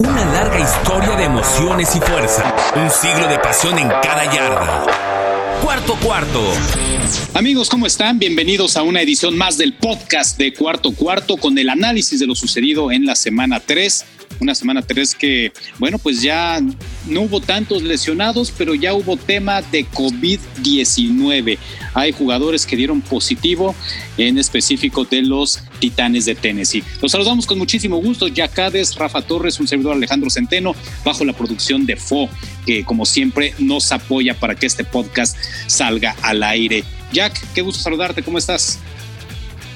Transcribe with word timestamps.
Una 0.00 0.24
larga 0.26 0.60
historia 0.60 1.16
de 1.16 1.24
emociones 1.24 1.96
y 1.96 1.98
fuerza. 1.98 2.54
Un 2.76 2.88
siglo 2.88 3.26
de 3.26 3.36
pasión 3.40 3.76
en 3.80 3.88
cada 3.88 4.32
yarda. 4.32 4.86
Cuarto 5.60 5.96
cuarto. 5.96 6.40
Amigos, 7.34 7.68
¿cómo 7.68 7.84
están? 7.84 8.20
Bienvenidos 8.20 8.76
a 8.76 8.84
una 8.84 9.02
edición 9.02 9.36
más 9.36 9.58
del 9.58 9.72
podcast 9.72 10.38
de 10.38 10.54
Cuarto 10.54 10.92
Cuarto 10.92 11.36
con 11.36 11.58
el 11.58 11.68
análisis 11.68 12.20
de 12.20 12.28
lo 12.28 12.36
sucedido 12.36 12.92
en 12.92 13.06
la 13.06 13.16
semana 13.16 13.58
3 13.58 14.04
una 14.40 14.54
semana 14.54 14.82
3 14.82 15.14
que, 15.14 15.52
bueno, 15.78 15.98
pues 15.98 16.22
ya 16.22 16.60
no 17.06 17.22
hubo 17.22 17.40
tantos 17.40 17.82
lesionados, 17.82 18.52
pero 18.56 18.74
ya 18.74 18.94
hubo 18.94 19.16
tema 19.16 19.62
de 19.62 19.86
COVID-19. 19.86 21.58
Hay 21.94 22.12
jugadores 22.12 22.66
que 22.66 22.76
dieron 22.76 23.00
positivo, 23.00 23.74
en 24.16 24.38
específico 24.38 25.04
de 25.04 25.22
los 25.22 25.60
Titanes 25.78 26.24
de 26.24 26.34
Tennessee. 26.34 26.82
Los 27.00 27.12
saludamos 27.12 27.46
con 27.46 27.58
muchísimo 27.58 27.98
gusto. 27.98 28.28
Yacades, 28.28 28.96
Rafa 28.96 29.22
Torres, 29.22 29.60
un 29.60 29.68
servidor 29.68 29.94
Alejandro 29.94 30.30
Centeno, 30.30 30.74
bajo 31.04 31.24
la 31.24 31.32
producción 31.32 31.86
de 31.86 31.96
FO, 31.96 32.28
que 32.66 32.84
como 32.84 33.06
siempre 33.06 33.54
nos 33.58 33.92
apoya 33.92 34.34
para 34.34 34.54
que 34.54 34.66
este 34.66 34.84
podcast 34.84 35.36
salga 35.66 36.16
al 36.22 36.42
aire. 36.42 36.84
Jack, 37.12 37.40
qué 37.54 37.62
gusto 37.62 37.82
saludarte, 37.82 38.22
¿cómo 38.22 38.38
estás? 38.38 38.78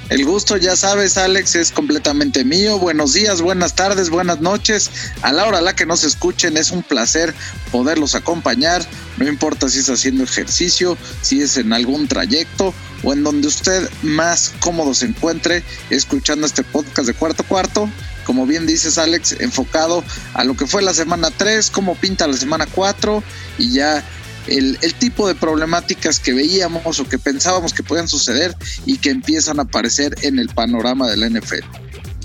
El 0.09 0.25
gusto, 0.27 0.57
ya 0.57 0.77
sabes, 0.77 1.17
Alex, 1.17 1.55
es 1.55 1.73
completamente 1.73 2.45
mío. 2.45 2.79
Buenos 2.79 3.15
días, 3.15 3.41
buenas 3.41 3.75
tardes, 3.75 4.11
buenas 4.11 4.41
noches. 4.41 4.91
A 5.23 5.33
la 5.33 5.47
hora 5.47 5.59
a 5.59 5.63
la 5.63 5.75
que 5.75 5.87
nos 5.87 6.05
escuchen, 6.05 6.57
es 6.57 6.71
un 6.71 6.83
placer 6.83 7.35
poderlos 7.71 8.15
acompañar. 8.15 8.85
No 9.17 9.27
importa 9.27 9.69
si 9.69 9.79
está 9.79 9.95
haciendo 9.95 10.25
ejercicio, 10.25 10.99
si 11.23 11.41
es 11.41 11.57
en 11.57 11.73
algún 11.73 12.09
trayecto 12.09 12.75
o 13.03 13.13
en 13.13 13.25
donde 13.25 13.49
usted 13.49 13.89
más 14.03 14.53
cómodo 14.61 14.93
se 14.95 15.07
encuentre 15.07 15.63
escuchando 15.89 16.47
este 16.47 16.63
podcast 16.63 17.07
de 17.09 17.15
cuarto 17.15 17.45
cuarto. 17.45 17.89
Como 18.25 18.47
bien 18.47 18.67
dices, 18.67 18.99
Alex, 18.99 19.37
enfocado 19.41 20.05
a 20.35 20.45
lo 20.45 20.57
que 20.57 20.67
fue 20.67 20.83
la 20.83 20.95
semana 20.95 21.31
3, 21.31 21.71
cómo 21.71 21.95
pinta 21.95 22.27
la 22.27 22.37
semana 22.37 22.67
4 22.67 23.23
y 23.59 23.73
ya 23.73 24.05
el, 24.47 24.79
tipo 24.99 25.29
de 25.29 25.35
problemáticas 25.35 26.19
que 26.19 26.33
veíamos 26.33 27.01
o 27.01 27.09
que 27.09 27.19
pensábamos 27.19 27.73
que 27.73 27.83
podían 27.83 28.09
suceder 28.09 28.55
y 28.87 28.99
que 28.99 29.11
empiezan 29.11 29.59
a 29.59 29.63
aparecer 29.63 30.15
en 30.23 30.39
el 30.39 30.49
panorama 30.49 31.09
de 31.09 31.17
la 31.17 31.29
NFL. 31.29 31.65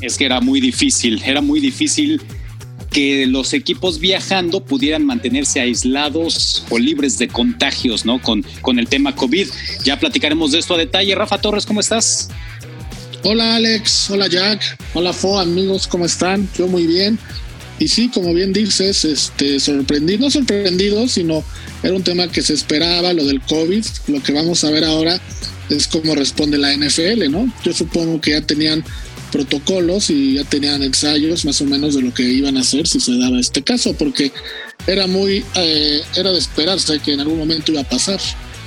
Es 0.02 0.18
que 0.18 0.26
era 0.26 0.42
muy 0.42 0.62
difícil, 0.62 1.22
era 1.26 1.42
muy 1.42 1.59
difícil 1.59 2.22
que 2.92 3.28
los 3.28 3.54
equipos 3.54 4.00
viajando 4.00 4.64
pudieran 4.64 5.06
mantenerse 5.06 5.59
aislados 5.59 6.66
o 6.70 6.80
libres 6.80 7.18
de 7.18 7.28
contagios, 7.28 8.06
¿no? 8.06 8.22
Con, 8.22 8.44
con 8.62 8.80
el 8.80 8.88
tema 8.88 9.16
COVID. 9.16 9.48
Ya 9.84 10.00
platicaremos 10.00 10.52
de 10.52 10.59
esto 10.59 10.76
a 10.76 10.78
detalle. 10.78 11.14
Rafa 11.14 11.40
Torres, 11.40 11.66
¿cómo 11.66 11.80
estás? 11.80 12.30
Hola 13.24 13.56
Alex, 13.56 14.09
hola 14.09 14.28
Jack, 14.28 14.78
hola 14.94 15.12
Fo, 15.12 15.40
amigos, 15.40 15.88
¿cómo 15.88 16.06
están? 16.06 16.48
Yo 16.58 16.68
muy 16.68 16.88
bien. 16.88 17.20
Y 17.80 17.88
sí, 17.88 18.09
como 18.09 18.33
bien 18.33 18.53
dices, 18.53 19.06
este, 19.06 19.59
sorprendido, 19.59 20.20
no 20.20 20.31
sorprendido, 20.31 21.08
sino 21.08 21.44
era 21.84 21.94
un 21.94 22.03
tema 22.03 22.31
que 22.31 22.42
se 22.42 22.53
esperaba, 22.53 23.14
lo 23.14 23.23
del 23.25 23.42
COVID. 23.42 23.86
Lo 24.08 24.23
que 24.23 24.34
vamos 24.34 24.64
a 24.64 24.72
ver 24.72 24.84
ahora 24.84 25.22
es 25.69 25.88
cómo 25.88 26.16
responde 26.16 26.58
la 26.58 26.73
NFL, 26.73 27.30
¿no? 27.30 27.52
Yo 27.64 27.73
supongo 27.73 28.19
que 28.19 28.31
ya 28.31 28.42
tenían 28.42 28.84
protocolos 29.31 30.09
y 30.09 30.36
ya 30.36 30.44
tenían 30.44 30.81
ensayos 30.81 31.45
más 31.45 31.61
o 31.61 31.66
menos 31.66 31.95
de 31.95 32.02
lo 32.02 32.14
que 32.14 32.23
iban 32.23 32.58
a 32.58 32.61
hacer 32.61 32.88
si 32.88 33.00
se 33.00 33.17
daba 33.17 33.39
este 33.39 33.61
caso, 33.61 33.94
porque 33.94 34.31
era 34.88 35.06
muy, 35.06 35.44
eh, 35.56 36.02
era 36.16 36.31
de 36.31 36.39
esperarse 36.39 36.97
que 37.00 37.14
en 37.14 37.19
algún 37.19 37.38
momento 37.38 37.72
iba 37.72 37.81
a 37.81 37.89
pasar. 37.89 38.19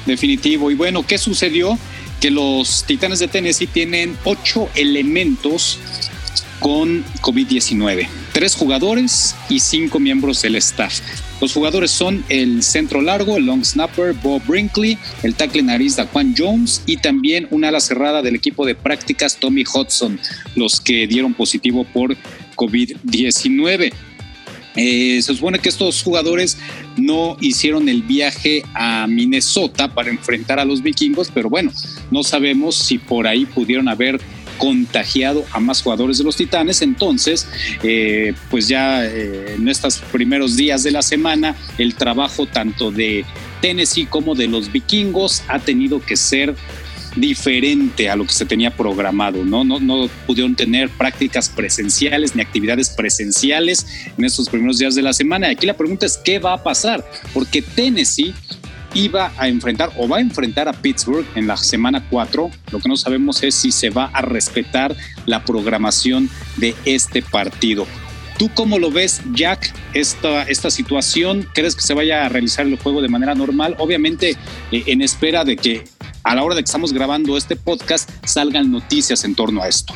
Definitivo. 0.06 0.70
Y 0.70 0.74
bueno, 0.74 1.06
¿qué 1.06 1.18
sucedió? 1.18 1.78
Que 2.20 2.30
los 2.30 2.84
Titanes 2.86 3.18
de 3.18 3.28
Tennessee 3.28 3.66
tienen 3.66 4.16
ocho 4.24 4.68
elementos 4.74 5.78
con 6.60 7.04
COVID-19. 7.22 8.06
Tres 8.32 8.54
jugadores 8.54 9.34
y 9.48 9.60
cinco 9.60 9.98
miembros 9.98 10.42
del 10.42 10.56
staff. 10.56 11.00
Los 11.40 11.54
jugadores 11.54 11.90
son 11.90 12.22
el 12.28 12.62
centro 12.62 13.00
largo, 13.00 13.38
el 13.38 13.46
long 13.46 13.64
snapper 13.64 14.12
Bob 14.12 14.42
Brinkley, 14.46 14.98
el 15.22 15.34
tackle 15.34 15.62
nariz 15.62 15.96
Daquan 15.96 16.34
Jones 16.36 16.82
y 16.86 16.98
también 16.98 17.48
una 17.50 17.68
ala 17.68 17.80
cerrada 17.80 18.20
del 18.20 18.34
equipo 18.34 18.66
de 18.66 18.74
prácticas 18.74 19.36
Tommy 19.36 19.64
Hudson, 19.64 20.20
los 20.54 20.80
que 20.80 21.06
dieron 21.06 21.32
positivo 21.32 21.84
por 21.84 22.14
COVID-19. 22.56 23.92
Eh, 24.76 25.20
se 25.20 25.34
supone 25.34 25.58
que 25.58 25.68
estos 25.68 26.02
jugadores 26.02 26.56
no 26.96 27.36
hicieron 27.40 27.88
el 27.88 28.02
viaje 28.02 28.62
a 28.74 29.06
Minnesota 29.08 29.92
para 29.92 30.10
enfrentar 30.10 30.60
a 30.60 30.64
los 30.64 30.82
vikingos, 30.82 31.30
pero 31.32 31.50
bueno, 31.50 31.72
no 32.10 32.22
sabemos 32.22 32.76
si 32.76 32.98
por 32.98 33.26
ahí 33.26 33.46
pudieron 33.46 33.88
haber 33.88 34.20
contagiado 34.60 35.46
a 35.52 35.58
más 35.58 35.80
jugadores 35.80 36.18
de 36.18 36.24
los 36.24 36.36
Titanes. 36.36 36.82
Entonces, 36.82 37.48
eh, 37.82 38.34
pues 38.50 38.68
ya 38.68 39.06
eh, 39.06 39.54
en 39.56 39.66
estos 39.68 39.98
primeros 40.12 40.54
días 40.54 40.82
de 40.82 40.90
la 40.90 41.00
semana, 41.00 41.56
el 41.78 41.94
trabajo 41.94 42.44
tanto 42.44 42.90
de 42.90 43.24
Tennessee 43.62 44.04
como 44.04 44.34
de 44.34 44.48
los 44.48 44.70
vikingos 44.70 45.42
ha 45.48 45.58
tenido 45.60 46.00
que 46.04 46.14
ser 46.14 46.54
diferente 47.16 48.10
a 48.10 48.16
lo 48.16 48.26
que 48.26 48.34
se 48.34 48.44
tenía 48.44 48.76
programado, 48.76 49.44
¿no? 49.44 49.64
No, 49.64 49.80
no 49.80 50.08
pudieron 50.26 50.54
tener 50.54 50.90
prácticas 50.90 51.48
presenciales 51.48 52.36
ni 52.36 52.42
actividades 52.42 52.90
presenciales 52.90 53.86
en 54.16 54.24
estos 54.26 54.48
primeros 54.48 54.78
días 54.78 54.94
de 54.94 55.02
la 55.02 55.14
semana. 55.14 55.48
Aquí 55.48 55.66
la 55.66 55.76
pregunta 55.76 56.04
es, 56.04 56.18
¿qué 56.18 56.38
va 56.38 56.52
a 56.52 56.62
pasar? 56.62 57.04
Porque 57.32 57.62
Tennessee 57.62 58.34
iba 58.94 59.32
a 59.36 59.48
enfrentar 59.48 59.92
o 59.96 60.08
va 60.08 60.18
a 60.18 60.20
enfrentar 60.20 60.68
a 60.68 60.72
Pittsburgh 60.72 61.26
en 61.34 61.46
la 61.46 61.56
semana 61.56 62.06
4. 62.08 62.50
Lo 62.72 62.78
que 62.78 62.88
no 62.88 62.96
sabemos 62.96 63.42
es 63.42 63.54
si 63.54 63.72
se 63.72 63.90
va 63.90 64.06
a 64.12 64.22
respetar 64.22 64.96
la 65.26 65.44
programación 65.44 66.28
de 66.56 66.74
este 66.84 67.22
partido. 67.22 67.86
¿Tú 68.38 68.50
cómo 68.54 68.78
lo 68.78 68.90
ves, 68.90 69.20
Jack, 69.34 69.74
esta, 69.92 70.44
esta 70.44 70.70
situación? 70.70 71.46
¿Crees 71.52 71.74
que 71.76 71.82
se 71.82 71.92
vaya 71.92 72.24
a 72.24 72.28
realizar 72.30 72.66
el 72.66 72.78
juego 72.78 73.02
de 73.02 73.08
manera 73.08 73.34
normal? 73.34 73.76
Obviamente, 73.78 74.30
eh, 74.72 74.84
en 74.86 75.02
espera 75.02 75.44
de 75.44 75.56
que 75.56 75.84
a 76.22 76.34
la 76.34 76.42
hora 76.42 76.54
de 76.54 76.62
que 76.62 76.66
estamos 76.66 76.92
grabando 76.92 77.36
este 77.36 77.56
podcast 77.56 78.10
salgan 78.24 78.70
noticias 78.70 79.24
en 79.24 79.34
torno 79.34 79.62
a 79.62 79.68
esto. 79.68 79.94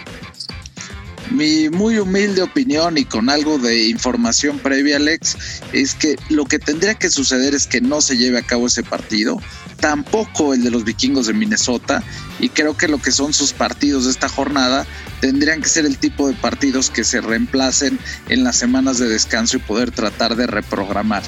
Mi 1.35 1.69
muy 1.69 1.99
humilde 1.99 2.43
opinión 2.43 2.97
y 2.97 3.05
con 3.05 3.29
algo 3.29 3.59
de 3.59 3.89
información 3.89 4.61
previa, 4.61 4.99
Alex, 4.99 5.37
es 5.73 5.97
que 5.97 6.15
lo 6.29 6.45
que 6.45 6.61
tendría 6.61 6.95
que 6.95 7.11
suceder 7.11 7.57
es 7.57 7.67
que 7.67 7.81
no 7.81 8.01
se 8.01 8.17
lleve 8.17 8.39
a 8.39 8.43
cabo 8.43 8.69
ese 8.69 8.85
partido, 8.85 9.43
tampoco 9.81 10.55
el 10.55 10.63
de 10.63 10.71
los 10.71 10.85
vikingos 10.85 11.27
de 11.27 11.33
Minnesota, 11.33 12.05
y 12.39 12.51
creo 12.51 12.77
que 12.77 12.87
lo 12.87 13.03
que 13.03 13.11
son 13.11 13.35
sus 13.35 13.53
partidos 13.53 14.05
de 14.05 14.13
esta 14.13 14.29
jornada 14.29 14.87
tendrían 15.21 15.61
que 15.61 15.69
ser 15.69 15.87
el 15.87 15.99
tipo 15.99 16.29
de 16.29 16.35
partidos 16.35 16.89
que 16.89 17.03
se 17.03 17.21
reemplacen 17.21 17.99
en 18.29 18.45
las 18.45 18.55
semanas 18.55 18.99
de 18.99 19.09
descanso 19.09 19.57
y 19.57 19.61
poder 19.61 19.91
tratar 19.91 20.37
de 20.37 20.47
reprogramar. 20.47 21.25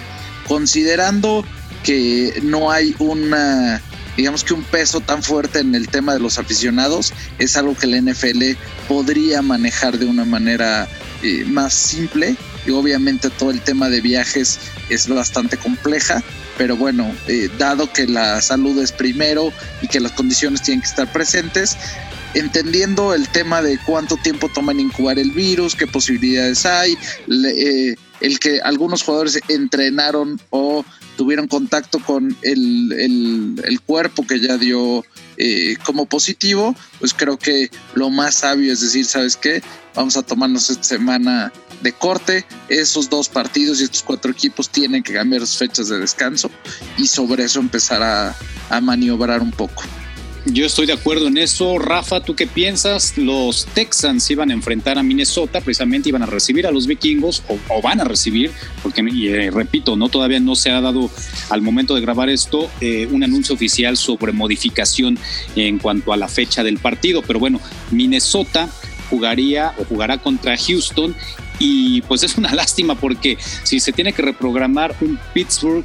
Considerando 0.47 1.45
que 1.83 2.39
no 2.45 2.71
hay 2.71 2.95
una 3.01 3.83
digamos 4.17 4.45
que 4.45 4.55
un 4.55 4.63
peso 4.63 5.01
tan 5.01 5.23
fuerte 5.23 5.61
en 5.61 5.75
el 5.75 5.89
tema 5.89 6.15
de 6.15 6.21
los 6.21 6.39
aficionados 6.39 7.13
es 7.39 7.57
algo 7.57 7.77
que 7.77 7.87
la 7.87 8.01
NFL 8.01 8.57
podría 8.89 9.43
manejar 9.43 9.99
de 9.99 10.07
una 10.07 10.25
manera 10.25 10.89
eh, 11.23 11.45
más 11.47 11.75
simple. 11.75 12.37
Y 12.67 12.71
obviamente 12.71 13.31
todo 13.31 13.53
el 13.53 13.61
tema 13.61 13.89
de 13.89 14.01
viajes 14.01 14.59
es 14.89 15.09
bastante 15.09 15.57
compleja 15.57 16.23
pero 16.57 16.77
bueno, 16.77 17.15
eh, 17.29 17.51
dado 17.59 17.93
que 17.93 18.07
la 18.07 18.41
salud 18.41 18.81
es 18.83 18.93
primero 18.93 19.53
y 19.83 19.89
que 19.89 20.01
las 20.01 20.13
condiciones 20.13 20.63
tienen 20.63 20.81
que 20.81 20.89
estar 20.89 21.11
presentes, 21.13 21.77
entendiendo 22.35 23.15
el 23.15 23.29
tema 23.29 23.63
de 23.63 23.79
cuánto 23.85 24.17
tiempo 24.17 24.49
toma 24.49 24.73
en 24.73 24.81
incubar 24.81 25.19
el 25.19 25.31
virus, 25.33 25.75
qué 25.75 25.87
posibilidades 25.87 26.65
hay, 26.65 26.97
eh, 27.29 27.95
el 28.21 28.39
que 28.39 28.61
algunos 28.61 29.03
jugadores 29.03 29.41
entrenaron 29.49 30.41
o 30.51 30.85
tuvieron 31.17 31.49
contacto 31.49 31.99
con 31.99 32.37
el, 32.43 33.81
cuerpo 33.87 34.27
que 34.27 34.41
ya 34.41 34.57
dio 34.57 35.05
eh, 35.37 35.77
como 35.85 36.07
positivo, 36.07 36.75
pues 36.99 37.15
creo 37.15 37.39
que 37.39 37.71
lo 37.95 38.11
más 38.11 38.37
sabio 38.37 38.73
es 38.73 38.81
decir, 38.81 39.05
¿sabes 39.05 39.37
qué? 39.37 39.63
Vamos 39.95 40.17
a 40.17 40.23
tomarnos 40.23 40.69
esta 40.71 40.85
semana 40.85 41.53
de 41.83 41.93
corte. 41.93 42.45
Esos 42.69 43.09
dos 43.09 43.29
partidos 43.29 43.81
y 43.81 43.85
estos 43.85 44.03
cuatro 44.03 44.31
equipos 44.31 44.69
tienen 44.69 45.03
que 45.03 45.15
cambiar 45.15 45.41
sus 45.43 45.57
fechas 45.57 45.89
de 45.89 45.99
descanso 45.99 46.51
y 46.99 47.07
sobre 47.07 47.45
eso 47.45 47.61
empezar 47.61 48.03
a, 48.03 48.37
a 48.71 48.81
maniobrar 48.81 49.41
un 49.41 49.53
poco. 49.53 49.83
Yo 50.53 50.65
estoy 50.65 50.87
de 50.87 50.93
acuerdo 50.93 51.27
en 51.27 51.39
eso. 51.39 51.77
Rafa, 51.77 52.21
¿tú 52.21 52.37
qué 52.37 52.47
piensas? 52.47 53.19
Los 53.19 53.67
Texans 53.67 54.31
iban 54.31 54.51
a 54.51 54.55
enfrentar 54.55 54.97
a 54.97 55.03
Minnesota, 55.03 55.61
precisamente 55.61 56.09
iban 56.09 56.23
a 56.23 56.27
recibir 56.27 56.69
a 56.69 56.71
los 56.71 56.87
vikingos 56.87 57.43
o, 57.69 57.83
van 57.83 58.01
a 58.01 58.05
recibir, 58.05 58.53
porque 58.81 59.01
eh, 59.01 59.51
repito, 59.51 59.97
no 59.97 60.09
todavía 60.09 60.39
no 60.39 60.55
se 60.55 60.71
ha 60.71 60.81
dado 60.81 61.11
al 61.51 61.63
momento 61.63 61.97
de 61.97 62.01
grabar 62.01 62.29
esto 62.31 62.71
eh, 62.81 63.09
un 63.11 63.25
anuncio 63.25 63.57
oficial 63.57 63.97
sobre 63.97 64.33
modificación 64.33 65.19
en 65.57 65.79
cuanto 65.79 66.13
a 66.13 66.17
la 66.17 66.29
fecha 66.29 66.63
del 66.63 66.79
partido. 66.79 67.23
Pero 67.23 67.41
bueno, 67.41 67.61
Minnesota 67.91 68.71
jugaría 69.11 69.75
o 69.79 69.85
jugará 69.85 70.19
contra 70.19 70.57
Houston 70.57 71.17
y 71.59 72.03
pues 72.03 72.23
es 72.23 72.39
una 72.39 72.53
lástima 72.55 72.95
porque 72.95 73.37
si 73.65 73.81
se 73.81 73.93
tiene 73.93 74.13
que 74.13 74.23
reprogramar 74.23 74.95
un 75.01 75.19
Pittsburgh 75.35 75.85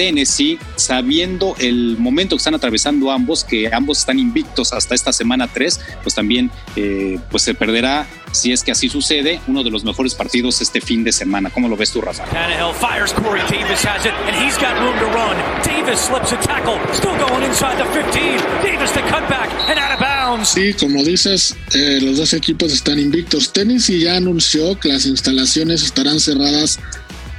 Tennessee, 0.00 0.58
sabiendo 0.76 1.54
el 1.58 1.98
momento 1.98 2.34
que 2.34 2.38
están 2.38 2.54
atravesando 2.54 3.10
ambos, 3.10 3.44
que 3.44 3.68
ambos 3.70 3.98
están 3.98 4.18
invictos 4.18 4.72
hasta 4.72 4.94
esta 4.94 5.12
semana 5.12 5.46
3, 5.46 5.78
pues 6.02 6.14
también 6.14 6.50
eh, 6.74 7.18
pues 7.30 7.42
se 7.42 7.52
perderá, 7.52 8.06
si 8.32 8.50
es 8.50 8.62
que 8.62 8.70
así 8.70 8.88
sucede, 8.88 9.42
uno 9.46 9.62
de 9.62 9.68
los 9.68 9.84
mejores 9.84 10.14
partidos 10.14 10.62
este 10.62 10.80
fin 10.80 11.04
de 11.04 11.12
semana. 11.12 11.50
¿Cómo 11.50 11.68
lo 11.68 11.76
ves 11.76 11.90
tú, 11.90 12.00
Rafa? 12.00 12.24
Tannehill 12.24 12.72
fires 12.80 13.12
Corey 13.12 13.42
Davis 13.50 13.84
has 13.84 14.06
it, 14.06 14.14
and 14.26 14.34
he's 14.42 14.56
got 14.56 14.72
room 14.80 14.98
to 15.00 15.04
run. 15.14 15.36
Davis 15.66 16.00
slips 16.00 16.32
a 16.32 16.38
tackle, 16.38 16.78
still 16.94 17.18
going 17.18 17.44
inside 17.44 17.76
the 17.76 17.84
15. 17.92 18.38
Davis 18.62 18.92
the 18.92 19.02
cutback 19.02 19.50
and 19.68 19.78
out 19.78 19.92
of 19.92 20.00
bounds. 20.00 20.48
Sí, 20.48 20.72
como 20.80 21.04
dices, 21.04 21.54
eh, 21.74 21.98
los 22.00 22.16
dos 22.16 22.32
equipos 22.32 22.72
están 22.72 22.98
invictos. 22.98 23.52
Tennessee 23.52 24.00
ya 24.00 24.16
anunció 24.16 24.80
que 24.80 24.88
las 24.88 25.04
instalaciones 25.04 25.82
estarán 25.82 26.20
cerradas 26.20 26.78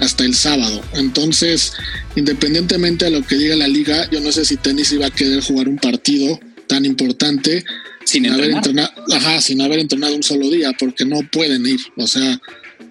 hasta 0.02 0.26
el 0.26 0.36
sábado. 0.36 0.82
Entonces, 0.94 1.74
independientemente 2.16 3.06
de 3.06 3.12
lo 3.12 3.26
que 3.26 3.36
diga 3.36 3.56
la 3.56 3.68
liga, 3.68 4.10
yo 4.12 4.20
no 4.20 4.32
sé 4.32 4.44
si 4.44 4.58
Tennessee 4.58 4.98
va 4.98 5.08
a 5.08 5.12
querer 5.12 5.42
jugar 5.42 5.70
un 5.70 5.78
partido 5.78 6.40
tan 6.68 6.86
importante 6.86 7.64
Sin 8.04 8.26
haber 8.28 8.52
entrenar. 8.52 8.90
entrenado, 8.90 9.16
ajá, 9.16 9.42
sin 9.42 9.62
haber 9.62 9.80
entrenado 9.80 10.16
un 10.16 10.24
solo 10.24 10.50
día, 10.50 10.72
porque 10.78 11.06
no 11.06 11.20
pueden 11.32 11.66
ir. 11.66 11.80
O 11.98 12.08
sea, 12.08 12.42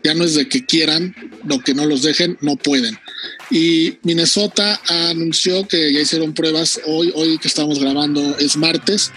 ya 0.04 0.14
no 0.14 0.24
es 0.24 0.34
de 0.34 0.48
que 0.48 0.64
quieran, 0.64 1.14
lo 1.44 1.58
que 1.60 1.74
no 1.74 1.84
los 1.84 2.02
dejen, 2.02 2.38
no 2.40 2.56
pueden. 2.56 2.96
Y 3.50 3.98
Minnesota 4.02 4.80
anunció 4.88 5.66
que 5.66 5.92
ya 5.92 6.00
hicieron 6.00 6.32
pruebas 6.32 6.80
hoy, 6.86 7.12
hoy 7.14 7.38
que 7.38 7.48
estamos 7.48 7.80
grabando 7.80 8.38
es 8.38 8.56
martes. 8.56 9.10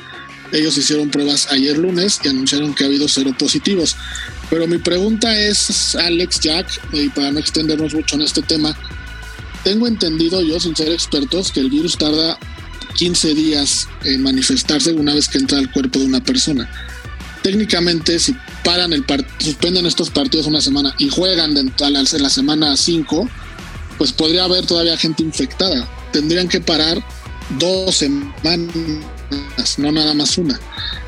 Ellos 0.54 0.78
hicieron 0.78 1.10
pruebas 1.10 1.48
ayer 1.52 1.78
lunes 1.78 2.22
y 2.24 2.30
anunciaron 2.30 2.74
que 2.74 2.84
ha 2.84 2.88
habido 2.88 3.08
cero 3.08 3.36
positivos. 3.38 3.98
Pero 4.50 4.68
mi 4.68 4.78
pregunta 4.78 5.38
es, 5.38 5.96
Alex, 5.96 6.40
Jack, 6.40 6.68
y 6.94 7.10
para 7.10 7.32
no 7.32 7.40
extendernos 7.40 7.94
mucho 7.94 8.16
en 8.16 8.22
este 8.22 8.44
tema, 8.44 8.78
tengo 9.64 9.88
entendido 9.88 10.42
yo, 10.42 10.60
sin 10.60 10.76
ser 10.76 10.92
expertos, 10.92 11.52
que 11.52 11.60
el 11.60 11.72
virus 11.72 11.98
tarda 11.98 12.38
15 12.96 13.34
días 13.34 13.88
en 14.04 14.22
manifestarse 14.22 14.94
una 14.94 15.16
vez 15.16 15.28
que 15.28 15.40
entra 15.40 15.58
al 15.58 15.72
cuerpo 15.72 16.00
de 16.00 16.06
una 16.06 16.24
persona. 16.24 16.70
Técnicamente, 17.42 18.20
si 18.20 18.36
paran 18.64 18.94
el 18.94 19.04
suspenden 19.40 19.86
estos 19.86 20.12
partidos 20.12 20.46
una 20.46 20.62
semana 20.62 20.94
y 21.00 21.10
juegan 21.10 21.58
en 21.58 21.74
la 22.24 22.30
semana 22.30 22.78
5, 22.78 23.28
pues 23.98 24.12
podría 24.12 24.44
haber 24.44 24.66
todavía 24.66 24.98
gente 24.98 25.24
infectada. 25.24 25.90
Tendrían 26.12 26.48
que 26.48 26.62
parar 26.62 27.04
dos 27.60 27.96
semanas, 27.96 28.60
no 29.78 29.92
nada 29.92 30.14
más 30.14 30.38
una. 30.38 30.60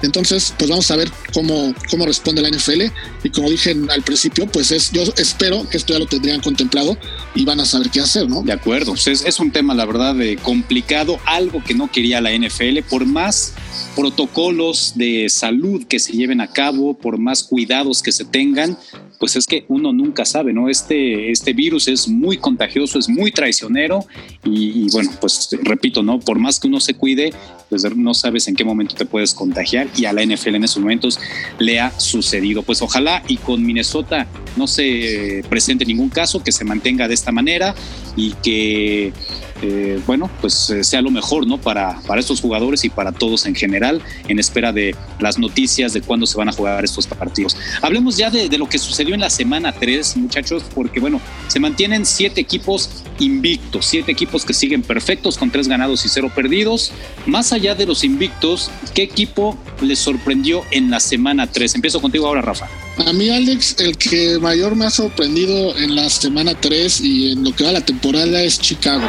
Entonces, 0.02 0.54
pues 0.58 0.70
vamos 0.70 0.90
a 0.92 0.96
ver 0.96 1.12
cómo, 1.34 1.74
cómo 1.90 2.06
responde 2.06 2.42
la 2.42 2.50
NFL. 2.50 2.84
Y 3.24 3.30
como 3.30 3.50
dije 3.50 3.76
al 3.90 4.02
principio, 4.04 4.48
pues 4.48 4.72
es, 4.72 4.92
yo 4.92 5.04
espero 5.18 5.68
que 5.70 5.78
esto 5.78 5.94
ya 5.94 6.00
lo 6.00 6.06
tendrían 6.06 6.42
contemplado 6.42 6.98
y 7.34 7.46
van 7.46 7.60
a 7.60 7.66
saber 7.66 7.90
qué 7.90 8.02
hacer, 8.02 8.30
¿no? 8.30 8.42
De 8.42 8.54
acuerdo, 8.54 8.92
pues 8.92 9.08
es, 9.08 9.26
es 9.26 9.40
un 9.40 9.52
tema, 9.52 9.74
la 9.74 9.86
verdad, 9.86 10.16
de 10.16 10.38
complicado, 10.38 11.20
algo 11.26 11.64
que 11.64 11.74
no 11.74 11.92
quería 11.92 12.22
la 12.22 12.32
NFL, 12.32 12.80
por 12.90 13.06
más 13.06 13.54
protocolos 13.96 14.94
de 14.96 15.30
salud 15.30 15.86
que 15.88 16.00
se 16.00 16.14
lleven 16.14 16.42
a 16.42 16.48
cabo, 16.48 16.94
por 16.96 17.18
más 17.18 17.44
cuidados 17.44 18.02
que 18.02 18.12
se 18.12 18.26
tengan, 18.26 18.78
pues 19.20 19.36
es 19.36 19.46
que 19.46 19.66
uno 19.68 19.94
nunca 19.94 20.26
sabe, 20.26 20.54
¿no? 20.54 20.70
Este, 20.70 21.32
este 21.32 21.54
virus 21.54 21.88
es 21.88 22.08
muy 22.08 22.38
contagioso, 22.38 23.00
es 23.00 23.10
muy 23.10 23.32
traicionero 23.32 24.06
y, 24.44 24.86
y 24.86 24.90
bueno, 24.92 25.12
pues 25.20 25.50
repito, 25.64 26.04
¿no? 26.04 26.20
Por 26.20 26.40
más 26.40 26.60
que 26.60 26.68
uno 26.68 26.80
se 26.80 26.94
cuide, 26.94 27.34
pues 27.70 27.84
no 27.96 28.14
sabes 28.14 28.48
en 28.48 28.56
qué 28.56 28.64
momento 28.64 28.96
te 28.96 29.06
puedes 29.06 29.34
contagiar 29.34 29.88
y 29.96 30.06
a 30.06 30.14
la 30.14 30.24
NFL 30.24 30.56
en 30.56 30.64
esos 30.64 30.82
momentos 30.82 31.20
le 31.60 31.80
ha 31.80 31.98
sucedido. 32.00 32.64
Pues 32.64 32.82
ojalá 32.82 33.24
y 33.28 33.38
con 33.38 33.66
Minnesota 33.66 34.28
no 34.56 34.68
se 34.68 35.44
presente 35.50 35.86
ningún 35.86 36.10
caso, 36.10 36.44
que 36.44 36.52
se 36.52 36.64
mantenga 36.64 37.08
de 37.08 37.14
esta 37.14 37.32
manera 37.32 37.76
y 38.16 38.34
que, 38.44 39.14
eh, 39.62 40.02
bueno, 40.06 40.30
pues 40.42 40.70
eh, 40.70 40.84
sea 40.84 41.02
lo 41.02 41.12
mejor, 41.12 41.48
¿no? 41.48 41.58
Para, 41.58 42.00
para 42.08 42.20
estos 42.20 42.42
jugadores 42.42 42.84
y 42.84 42.90
para 42.90 43.12
todos 43.12 43.46
en 43.46 43.56
general, 43.56 44.02
en 44.28 44.40
espera 44.40 44.74
de 44.74 44.96
las 45.20 45.40
noticias 45.40 45.94
de 45.94 46.02
cuándo 46.02 46.26
se 46.26 46.38
van 46.38 46.50
a 46.50 46.52
jugar 46.52 46.84
estos 46.84 47.08
partidos. 47.08 47.56
Hablemos 47.82 48.18
ya 48.18 48.30
de, 48.30 48.50
de 48.50 48.58
lo 48.58 48.68
que 48.68 48.78
sucedió 48.78 49.16
en 49.16 49.22
la 49.22 49.30
semana 49.30 49.72
3, 49.72 50.18
muchachos, 50.18 50.64
porque, 50.74 51.00
bueno, 51.00 51.22
se 51.48 51.60
mantienen 51.60 52.06
siete 52.06 52.42
equipos 52.42 53.04
invictos, 53.20 53.86
siete 53.86 54.12
equipos 54.12 54.46
que 54.46 54.54
siguen 54.54 54.82
perfectos 54.82 55.38
con 55.38 55.50
tres 55.52 55.68
ganados 55.68 56.06
y 56.06 56.10
cero 56.10 56.32
perdidos. 56.34 56.92
Más 57.26 57.54
allá 57.54 57.76
de 57.76 57.86
los 57.86 58.04
invictos, 58.04 58.70
¿qué 58.94 59.04
equipo 59.04 59.58
les 59.82 60.00
sorprendió 60.00 60.64
en 60.72 60.90
la 60.90 61.00
semana 61.00 61.48
3? 61.48 61.76
Empiezo 61.76 62.02
contigo 62.02 62.28
ahora, 62.28 62.42
Rafa. 62.42 62.68
A 62.98 63.12
mí, 63.12 63.30
Alex, 63.30 63.76
el 63.80 63.98
que 63.98 64.40
mayor 64.40 64.76
me 64.76 64.86
ha 64.86 64.90
sorprendido 64.90 65.76
en 65.78 65.96
la 65.96 66.10
semana 66.10 66.54
3 66.60 67.02
y 67.02 67.32
en 67.32 67.44
lo 67.44 67.54
que 67.54 67.66
va 67.66 67.74
la 67.74 67.86
temporada 67.86 68.42
es 68.42 68.58
Chicago. 68.58 69.04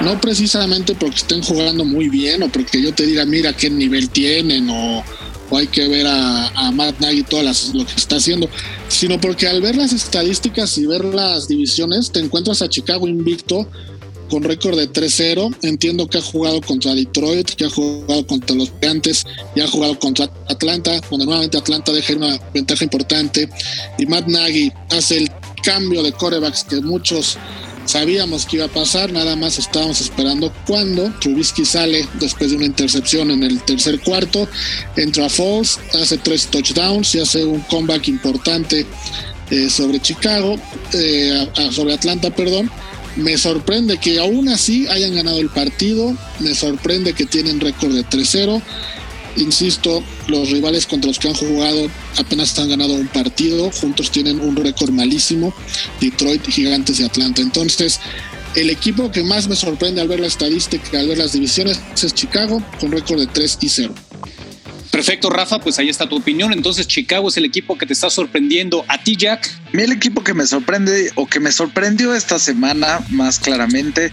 No 0.00 0.18
precisamente 0.20 0.94
porque 0.94 1.16
estén 1.16 1.42
jugando 1.42 1.84
muy 1.84 2.08
bien 2.08 2.42
o 2.42 2.48
porque 2.48 2.80
yo 2.80 2.94
te 2.94 3.04
diga, 3.04 3.26
mira 3.26 3.52
qué 3.52 3.68
nivel 3.68 4.08
tienen 4.08 4.70
o, 4.70 5.04
o 5.50 5.56
hay 5.58 5.66
que 5.66 5.88
ver 5.88 6.06
a, 6.06 6.48
a 6.48 6.70
Matt 6.70 6.98
Nagy 7.00 7.22
todas 7.24 7.44
las, 7.44 7.74
lo 7.74 7.84
que 7.84 7.92
está 7.96 8.16
haciendo, 8.16 8.48
sino 8.88 9.20
porque 9.20 9.46
al 9.46 9.60
ver 9.60 9.76
las 9.76 9.92
estadísticas 9.92 10.78
y 10.78 10.86
ver 10.86 11.04
las 11.04 11.48
divisiones, 11.48 12.12
te 12.12 12.20
encuentras 12.20 12.62
a 12.62 12.68
Chicago 12.68 13.06
invicto 13.06 13.68
con 14.28 14.42
récord 14.42 14.76
de 14.76 14.90
3-0. 14.90 15.56
Entiendo 15.62 16.06
que 16.08 16.18
ha 16.18 16.22
jugado 16.22 16.60
contra 16.60 16.94
Detroit, 16.94 17.50
que 17.50 17.64
ha 17.64 17.70
jugado 17.70 18.26
contra 18.26 18.56
los 18.56 18.70
Gigantes 18.70 19.24
y 19.54 19.60
ha 19.60 19.68
jugado 19.68 19.98
contra 19.98 20.30
Atlanta, 20.48 21.00
donde 21.10 21.26
nuevamente 21.26 21.58
Atlanta 21.58 21.92
deja 21.92 22.14
una 22.14 22.38
ventaja 22.52 22.84
importante. 22.84 23.48
Y 23.98 24.06
Matt 24.06 24.26
Nagy 24.26 24.72
hace 24.90 25.18
el 25.18 25.30
cambio 25.62 26.02
de 26.02 26.12
corebacks 26.12 26.64
que 26.64 26.80
muchos 26.80 27.38
sabíamos 27.86 28.46
que 28.46 28.56
iba 28.56 28.66
a 28.66 28.68
pasar, 28.68 29.12
nada 29.12 29.36
más 29.36 29.58
estábamos 29.58 30.00
esperando 30.00 30.52
cuando 30.66 31.10
Trubisky 31.20 31.64
sale 31.64 32.06
después 32.14 32.50
de 32.50 32.56
una 32.56 32.66
intercepción 32.66 33.30
en 33.30 33.44
el 33.44 33.62
tercer 33.62 34.00
cuarto, 34.00 34.48
entra 34.96 35.28
Falls, 35.28 35.78
hace 35.94 36.18
tres 36.18 36.46
touchdowns 36.48 37.14
y 37.14 37.20
hace 37.20 37.44
un 37.44 37.60
comeback 37.60 38.08
importante 38.08 38.84
eh, 39.50 39.70
sobre 39.70 40.00
Chicago, 40.00 40.56
eh, 40.92 41.48
sobre 41.70 41.94
Atlanta, 41.94 42.30
perdón. 42.34 42.70
Me 43.16 43.38
sorprende 43.38 43.98
que 43.98 44.18
aún 44.18 44.48
así 44.48 44.86
hayan 44.88 45.14
ganado 45.14 45.38
el 45.40 45.48
partido, 45.48 46.14
me 46.40 46.54
sorprende 46.54 47.14
que 47.14 47.24
tienen 47.24 47.60
récord 47.60 47.94
de 47.94 48.04
3-0. 48.04 48.62
Insisto, 49.36 50.02
los 50.28 50.50
rivales 50.50 50.86
contra 50.86 51.08
los 51.08 51.18
que 51.18 51.28
han 51.28 51.34
jugado 51.34 51.88
apenas 52.18 52.58
han 52.58 52.68
ganado 52.68 52.94
un 52.94 53.08
partido, 53.08 53.70
juntos 53.70 54.10
tienen 54.10 54.40
un 54.40 54.56
récord 54.56 54.90
malísimo, 54.90 55.54
Detroit, 56.00 56.46
Gigantes 56.46 57.00
y 57.00 57.04
Atlanta. 57.04 57.42
Entonces, 57.42 58.00
el 58.54 58.70
equipo 58.70 59.10
que 59.10 59.22
más 59.22 59.48
me 59.48 59.56
sorprende 59.56 60.00
al 60.00 60.08
ver 60.08 60.20
la 60.20 60.26
estadística, 60.26 60.98
al 60.98 61.08
ver 61.08 61.18
las 61.18 61.32
divisiones, 61.32 61.80
es 62.02 62.14
Chicago, 62.14 62.62
con 62.80 62.92
récord 62.92 63.20
de 63.20 63.26
3 63.26 63.58
y 63.60 63.68
0. 63.68 63.94
Perfecto, 64.96 65.28
Rafa, 65.28 65.58
pues 65.58 65.78
ahí 65.78 65.90
está 65.90 66.08
tu 66.08 66.16
opinión. 66.16 66.54
Entonces, 66.54 66.86
Chicago 66.86 67.28
es 67.28 67.36
el 67.36 67.44
equipo 67.44 67.76
que 67.76 67.84
te 67.84 67.92
está 67.92 68.08
sorprendiendo. 68.08 68.82
¿A 68.88 68.96
ti, 68.96 69.14
Jack? 69.14 69.46
A 69.66 69.76
mí 69.76 69.82
el 69.82 69.92
equipo 69.92 70.24
que 70.24 70.32
me 70.32 70.46
sorprende 70.46 71.12
o 71.16 71.26
que 71.26 71.38
me 71.38 71.52
sorprendió 71.52 72.14
esta 72.14 72.38
semana 72.38 73.00
más 73.10 73.38
claramente, 73.38 74.10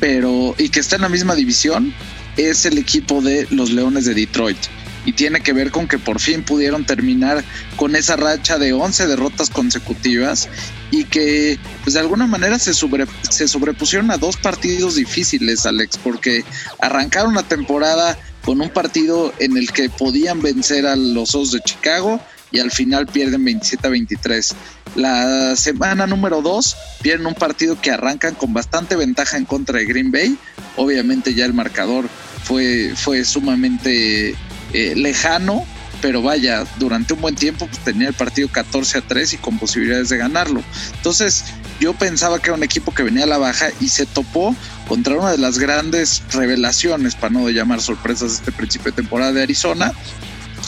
pero 0.00 0.56
y 0.58 0.70
que 0.70 0.80
está 0.80 0.96
en 0.96 1.02
la 1.02 1.08
misma 1.08 1.36
división, 1.36 1.94
es 2.36 2.66
el 2.66 2.78
equipo 2.78 3.22
de 3.22 3.46
los 3.50 3.70
Leones 3.70 4.06
de 4.06 4.14
Detroit. 4.14 4.58
Y 5.04 5.12
tiene 5.12 5.40
que 5.40 5.52
ver 5.52 5.70
con 5.70 5.86
que 5.86 6.00
por 6.00 6.18
fin 6.18 6.42
pudieron 6.42 6.84
terminar 6.84 7.44
con 7.76 7.94
esa 7.94 8.16
racha 8.16 8.58
de 8.58 8.72
11 8.72 9.06
derrotas 9.06 9.50
consecutivas 9.50 10.48
y 10.90 11.04
que 11.04 11.60
pues 11.84 11.94
de 11.94 12.00
alguna 12.00 12.26
manera 12.26 12.58
se, 12.58 12.74
sobre, 12.74 13.06
se 13.30 13.46
sobrepusieron 13.46 14.10
a 14.10 14.16
dos 14.16 14.36
partidos 14.36 14.96
difíciles, 14.96 15.64
Alex, 15.64 15.96
porque 15.98 16.44
arrancaron 16.80 17.34
la 17.34 17.44
temporada 17.44 18.18
con 18.44 18.60
un 18.60 18.70
partido 18.70 19.32
en 19.38 19.56
el 19.56 19.72
que 19.72 19.88
podían 19.88 20.42
vencer 20.42 20.86
a 20.86 20.96
los 20.96 21.34
Osos 21.34 21.52
de 21.52 21.60
Chicago 21.60 22.20
y 22.50 22.60
al 22.60 22.70
final 22.70 23.06
pierden 23.06 23.44
27 23.44 23.86
a 23.86 23.90
23. 23.90 24.54
La 24.96 25.56
semana 25.56 26.06
número 26.06 26.40
2 26.40 26.76
pierden 27.02 27.26
un 27.26 27.34
partido 27.34 27.80
que 27.80 27.90
arrancan 27.90 28.34
con 28.34 28.52
bastante 28.52 28.96
ventaja 28.96 29.36
en 29.36 29.44
contra 29.44 29.78
de 29.78 29.86
Green 29.86 30.12
Bay. 30.12 30.38
Obviamente 30.76 31.34
ya 31.34 31.46
el 31.46 31.54
marcador 31.54 32.08
fue, 32.44 32.92
fue 32.94 33.24
sumamente 33.24 34.36
eh, 34.72 34.94
lejano, 34.94 35.64
pero 36.04 36.20
vaya, 36.20 36.66
durante 36.76 37.14
un 37.14 37.22
buen 37.22 37.34
tiempo 37.34 37.66
pues, 37.66 37.82
tenía 37.82 38.08
el 38.08 38.12
partido 38.12 38.48
14 38.52 38.98
a 38.98 39.00
3 39.00 39.32
y 39.32 39.36
con 39.38 39.58
posibilidades 39.58 40.10
de 40.10 40.18
ganarlo. 40.18 40.62
Entonces 40.96 41.46
yo 41.80 41.94
pensaba 41.94 42.40
que 42.40 42.50
era 42.50 42.58
un 42.58 42.62
equipo 42.62 42.92
que 42.92 43.02
venía 43.02 43.24
a 43.24 43.26
la 43.26 43.38
baja 43.38 43.70
y 43.80 43.88
se 43.88 44.04
topó 44.04 44.54
contra 44.86 45.16
una 45.16 45.30
de 45.30 45.38
las 45.38 45.58
grandes 45.58 46.22
revelaciones, 46.30 47.14
para 47.14 47.32
no 47.32 47.48
llamar 47.48 47.80
sorpresas, 47.80 48.32
este 48.32 48.52
principio 48.52 48.92
de 48.92 48.96
temporada 48.96 49.32
de 49.32 49.44
Arizona. 49.44 49.94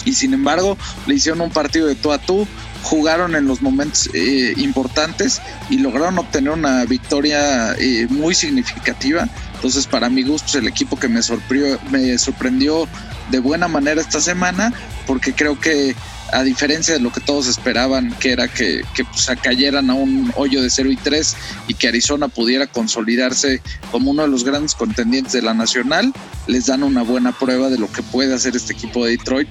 Y 0.06 0.14
sin 0.14 0.32
embargo, 0.32 0.78
le 1.06 1.16
hicieron 1.16 1.42
un 1.42 1.50
partido 1.50 1.86
de 1.86 1.96
tú 1.96 2.12
a 2.12 2.18
tú, 2.18 2.48
jugaron 2.82 3.36
en 3.36 3.46
los 3.46 3.60
momentos 3.60 4.08
eh, 4.14 4.54
importantes 4.56 5.42
y 5.68 5.80
lograron 5.80 6.18
obtener 6.18 6.52
una 6.52 6.86
victoria 6.86 7.74
eh, 7.74 8.06
muy 8.08 8.34
significativa. 8.34 9.28
Entonces, 9.56 9.86
para 9.86 10.08
mi 10.08 10.22
gusto, 10.22 10.56
el 10.56 10.66
equipo 10.66 10.98
que 10.98 11.08
me 11.08 11.20
me 11.90 12.16
sorprendió 12.16 12.88
de 13.30 13.38
buena 13.38 13.68
manera 13.68 14.00
esta 14.00 14.20
semana, 14.20 14.72
porque 15.06 15.32
creo 15.32 15.58
que 15.58 15.94
a 16.32 16.42
diferencia 16.42 16.94
de 16.94 17.00
lo 17.00 17.12
que 17.12 17.20
todos 17.20 17.46
esperaban, 17.46 18.12
que 18.18 18.32
era 18.32 18.48
que, 18.48 18.82
que 18.94 19.04
pues, 19.04 19.28
cayeran 19.42 19.90
a 19.90 19.94
un 19.94 20.32
hoyo 20.36 20.60
de 20.60 20.70
0 20.70 20.90
y 20.90 20.96
3 20.96 21.36
y 21.68 21.74
que 21.74 21.88
Arizona 21.88 22.28
pudiera 22.28 22.66
consolidarse 22.66 23.62
como 23.90 24.10
uno 24.10 24.22
de 24.22 24.28
los 24.28 24.44
grandes 24.44 24.74
contendientes 24.74 25.32
de 25.32 25.42
la 25.42 25.54
nacional, 25.54 26.12
les 26.46 26.66
dan 26.66 26.82
una 26.82 27.02
buena 27.02 27.32
prueba 27.32 27.68
de 27.68 27.78
lo 27.78 27.90
que 27.90 28.02
puede 28.02 28.34
hacer 28.34 28.56
este 28.56 28.72
equipo 28.72 29.04
de 29.04 29.12
Detroit 29.12 29.48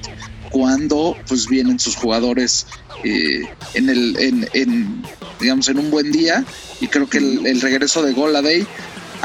cuando 0.51 1.17
pues 1.27 1.48
vienen 1.48 1.79
sus 1.79 1.96
jugadores 1.96 2.67
eh, 3.03 3.41
en 3.74 3.89
el 3.89 4.15
en, 4.53 5.03
digamos 5.39 5.67
en 5.67 5.79
un 5.79 5.91
buen 5.91 6.12
día 6.12 6.46
y 6.79 6.88
creo 6.88 7.10
que 7.10 7.17
el, 7.17 7.46
el 7.46 7.62
regreso 7.62 8.03
de 8.03 8.13
Goladay 8.13 8.65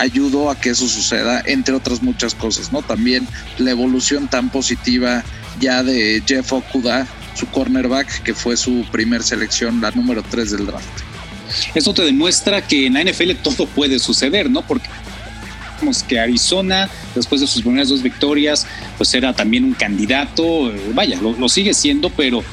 ayudó 0.01 0.51
a 0.51 0.59
que 0.59 0.71
eso 0.71 0.89
suceda 0.89 1.43
entre 1.47 1.75
otras 1.75 2.03
muchas 2.03 2.35
cosas 2.35 2.73
no 2.73 2.83
también 2.83 3.27
la 3.59 3.71
evolución 3.71 4.29
tan 4.29 4.51
positiva 4.51 5.23
ya 5.61 5.83
de 5.83 6.23
Jeff 6.27 6.53
Okuda 6.53 7.07
su 7.35 7.47
cornerback, 7.47 8.23
que 8.23 8.35
fue 8.35 8.57
su 8.57 8.85
primer 8.91 9.23
selección, 9.23 9.81
la 9.81 9.91
número 9.93 10.23
3 10.23 10.51
del 10.53 10.67
draft. 10.67 10.87
Eso 11.75 11.95
te 11.95 12.03
demuestra 12.03 12.67
que 12.67 12.87
en 12.87 12.95
la 12.95 13.05
NFL 13.05 13.33
todo 13.43 13.67
puede 13.67 13.99
suceder, 13.99 14.51
¿no? 14.51 14.63
Porque 14.63 14.89
que 16.07 16.21
Arizona, 16.21 16.91
después 17.15 17.41
de 17.41 17.47
sus 17.47 17.63
primeras 17.63 17.89
dos 17.89 18.03
victorias, 18.03 18.67
pues 18.99 19.15
era 19.15 19.33
también 19.33 19.65
un 19.65 19.73
candidato, 19.73 20.71
eh, 20.71 20.91
vaya, 20.93 21.19
lo 21.19 21.49
sigue 21.49 21.73
siendo, 21.73 22.11
pero 22.11 22.45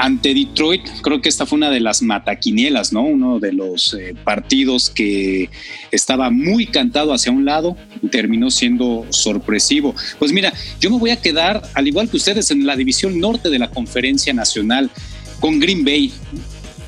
ante 0.00 0.32
Detroit, 0.32 0.88
creo 1.02 1.20
que 1.20 1.28
esta 1.28 1.44
fue 1.44 1.58
una 1.58 1.68
de 1.68 1.78
las 1.78 2.00
mataquinielas, 2.00 2.90
¿no? 2.90 3.02
Uno 3.02 3.38
de 3.38 3.52
los 3.52 3.92
eh, 3.92 4.14
partidos 4.24 4.88
que 4.88 5.50
estaba 5.90 6.30
muy 6.30 6.66
cantado 6.66 7.12
hacia 7.12 7.30
un 7.30 7.44
lado 7.44 7.76
y 8.00 8.08
terminó 8.08 8.50
siendo 8.50 9.06
sorpresivo. 9.10 9.94
Pues 10.18 10.32
mira, 10.32 10.54
yo 10.80 10.90
me 10.90 10.96
voy 10.96 11.10
a 11.10 11.20
quedar, 11.20 11.60
al 11.74 11.86
igual 11.86 12.08
que 12.08 12.16
ustedes, 12.16 12.50
en 12.50 12.64
la 12.64 12.76
división 12.76 13.20
norte 13.20 13.50
de 13.50 13.58
la 13.58 13.70
Conferencia 13.70 14.32
Nacional 14.32 14.90
con 15.38 15.60
Green 15.60 15.84
Bay. 15.84 16.14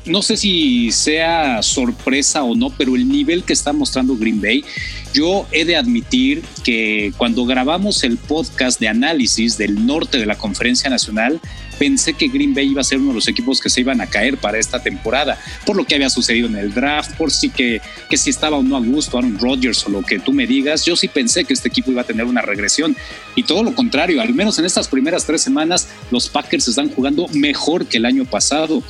No 0.05 0.23
sé 0.23 0.35
si 0.35 0.91
sea 0.91 1.61
sorpresa 1.61 2.43
o 2.43 2.55
no, 2.55 2.71
pero 2.71 2.95
el 2.95 3.07
nivel 3.07 3.43
que 3.43 3.53
está 3.53 3.73
mostrando 3.73 4.17
Green 4.17 4.41
Bay, 4.41 4.65
yo 5.13 5.45
he 5.51 5.65
de 5.65 5.75
admitir 5.75 6.41
que 6.63 7.13
cuando 7.15 7.45
grabamos 7.45 8.03
el 8.03 8.17
podcast 8.17 8.79
de 8.79 8.87
análisis 8.87 9.55
del 9.55 9.85
norte 9.85 10.17
de 10.17 10.25
la 10.25 10.35
Conferencia 10.35 10.89
Nacional, 10.89 11.39
pensé 11.83 12.13
que 12.13 12.29
Green 12.29 12.53
Bay 12.53 12.69
iba 12.69 12.79
a 12.79 12.83
ser 12.85 12.99
uno 12.99 13.09
de 13.09 13.15
los 13.15 13.27
equipos 13.27 13.59
que 13.59 13.69
se 13.69 13.81
iban 13.81 13.99
a 13.99 14.07
caer 14.07 14.37
para 14.37 14.57
esta 14.57 14.81
temporada, 14.81 15.37
por 15.65 15.75
lo 15.75 15.83
que 15.83 15.95
había 15.95 16.09
sucedido 16.09 16.47
en 16.47 16.55
el 16.55 16.73
draft, 16.73 17.17
por 17.17 17.29
si 17.29 17.49
que, 17.49 17.81
que 18.09 18.15
si 18.15 18.29
estaba 18.29 18.55
o 18.55 18.63
no 18.63 18.77
a 18.77 18.79
gusto 18.79 19.17
Aaron 19.17 19.37
Rodgers 19.37 19.85
o 19.85 19.89
lo 19.89 20.01
que 20.01 20.17
tú 20.17 20.31
me 20.31 20.47
digas, 20.47 20.85
yo 20.85 20.95
sí 20.95 21.09
pensé 21.09 21.43
que 21.43 21.51
este 21.51 21.67
equipo 21.67 21.91
iba 21.91 21.99
a 21.99 22.05
tener 22.05 22.25
una 22.25 22.41
regresión 22.41 22.95
y 23.35 23.43
todo 23.43 23.63
lo 23.63 23.75
contrario, 23.75 24.21
al 24.21 24.33
menos 24.33 24.57
en 24.59 24.63
estas 24.63 24.87
primeras 24.87 25.25
tres 25.25 25.41
semanas 25.41 25.89
los 26.09 26.29
Packers 26.29 26.69
están 26.69 26.87
jugando 26.87 27.27
mejor 27.33 27.85
que 27.85 27.97
el 27.97 28.05
año 28.05 28.23
pasado. 28.23 28.81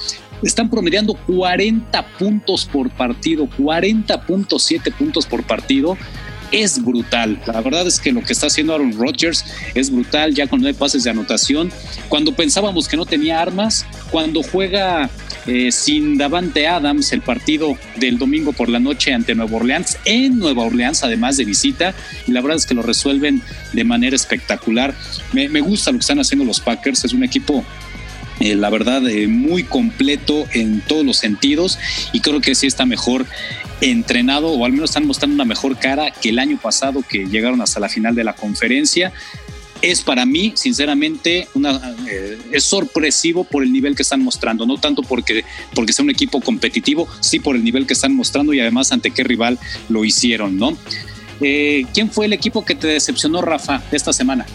Están 0.44 0.70
promediando 0.70 1.16
40 1.26 2.06
puntos 2.20 2.66
por 2.66 2.92
partido, 2.92 3.48
40.7 3.58 4.94
puntos 4.94 5.26
por 5.26 5.44
partido 5.44 5.98
es 6.54 6.82
brutal. 6.82 7.42
La 7.48 7.60
verdad 7.62 7.86
es 7.88 8.00
que 8.00 8.12
lo 8.12 8.22
que 8.22 8.32
está 8.32 8.48
haciendo 8.48 8.74
Aaron 8.74 8.94
Rodgers 8.94 9.44
es 9.74 9.90
brutal, 9.90 10.34
ya 10.34 10.48
con 10.48 10.62
nueve 10.62 10.78
pases 10.78 11.04
de 11.04 11.10
anotación. 11.10 11.72
Cuando 12.08 12.34
pensábamos 12.34 12.88
que 12.88 12.96
no 12.96 13.06
tenía 13.06 13.42
armas, 13.42 13.86
cuando 14.12 14.44
juega 14.44 15.10
eh, 15.48 15.72
sin 15.72 16.18
Davante 16.18 16.68
Adams 16.68 17.12
el 17.12 17.22
partido 17.22 17.76
del 17.98 18.20
domingo 18.20 18.54
por 18.54 18.70
la 18.70 18.80
noche 18.80 19.14
ante 19.14 19.34
Nueva 19.34 19.58
Orleans, 19.58 19.98
en 20.06 20.38
Nueva 20.38 20.64
Orleans, 20.64 21.04
además 21.04 21.38
de 21.38 21.46
visita, 21.46 21.96
y 22.28 22.32
la 22.32 22.42
verdad 22.42 22.58
es 22.58 22.68
que 22.68 22.76
lo 22.76 22.84
resuelven 22.84 23.42
de 23.74 23.84
manera 23.84 24.16
espectacular. 24.16 24.94
Me, 25.34 25.48
gusta 25.60 25.92
lo 25.92 25.98
que 25.98 26.04
están 26.04 26.20
haciendo 26.20 26.46
los 26.46 26.60
Packers, 26.60 27.04
es 27.04 27.14
un 27.14 27.24
equipo 27.24 27.66
eh, 28.40 28.56
la 28.56 28.70
verdad, 28.70 29.08
eh, 29.08 29.28
muy 29.28 29.64
completo 29.64 30.46
en 30.54 30.82
todos 30.82 31.06
los 31.06 31.18
sentidos 31.18 31.80
y 32.12 32.20
creo 32.20 32.42
que 32.42 32.56
sí 32.56 32.68
está 32.68 32.86
mejor 32.86 33.26
entrenado 33.92 34.50
o 34.50 34.66
al 34.66 34.72
menos 34.72 34.92
están 34.92 35.06
mostrando 35.06 35.36
una 35.36 35.46
mejor 35.46 35.78
cara 35.78 36.12
que 36.12 36.30
el 36.30 36.40
año 36.40 36.58
pasado 36.58 37.04
que 37.08 37.26
llegaron 37.26 37.62
hasta 37.62 37.80
la 37.80 37.90
final 37.90 38.16
de 38.16 38.24
la 38.24 38.34
conferencia. 38.34 39.12
Es 39.82 40.02
para 40.02 40.26
mí, 40.26 40.54
sinceramente, 40.56 41.50
una, 41.54 41.94
eh, 42.10 42.38
es 42.54 42.64
sorpresivo 42.64 43.44
por 43.44 43.64
el 43.64 43.74
nivel 43.74 43.96
que 43.96 44.04
están 44.04 44.24
mostrando, 44.24 44.66
no 44.66 44.78
tanto 44.78 45.02
porque, 45.02 45.44
porque 45.76 45.92
sea 45.92 46.04
un 46.04 46.10
equipo 46.10 46.40
competitivo, 46.40 47.10
sí 47.20 47.42
por 47.42 47.58
el 47.58 47.64
nivel 47.66 47.86
que 47.86 47.92
están 47.92 48.16
mostrando 48.16 48.54
y 48.54 48.62
además 48.62 48.94
ante 48.94 49.12
qué 49.12 49.26
rival 49.26 49.60
lo 49.90 50.06
hicieron, 50.06 50.58
¿no? 50.58 50.78
Eh, 51.42 51.86
¿Quién 51.94 52.10
fue 52.10 52.28
el 52.28 52.34
equipo 52.34 52.64
que 52.64 52.76
te 52.76 52.88
decepcionó, 52.88 53.42
Rafa, 53.42 53.84
esta 53.92 54.14
semana? 54.14 54.46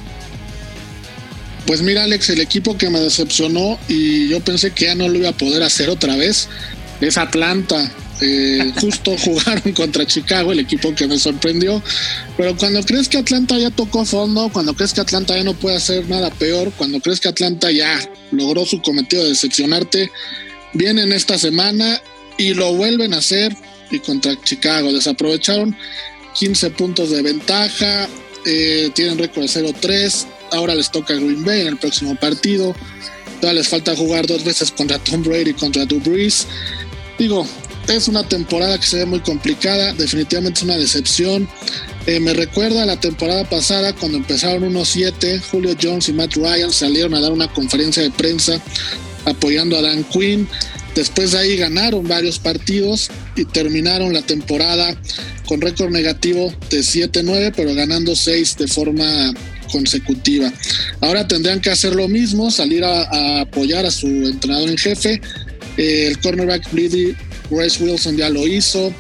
Pues 1.67 1.83
mira, 1.83 2.05
Alex, 2.05 2.31
el 2.31 2.41
equipo 2.41 2.79
que 2.79 2.89
me 2.89 2.99
decepcionó 2.99 3.79
y 3.89 4.29
yo 4.29 4.41
pensé 4.41 4.71
que 4.71 4.87
ya 4.87 4.95
no 4.95 5.07
lo 5.07 5.19
iba 5.19 5.29
a 5.29 5.37
poder 5.37 5.63
hacer 5.63 5.91
otra 5.91 6.17
vez 6.17 6.49
es 7.03 7.19
Atlanta. 7.19 7.93
Eh, 8.21 8.73
justo 8.81 9.17
jugaron 9.25 9.73
contra 9.73 10.07
Chicago, 10.07 10.53
el 10.53 10.61
equipo 10.61 10.95
que 10.95 11.07
me 11.07 11.19
sorprendió. 11.19 11.83
Pero 12.37 12.57
cuando 12.57 12.83
crees 12.83 13.09
que 13.09 13.19
Atlanta 13.19 13.59
ya 13.59 13.71
tocó 13.71 14.05
fondo, 14.05 14.51
cuando 14.53 14.75
crees 14.75 14.93
que 14.93 15.01
Atlanta 15.01 15.37
ya 15.37 15.45
no 15.45 15.55
puede 15.55 15.77
hacer 15.77 16.09
nada 16.09 16.31
peor, 16.31 16.73
cuando 16.77 17.01
crees 17.01 17.21
que 17.21 17.29
Atlanta 17.29 17.71
ya 17.71 17.99
logró 18.31 18.67
su 18.67 18.81
cometido 18.83 19.23
de 19.23 19.31
decepcionarte, 19.31 20.11
vienen 20.75 21.13
esta 21.13 21.39
semana 21.39 22.01
y 22.37 22.55
lo 22.55 22.73
vuelven 22.75 23.15
a 23.15 23.19
hacer 23.19 23.57
y 23.91 23.99
contra 24.01 24.41
Chicago. 24.43 24.93
Desaprovecharon 24.93 25.77
15 26.39 26.71
puntos 26.71 27.11
de 27.11 27.23
ventaja, 27.23 28.09
eh, 28.47 28.91
tienen 28.95 29.19
récord 29.19 29.43
de 29.43 29.49
0-3. 29.49 30.27
Ahora 30.53 30.75
les 30.75 30.91
toca 30.91 31.15
Green 31.15 31.45
Bay 31.45 31.63
en 31.63 31.69
el 31.69 31.77
próximo 31.77 32.15
partido. 32.15 32.75
Todavía 33.41 33.61
les 33.61 33.69
falta 33.69 33.95
jugar 33.95 34.27
dos 34.27 34.43
veces 34.45 34.71
contra 34.71 34.99
Tom 34.99 35.23
Brady 35.23 35.51
y 35.51 35.55
contra 35.55 35.85
Drew 35.85 36.01
Brees. 36.01 36.47
Digo, 37.19 37.47
es 37.89 38.09
una 38.09 38.27
temporada 38.29 38.79
que 38.79 38.87
se 38.87 38.99
ve 38.99 39.07
muy 39.07 39.21
complicada, 39.21 39.93
definitivamente 39.95 40.59
es 40.59 40.65
una 40.65 40.77
decepción. 40.77 41.49
Eh, 42.07 42.21
me 42.21 42.33
recuerda 42.33 42.83
a 42.83 42.87
la 42.87 43.01
temporada 43.01 43.45
pasada 43.49 43.93
cuando 43.95 44.19
empezaron 44.19 44.63
1-7, 44.73 45.41
Julio 45.51 45.77
Jones 45.81 46.09
y 46.09 46.13
Matt 46.13 46.35
Ryan 46.35 46.73
salieron 46.73 47.15
a 47.15 47.21
dar 47.21 47.33
una 47.33 47.49
conferencia 47.49 48.03
de 48.03 48.11
prensa 48.11 48.61
apoyando 49.25 49.77
a 49.77 49.83
Dan 49.83 50.05
Quinn. 50.05 50.49
Después 50.95 51.33
de 51.33 51.39
ahí 51.39 51.57
ganaron 51.57 52.09
varios 52.09 52.39
partidos 52.39 53.11
y 53.37 53.45
terminaron 53.45 54.13
la 54.13 54.23
temporada 54.23 54.97
con 55.47 55.61
récord 55.61 55.91
negativo 55.91 56.53
de 56.71 56.81
7-9, 56.81 57.53
pero 57.55 57.75
ganando 57.75 58.17
6 58.17 58.57
de 58.57 58.69
forma 58.69 59.33
consecutiva. 59.71 60.53
Ahora 61.01 61.29
tendrían 61.29 61.61
que 61.61 61.71
hacer 61.71 61.95
lo 61.95 62.09
mismo, 62.09 62.51
salir 62.51 62.85
a, 62.85 63.03
a 63.03 63.41
apoyar 63.43 63.87
a 63.87 63.91
su 63.91 64.07
entrenador 64.07 64.69
en 64.69 64.79
jefe. 64.79 65.21
Eh, 65.77 66.09
el 66.09 66.19
cornerback 66.19 66.73
Brady 66.73 67.15
Bryce 67.51 67.83
Wilson 67.83 68.17
ya 68.17 68.31
lo 68.31 68.47
hizo. 68.47 68.93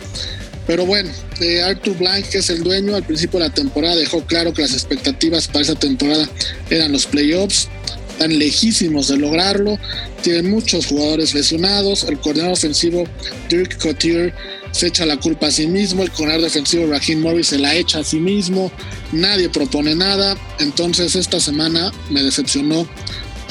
Pero 0.66 0.84
bueno, 0.84 1.10
eh, 1.40 1.62
Arthur 1.62 1.96
Blank, 1.96 2.26
que 2.26 2.38
es 2.38 2.50
el 2.50 2.62
dueño, 2.62 2.94
al 2.94 3.02
principio 3.02 3.40
de 3.40 3.48
la 3.48 3.54
temporada 3.54 3.96
dejó 3.96 4.22
claro 4.26 4.52
que 4.52 4.62
las 4.62 4.74
expectativas 4.74 5.48
para 5.48 5.62
esa 5.62 5.74
temporada 5.74 6.28
eran 6.68 6.92
los 6.92 7.06
playoffs. 7.06 7.68
Están 8.10 8.38
lejísimos 8.38 9.08
de 9.08 9.16
lograrlo. 9.16 9.78
Tienen 10.22 10.50
muchos 10.50 10.86
jugadores 10.86 11.34
lesionados. 11.34 12.02
El 12.04 12.18
coordinador 12.18 12.54
ofensivo 12.54 13.04
Dirk 13.48 13.78
Cotier 13.78 14.34
se 14.72 14.88
echa 14.88 15.06
la 15.06 15.16
culpa 15.16 15.46
a 15.46 15.50
sí 15.52 15.68
mismo. 15.68 16.02
El 16.02 16.10
coordinador 16.10 16.42
defensivo 16.42 16.86
Raheem 16.86 17.20
Morris 17.20 17.46
se 17.46 17.58
la 17.58 17.74
echa 17.74 18.00
a 18.00 18.04
sí 18.04 18.18
mismo. 18.18 18.70
Nadie 19.12 19.48
propone 19.48 19.94
nada. 19.94 20.36
Entonces 20.58 21.14
esta 21.14 21.40
semana 21.40 21.92
me 22.10 22.22
decepcionó 22.22 22.88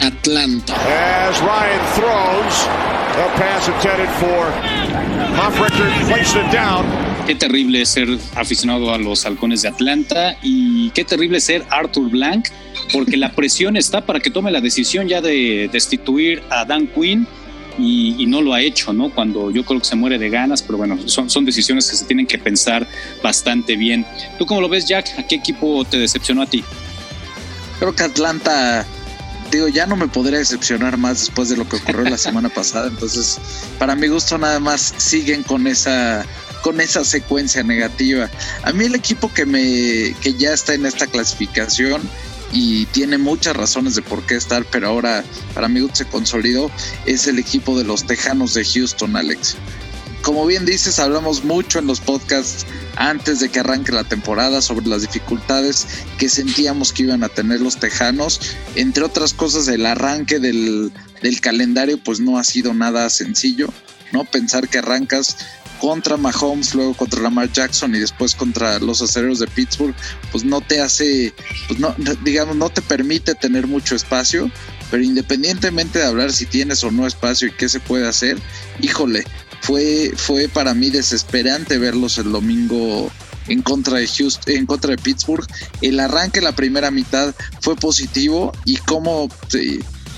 Atlanta. 0.01 0.75
As 0.75 1.39
Ryan 1.39 1.81
throws, 1.95 2.96
a 3.19 3.27
pass 3.35 3.67
intended 3.67 4.09
for 4.19 4.51
placed 6.07 6.35
it 6.35 6.51
down. 6.51 6.85
Qué 7.25 7.35
terrible 7.35 7.85
ser 7.85 8.07
aficionado 8.35 8.93
a 8.93 8.97
los 8.97 9.25
halcones 9.25 9.61
de 9.61 9.69
Atlanta 9.69 10.37
y 10.41 10.91
qué 10.91 11.03
terrible 11.03 11.39
ser 11.41 11.65
Arthur 11.69 12.09
Blank, 12.09 12.49
porque 12.93 13.17
la 13.17 13.31
presión 13.31 13.75
está 13.75 14.05
para 14.05 14.19
que 14.19 14.29
tome 14.29 14.51
la 14.51 14.61
decisión 14.61 15.07
ya 15.07 15.19
de 15.19 15.69
destituir 15.71 16.43
a 16.49 16.63
Dan 16.63 16.87
Quinn 16.87 17.27
y, 17.77 18.15
y, 18.17 18.25
no 18.27 18.41
lo 18.41 18.53
ha 18.53 18.61
hecho, 18.61 18.93
¿no? 18.93 19.09
Cuando 19.09 19.51
yo 19.51 19.63
creo 19.65 19.79
que 19.79 19.85
se 19.85 19.95
muere 19.95 20.17
de 20.17 20.29
ganas, 20.29 20.61
pero 20.61 20.77
bueno, 20.77 20.97
son, 21.05 21.29
son 21.29 21.45
decisiones 21.45 21.89
que 21.89 21.97
se 21.97 22.05
tienen 22.05 22.25
que 22.25 22.37
pensar 22.37 22.87
bastante 23.21 23.75
bien. 23.75 24.05
¿Tú 24.39 24.45
cómo 24.45 24.61
lo 24.61 24.69
ves, 24.69 24.87
Jack? 24.87 25.19
¿A 25.19 25.23
qué 25.27 25.35
equipo 25.35 25.85
te 25.85 25.97
decepcionó 25.97 26.41
a 26.41 26.45
ti? 26.47 26.63
Creo 27.79 27.93
que 27.93 28.03
Atlanta 28.03 28.85
digo, 29.51 29.67
ya 29.67 29.85
no 29.85 29.95
me 29.95 30.07
podría 30.07 30.39
decepcionar 30.39 30.97
más 30.97 31.19
después 31.19 31.49
de 31.49 31.57
lo 31.57 31.67
que 31.67 31.77
ocurrió 31.77 32.03
la 32.03 32.17
semana 32.17 32.49
pasada. 32.49 32.87
Entonces, 32.87 33.37
para 33.79 33.95
mi 33.95 34.07
gusto, 34.07 34.37
nada 34.37 34.59
más 34.59 34.93
siguen 34.97 35.43
con 35.43 35.67
esa 35.67 36.25
con 36.61 36.81
esa 36.81 37.05
secuencia 37.05 37.63
negativa. 37.63 38.29
A 38.63 38.73
mí 38.73 38.85
el 38.85 38.95
equipo 38.95 39.31
que 39.33 39.45
me 39.45 40.15
que 40.21 40.33
ya 40.37 40.53
está 40.53 40.73
en 40.73 40.85
esta 40.85 41.07
clasificación 41.07 42.01
y 42.51 42.85
tiene 42.87 43.17
muchas 43.17 43.55
razones 43.55 43.95
de 43.95 44.01
por 44.01 44.23
qué 44.23 44.35
estar, 44.35 44.65
pero 44.71 44.87
ahora 44.87 45.23
para 45.53 45.67
gusto 45.67 45.93
se 45.93 46.05
consolidó 46.05 46.71
es 47.05 47.27
el 47.27 47.39
equipo 47.39 47.77
de 47.77 47.83
los 47.83 48.05
Tejanos 48.05 48.53
de 48.53 48.65
Houston, 48.65 49.15
Alex. 49.15 49.55
Como 50.21 50.45
bien 50.45 50.65
dices, 50.65 50.99
hablamos 50.99 51.43
mucho 51.43 51.79
en 51.79 51.87
los 51.87 51.99
podcasts 51.99 52.65
antes 52.95 53.39
de 53.39 53.49
que 53.49 53.59
arranque 53.59 53.91
la 53.91 54.03
temporada 54.03 54.61
sobre 54.61 54.87
las 54.87 55.01
dificultades 55.01 55.87
que 56.17 56.29
sentíamos 56.29 56.91
que 56.91 57.03
iban 57.03 57.23
a 57.23 57.29
tener 57.29 57.61
los 57.61 57.77
Tejanos. 57.77 58.41
Entre 58.75 59.03
otras 59.03 59.33
cosas, 59.33 59.67
el 59.67 59.85
arranque 59.85 60.39
del, 60.39 60.91
del 61.21 61.41
calendario 61.41 62.01
pues 62.03 62.19
no 62.19 62.37
ha 62.37 62.43
sido 62.43 62.73
nada 62.73 63.09
sencillo, 63.09 63.73
¿no? 64.11 64.25
Pensar 64.25 64.67
que 64.67 64.79
arrancas 64.79 65.37
contra 65.79 66.17
Mahomes, 66.17 66.73
luego 66.73 66.93
contra 66.93 67.21
Lamar 67.21 67.51
Jackson 67.51 67.93
y 67.95 67.99
después 67.99 68.35
contra 68.35 68.79
los 68.79 69.01
acereros 69.01 69.39
de 69.39 69.47
Pittsburgh, 69.47 69.95
pues 70.31 70.43
no 70.43 70.61
te 70.61 70.81
hace, 70.81 71.33
pues 71.67 71.79
no, 71.79 71.95
digamos, 72.23 72.55
no 72.55 72.69
te 72.69 72.81
permite 72.81 73.35
tener 73.35 73.67
mucho 73.67 73.95
espacio, 73.95 74.49
pero 74.89 75.03
independientemente 75.03 75.99
de 75.99 76.05
hablar 76.05 76.31
si 76.31 76.45
tienes 76.45 76.83
o 76.83 76.91
no 76.91 77.05
espacio 77.05 77.47
y 77.47 77.51
qué 77.51 77.69
se 77.69 77.79
puede 77.79 78.07
hacer, 78.07 78.37
híjole, 78.81 79.23
fue, 79.61 80.11
fue 80.15 80.47
para 80.47 80.73
mí 80.73 80.89
desesperante 80.89 81.77
verlos 81.77 82.17
el 82.17 82.31
domingo 82.31 83.11
en 83.47 83.61
contra 83.61 83.99
de 83.99 84.07
Houston, 84.07 84.55
en 84.55 84.65
contra 84.65 84.91
de 84.91 84.97
Pittsburgh. 84.97 85.45
El 85.81 85.99
arranque 85.99 86.41
la 86.41 86.55
primera 86.55 86.91
mitad 86.91 87.33
fue 87.61 87.75
positivo 87.75 88.51
y 88.65 88.77
cómo 88.77 89.29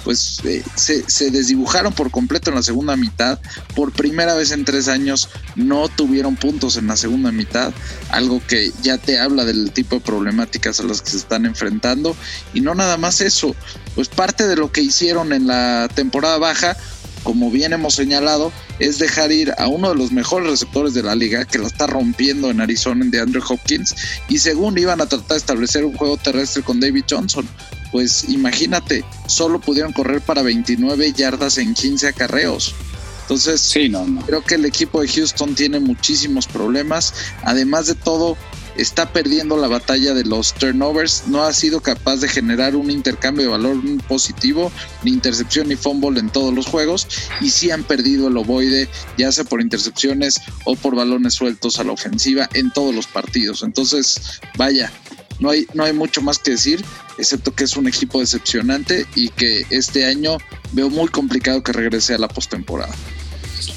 pues 0.04 0.40
eh, 0.46 0.64
se, 0.76 1.32
desdibujaron 1.32 1.94
por 1.94 2.12
completo 2.12 2.50
en 2.50 2.56
la 2.56 2.64
segunda 2.64 2.96
mitad. 2.96 3.40
Por 3.76 3.92
primera 3.92 4.34
vez 4.36 4.52
en 4.52 4.66
tres 4.66 4.88
años 4.88 5.30
no 5.56 5.88
tuvieron 5.90 6.36
puntos 6.36 6.78
en 6.78 6.88
la 6.88 6.98
segunda 6.98 7.32
mitad, 7.32 7.74
algo 8.10 8.42
que 8.48 8.72
ya 8.82 8.98
te 8.98 9.20
habla 9.20 9.46
del 9.46 9.72
tipo 9.72 9.96
de 9.96 10.02
problemáticas 10.02 10.80
a 10.80 10.84
las 10.84 11.02
que 11.02 11.12
se 11.12 11.18
están 11.18 11.46
enfrentando. 11.46 12.16
Y 12.54 12.62
no 12.62 12.76
nada 12.76 12.98
más 12.98 13.22
eso, 13.22 13.56
pues 13.96 14.10
parte 14.10 14.48
de 14.48 14.56
lo 14.56 14.72
que 14.72 14.82
hicieron 14.82 15.34
en 15.34 15.48
la 15.48 15.90
temporada 15.94 16.38
baja, 16.38 16.78
como 17.24 17.52
bien 17.52 17.74
hemos 17.74 17.96
señalado, 17.96 18.52
es 18.80 19.00
dejar 19.00 19.32
ir 19.32 19.54
a 19.58 19.68
uno 19.68 19.90
de 19.90 19.96
los 19.96 20.12
mejores 20.12 20.50
receptores 20.50 20.94
de 20.94 21.04
la 21.04 21.16
liga, 21.16 21.46
que 21.46 21.58
lo 21.58 21.68
está 21.68 21.88
rompiendo 21.88 22.50
en 22.50 22.62
Arizona, 22.62 23.06
de 23.06 23.20
Andrew 23.20 23.44
Hopkins, 23.48 23.96
y 24.28 24.40
según 24.40 24.78
iban 24.78 25.02
a 25.02 25.06
tratar 25.06 25.30
de 25.30 25.38
establecer 25.38 25.86
un 25.86 25.96
juego 25.96 26.18
terrestre 26.18 26.64
con 26.64 26.80
David 26.80 27.04
Johnson 27.10 27.48
pues 27.92 28.30
imagínate, 28.30 29.04
solo 29.26 29.60
pudieron 29.60 29.94
correr 29.94 30.22
para 30.22 30.42
29 30.42 31.12
yardas 31.14 31.58
en 31.58 31.74
15 31.74 32.08
acarreos. 32.08 32.76
Entonces, 33.22 33.62
sí, 33.62 33.90
no, 33.90 34.06
creo 34.26 34.44
que 34.44 34.56
el 34.56 34.66
equipo 34.66 35.02
de 35.02 35.08
Houston 35.08 35.54
tiene 35.54 35.80
muchísimos 35.80 36.48
problemas. 36.48 37.14
Además 37.44 37.86
de 37.86 37.94
todo, 37.94 38.38
está 38.82 39.12
perdiendo 39.12 39.58
la 39.58 39.68
batalla 39.68 40.14
de 40.14 40.24
los 40.24 40.54
turnovers. 40.54 41.24
No 41.28 41.44
ha 41.44 41.54
sido 41.54 41.82
capaz 41.82 42.18
de 42.18 42.28
generar 42.28 42.76
un 42.76 42.92
intercambio 42.92 43.44
de 43.44 43.52
valor 43.52 43.78
positivo, 44.08 44.72
ni 45.04 45.12
intercepción 45.12 45.68
ni 45.68 45.76
fumble 45.76 46.20
en 46.20 46.30
todos 46.30 46.54
los 46.54 46.66
juegos. 46.66 47.08
Y 47.42 47.50
sí 47.50 47.72
han 47.72 47.84
perdido 47.84 48.28
el 48.28 48.38
ovoide, 48.38 48.88
ya 49.18 49.32
sea 49.32 49.44
por 49.44 49.62
intercepciones 49.62 50.40
o 50.66 50.76
por 50.76 50.96
balones 50.96 51.34
sueltos 51.34 51.80
a 51.80 51.84
la 51.84 51.92
ofensiva 51.92 52.50
en 52.54 52.72
todos 52.72 52.94
los 52.94 53.08
partidos. 53.08 53.64
Entonces, 53.64 54.40
vaya, 54.58 54.92
no 55.40 55.50
hay, 55.50 55.66
no 55.74 55.84
hay 55.84 55.94
mucho 55.94 56.22
más 56.22 56.40
que 56.40 56.52
decir, 56.52 56.84
excepto 57.18 57.54
que 57.54 57.64
es 57.64 57.78
un 57.78 57.88
equipo 57.88 58.20
decepcionante 58.20 59.06
y 59.16 59.30
que 59.30 59.66
este 59.70 60.06
año 60.06 60.38
veo 60.74 60.90
muy 60.90 61.08
complicado 61.08 61.64
que 61.64 61.72
regrese 61.72 62.14
a 62.14 62.18
la 62.18 62.28
postemporada. 62.28 62.94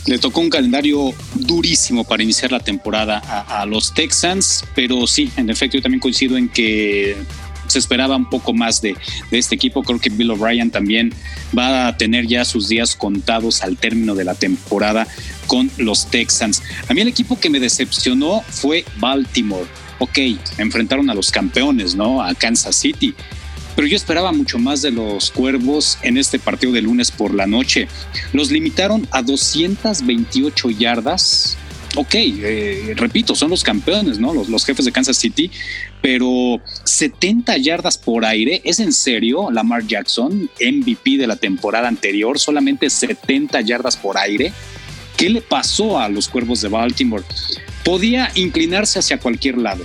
Le 0.07 0.19
tocó 0.19 0.41
un 0.41 0.51
calendario 0.51 1.15
durísimo 1.35 2.05
para 2.05 2.23
iniciar 2.23 2.53
la 2.53 2.61
temporada 2.61 3.19
a, 3.19 3.67
los 3.67 3.95
Texans, 3.95 4.65
pero 4.75 5.07
sí, 5.07 5.31
en 5.37 5.51
efecto, 5.51 5.77
yo 5.77 5.83
también 5.83 6.01
coincido 6.01 6.37
en 6.37 6.49
que 6.49 7.17
se 7.69 7.79
esperaba 7.79 8.17
un 8.17 8.29
poco 8.29 8.53
más 8.53 8.83
de, 8.83 8.95
de, 9.31 9.39
este 9.39 9.55
equipo. 9.55 9.83
Creo 9.83 9.99
que 9.99 10.11
Bill 10.11 10.31
O'Brien 10.31 10.71
también 10.71 11.15
va 11.57 11.87
a 11.87 11.97
tener 11.97 12.27
ya 12.27 12.45
sus 12.45 12.69
días 12.69 12.95
contados 12.97 13.63
al 13.63 13.77
término 13.77 14.15
de 14.15 14.25
la 14.25 14.35
temporada 14.35 15.07
con 15.47 15.71
los 15.79 16.11
Texans. 16.11 16.63
A 16.89 16.95
mí 16.95 17.01
el 17.01 17.09
equipo 17.09 17.39
que 17.39 17.49
me 17.49 17.61
decepcionó 17.61 18.43
fue 18.49 18.85
Baltimore 18.99 19.67
ok, 20.03 20.19
enfrentaron 20.59 21.09
a 21.11 21.15
los 21.15 21.31
campeones, 21.31 21.95
¿no? 21.95 22.23
A 22.23 22.35
Kansas 22.35 22.75
City. 22.75 23.15
Pero 23.75 23.89
yo 23.89 23.97
esperaba 23.97 24.33
mucho 24.33 24.59
más 24.59 24.83
de 24.83 24.91
los 24.91 25.31
Cuervos 25.31 25.99
en 26.03 26.17
este 26.17 26.39
partido 26.39 26.73
de 26.73 26.83
lunes 26.83 27.11
por 27.11 27.35
la 27.35 27.47
noche. 27.47 27.89
Los 28.33 28.51
limitaron 28.51 29.07
a 29.11 29.23
228 29.23 30.71
yardas. 30.71 31.57
Ok, 31.97 32.15
eh, 32.15 32.95
repito, 32.97 33.35
son 33.35 33.51
los 33.51 33.63
campeones, 33.63 34.19
¿no? 34.19 34.33
Los, 34.33 34.49
los 34.49 34.65
jefes 34.65 34.87
de 34.87 34.93
Kansas 34.93 35.19
City, 35.19 35.51
pero 36.01 36.61
70 36.85 37.59
yardas 37.59 37.99
por 37.99 38.25
aire, 38.25 38.63
¿es 38.65 38.81
en 38.81 38.95
serio? 38.95 39.51
Lamar 39.51 39.87
Jackson, 39.87 40.49
MVP 40.59 41.19
de 41.19 41.27
la 41.27 41.37
temporada 41.37 41.89
anterior, 41.89 42.39
solamente 42.39 42.89
70 42.89 43.61
yardas 43.61 43.99
por 43.99 44.17
aire. 44.17 44.53
¿Qué 45.19 45.29
le 45.29 45.43
pasó 45.43 46.01
a 46.01 46.09
los 46.09 46.29
Cuervos 46.29 46.63
de 46.63 46.69
Baltimore? 46.69 47.25
podía 47.85 48.31
inclinarse 48.35 48.99
hacia 48.99 49.19
cualquier 49.19 49.59
lado, 49.59 49.85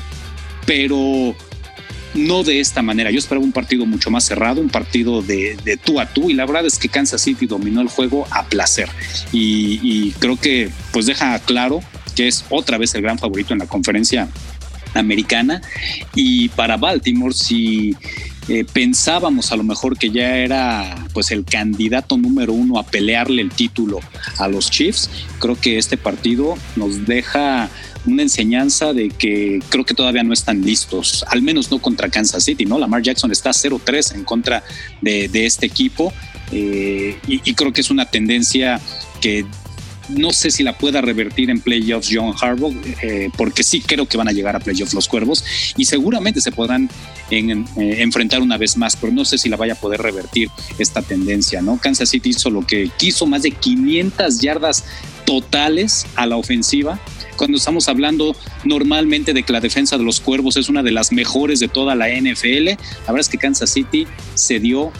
pero 0.65 1.35
no 2.17 2.43
de 2.43 2.59
esta 2.59 2.81
manera. 2.81 3.11
Yo 3.11 3.19
esperaba 3.19 3.45
un 3.45 3.51
partido 3.51 3.85
mucho 3.85 4.09
más 4.09 4.25
cerrado, 4.25 4.61
un 4.61 4.69
partido 4.69 5.21
de, 5.21 5.79
tú 5.83 5.99
a 5.99 6.07
tú, 6.07 6.29
y 6.29 6.33
la 6.33 6.45
verdad 6.45 6.65
es 6.65 6.77
que 6.77 6.89
Kansas 6.89 7.21
City 7.21 7.45
dominó 7.45 7.81
el 7.81 7.87
juego 7.87 8.27
a 8.31 8.45
placer. 8.45 8.89
Y, 9.31 10.11
creo 10.19 10.37
que 10.37 10.69
pues 10.91 11.05
deja 11.05 11.37
claro 11.39 11.79
que 12.15 12.27
es 12.27 12.45
otra 12.49 12.77
vez 12.77 12.95
el 12.95 13.01
gran 13.01 13.19
favorito 13.19 13.53
en 13.53 13.59
la 13.59 13.67
conferencia 13.67 14.27
americana. 14.93 15.61
Y 16.15 16.49
para 16.49 16.77
Baltimore, 16.77 17.33
si 17.33 17.95
eh, 18.49 18.65
pensábamos 18.65 19.51
a 19.51 19.57
lo 19.57 19.63
mejor 19.63 19.97
que 19.97 20.09
ya 20.09 20.37
era 20.37 20.95
pues 21.13 21.31
el 21.31 21.43
candidato 21.45 22.17
número 22.17 22.53
uno 22.53 22.79
a 22.79 22.83
pelearle 22.83 23.41
el 23.41 23.51
título 23.51 23.99
a 24.37 24.47
los 24.47 24.71
Chiefs, 24.71 25.09
creo 25.39 25.59
que 25.59 25.77
este 25.77 25.97
partido 25.97 26.55
nos 26.75 27.05
deja 27.05 27.69
una 28.05 28.21
enseñanza 28.21 28.93
de 28.93 29.09
que 29.09 29.59
creo 29.69 29.85
que 29.85 29.93
todavía 29.93 30.23
no 30.23 30.33
están 30.33 30.61
listos, 30.61 31.25
al 31.27 31.41
menos 31.41 31.71
no 31.71 31.79
contra 31.79 32.09
Kansas 32.09 32.43
City, 32.43 32.65
¿no? 32.65 32.79
Lamar 32.79 33.01
Jackson 33.01 33.31
está 33.31 33.51
0-3 33.51 34.15
en 34.15 34.23
contra 34.23 34.63
de, 35.01 35.45
este 35.45 35.65
equipo 35.65 36.13
eh, 36.51 37.17
y, 37.27 37.53
creo 37.53 37.73
que 37.73 37.81
es 37.81 37.89
una 37.89 38.05
tendencia 38.05 38.79
que 39.21 39.45
no 40.09 40.31
sé 40.31 40.51
si 40.51 40.63
la 40.63 40.77
pueda 40.77 41.01
revertir 41.01 41.49
en 41.49 41.59
playoffs 41.59 42.09
John 42.11 42.33
Harbaugh, 42.39 42.73
eh, 43.01 43.29
porque 43.35 43.63
sí 43.63 43.81
creo 43.81 44.05
que 44.05 44.17
van 44.17 44.27
a 44.27 44.31
llegar 44.31 44.55
a 44.55 44.59
playoffs 44.59 44.93
los 44.93 45.07
Cuervos 45.07 45.43
y 45.75 45.85
seguramente 45.85 46.41
se 46.41 46.51
podrán 46.51 46.89
eh, 47.29 47.65
enfrentar 47.99 48.41
una 48.41 48.57
vez 48.57 48.77
más, 48.77 48.95
pero 48.95 49.11
no 49.11 49.25
sé 49.25 49.37
si 49.37 49.49
la 49.49 49.57
vaya 49.57 49.73
a 49.73 49.75
poder 49.75 50.01
revertir 50.01 50.49
esta 50.79 51.01
tendencia, 51.01 51.61
¿no? 51.61 51.77
Kansas 51.77 52.09
City 52.09 52.29
hizo 52.29 52.49
lo 52.49 52.65
que 52.65 52.89
quiso, 52.97 53.25
más 53.25 53.43
de 53.43 53.51
500 53.51 54.39
yardas 54.39 54.85
totales 55.25 56.05
a 56.15 56.25
la 56.25 56.37
ofensiva. 56.37 56.99
Cuando 57.37 57.57
estamos 57.57 57.87
hablando 57.87 58.35
normalmente 58.65 59.33
de 59.33 59.43
que 59.43 59.53
la 59.53 59.61
defensa 59.61 59.97
de 59.97 60.03
los 60.03 60.19
Cuervos 60.19 60.57
es 60.57 60.69
una 60.69 60.83
de 60.83 60.91
las 60.91 61.11
mejores 61.11 61.59
de 61.59 61.67
toda 61.67 61.95
la 61.95 62.09
NFL, 62.09 62.65
la 62.65 62.77
verdad 63.07 63.19
es 63.19 63.29
que 63.29 63.37
Kansas 63.37 63.69
City 63.69 64.07
se 64.33 64.59
dio 64.59 64.91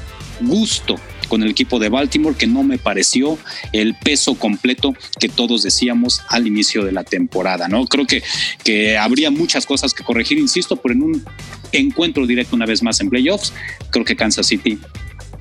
gusto 0.42 0.96
con 1.28 1.44
el 1.44 1.50
equipo 1.50 1.80
de 1.80 1.90
Baltimore, 1.90 2.36
que 2.36 2.48
no 2.48 2.64
me 2.64 2.78
pareció 2.78 3.38
el 3.74 3.96
peso 3.96 4.36
completo 4.36 4.96
que 5.20 5.28
todos 5.28 5.64
decíamos 5.64 6.22
al 6.30 6.48
inicio 6.48 6.86
de 6.86 6.92
la 6.92 7.04
temporada, 7.04 7.68
¿no? 7.68 7.86
Creo 7.86 8.06
que, 8.06 8.24
que 8.64 8.98
habría 8.98 9.30
muchas 9.30 9.66
cosas 9.66 9.94
que 9.94 10.04
corregir, 10.04 10.38
insisto, 10.38 10.78
pero 10.78 10.94
en 10.94 11.04
un 11.04 11.26
encuentro 11.72 12.26
directo 12.26 12.56
una 12.56 12.66
vez 12.66 12.82
más 12.82 13.02
en 13.02 13.10
playoffs, 13.10 13.52
creo 13.90 14.06
que 14.06 14.16
Kansas 14.16 14.48
City 14.48 14.80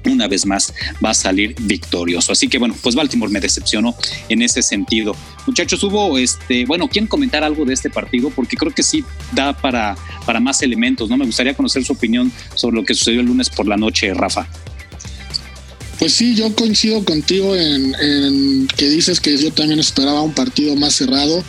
una 0.06 0.28
vez 0.28 0.46
más 0.46 0.72
va 1.04 1.10
a 1.10 1.14
salir 1.14 1.54
victorioso. 1.60 2.32
Así 2.32 2.48
que 2.48 2.58
bueno, 2.58 2.74
pues 2.82 2.94
Baltimore 2.94 3.32
me 3.32 3.40
decepcionó 3.40 3.94
en 4.28 4.42
ese 4.42 4.62
sentido. 4.62 5.14
Muchachos, 5.46 5.82
hubo 5.82 6.18
este, 6.18 6.64
bueno, 6.66 6.88
¿quieren 6.88 7.08
comentar 7.08 7.44
algo 7.44 7.64
de 7.64 7.74
este 7.74 7.90
partido? 7.90 8.30
Porque 8.30 8.56
creo 8.56 8.72
que 8.72 8.82
sí 8.82 9.04
da 9.32 9.56
para, 9.56 9.96
para 10.24 10.40
más 10.40 10.62
elementos, 10.62 11.08
¿no? 11.08 11.16
Me 11.16 11.26
gustaría 11.26 11.54
conocer 11.54 11.84
su 11.84 11.92
opinión 11.92 12.32
sobre 12.54 12.76
lo 12.76 12.84
que 12.84 12.94
sucedió 12.94 13.20
el 13.20 13.26
lunes 13.26 13.50
por 13.50 13.66
la 13.66 13.76
noche, 13.76 14.12
Rafa. 14.14 14.48
Pues 15.98 16.12
sí, 16.12 16.34
yo 16.34 16.54
coincido 16.54 17.04
contigo 17.04 17.56
en, 17.56 18.68
que 18.76 18.88
dices 18.88 19.20
que 19.20 19.36
yo 19.38 19.50
también 19.50 19.80
esperaba 19.80 20.20
un 20.22 20.34
partido 20.34 20.76
más 20.76 20.94
cerrado. 20.94 21.42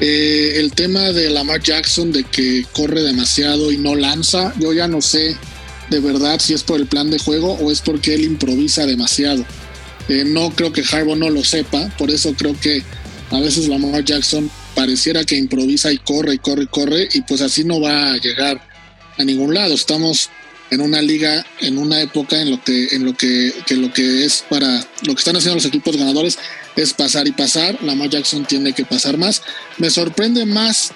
Eh, 0.00 0.54
el 0.56 0.72
tema 0.72 1.10
de 1.12 1.30
Lamar 1.30 1.62
Jackson, 1.62 2.12
de 2.12 2.24
que 2.24 2.64
corre 2.72 3.02
demasiado 3.02 3.72
y 3.72 3.78
no 3.78 3.94
lanza, 3.94 4.52
yo 4.58 4.72
ya 4.72 4.86
no 4.86 5.00
sé 5.00 5.36
de 5.90 6.00
verdad 6.00 6.38
si 6.40 6.54
es 6.54 6.62
por 6.62 6.80
el 6.80 6.86
plan 6.86 7.10
de 7.10 7.18
juego 7.18 7.54
o 7.54 7.70
es 7.70 7.80
porque 7.80 8.14
él 8.14 8.24
improvisa 8.24 8.86
demasiado. 8.86 9.44
Eh, 10.08 10.24
no 10.24 10.50
creo 10.50 10.72
que 10.72 10.82
Harbaugh 10.82 11.16
no 11.16 11.28
lo 11.28 11.44
sepa, 11.44 11.88
por 11.98 12.10
eso 12.10 12.34
creo 12.34 12.58
que 12.58 12.82
a 13.30 13.40
veces 13.40 13.68
Lamar 13.68 14.04
Jackson 14.04 14.50
pareciera 14.74 15.24
que 15.24 15.36
improvisa 15.36 15.92
y 15.92 15.98
corre 15.98 16.34
y 16.34 16.38
corre 16.38 16.62
y 16.62 16.66
corre 16.66 17.08
y 17.12 17.20
pues 17.22 17.40
así 17.40 17.64
no 17.64 17.80
va 17.80 18.12
a 18.12 18.16
llegar 18.16 18.66
a 19.18 19.24
ningún 19.24 19.52
lado. 19.52 19.74
Estamos 19.74 20.30
en 20.70 20.80
una 20.80 21.02
liga, 21.02 21.44
en 21.60 21.78
una 21.78 22.00
época 22.00 22.40
en 22.40 22.50
lo 22.50 22.62
que, 22.62 22.88
en 22.92 23.04
lo 23.04 23.16
que, 23.16 23.52
lo 23.70 23.92
que 23.92 24.24
es 24.24 24.44
para 24.48 24.80
lo 25.02 25.14
que 25.14 25.18
están 25.18 25.36
haciendo 25.36 25.56
los 25.56 25.64
equipos 25.64 25.96
ganadores 25.96 26.38
es 26.76 26.92
pasar 26.92 27.26
y 27.26 27.32
pasar. 27.32 27.82
Lamar 27.82 28.10
Jackson 28.10 28.44
tiene 28.46 28.72
que 28.72 28.84
pasar 28.84 29.18
más. 29.18 29.42
Me 29.78 29.90
sorprende 29.90 30.46
más 30.46 30.92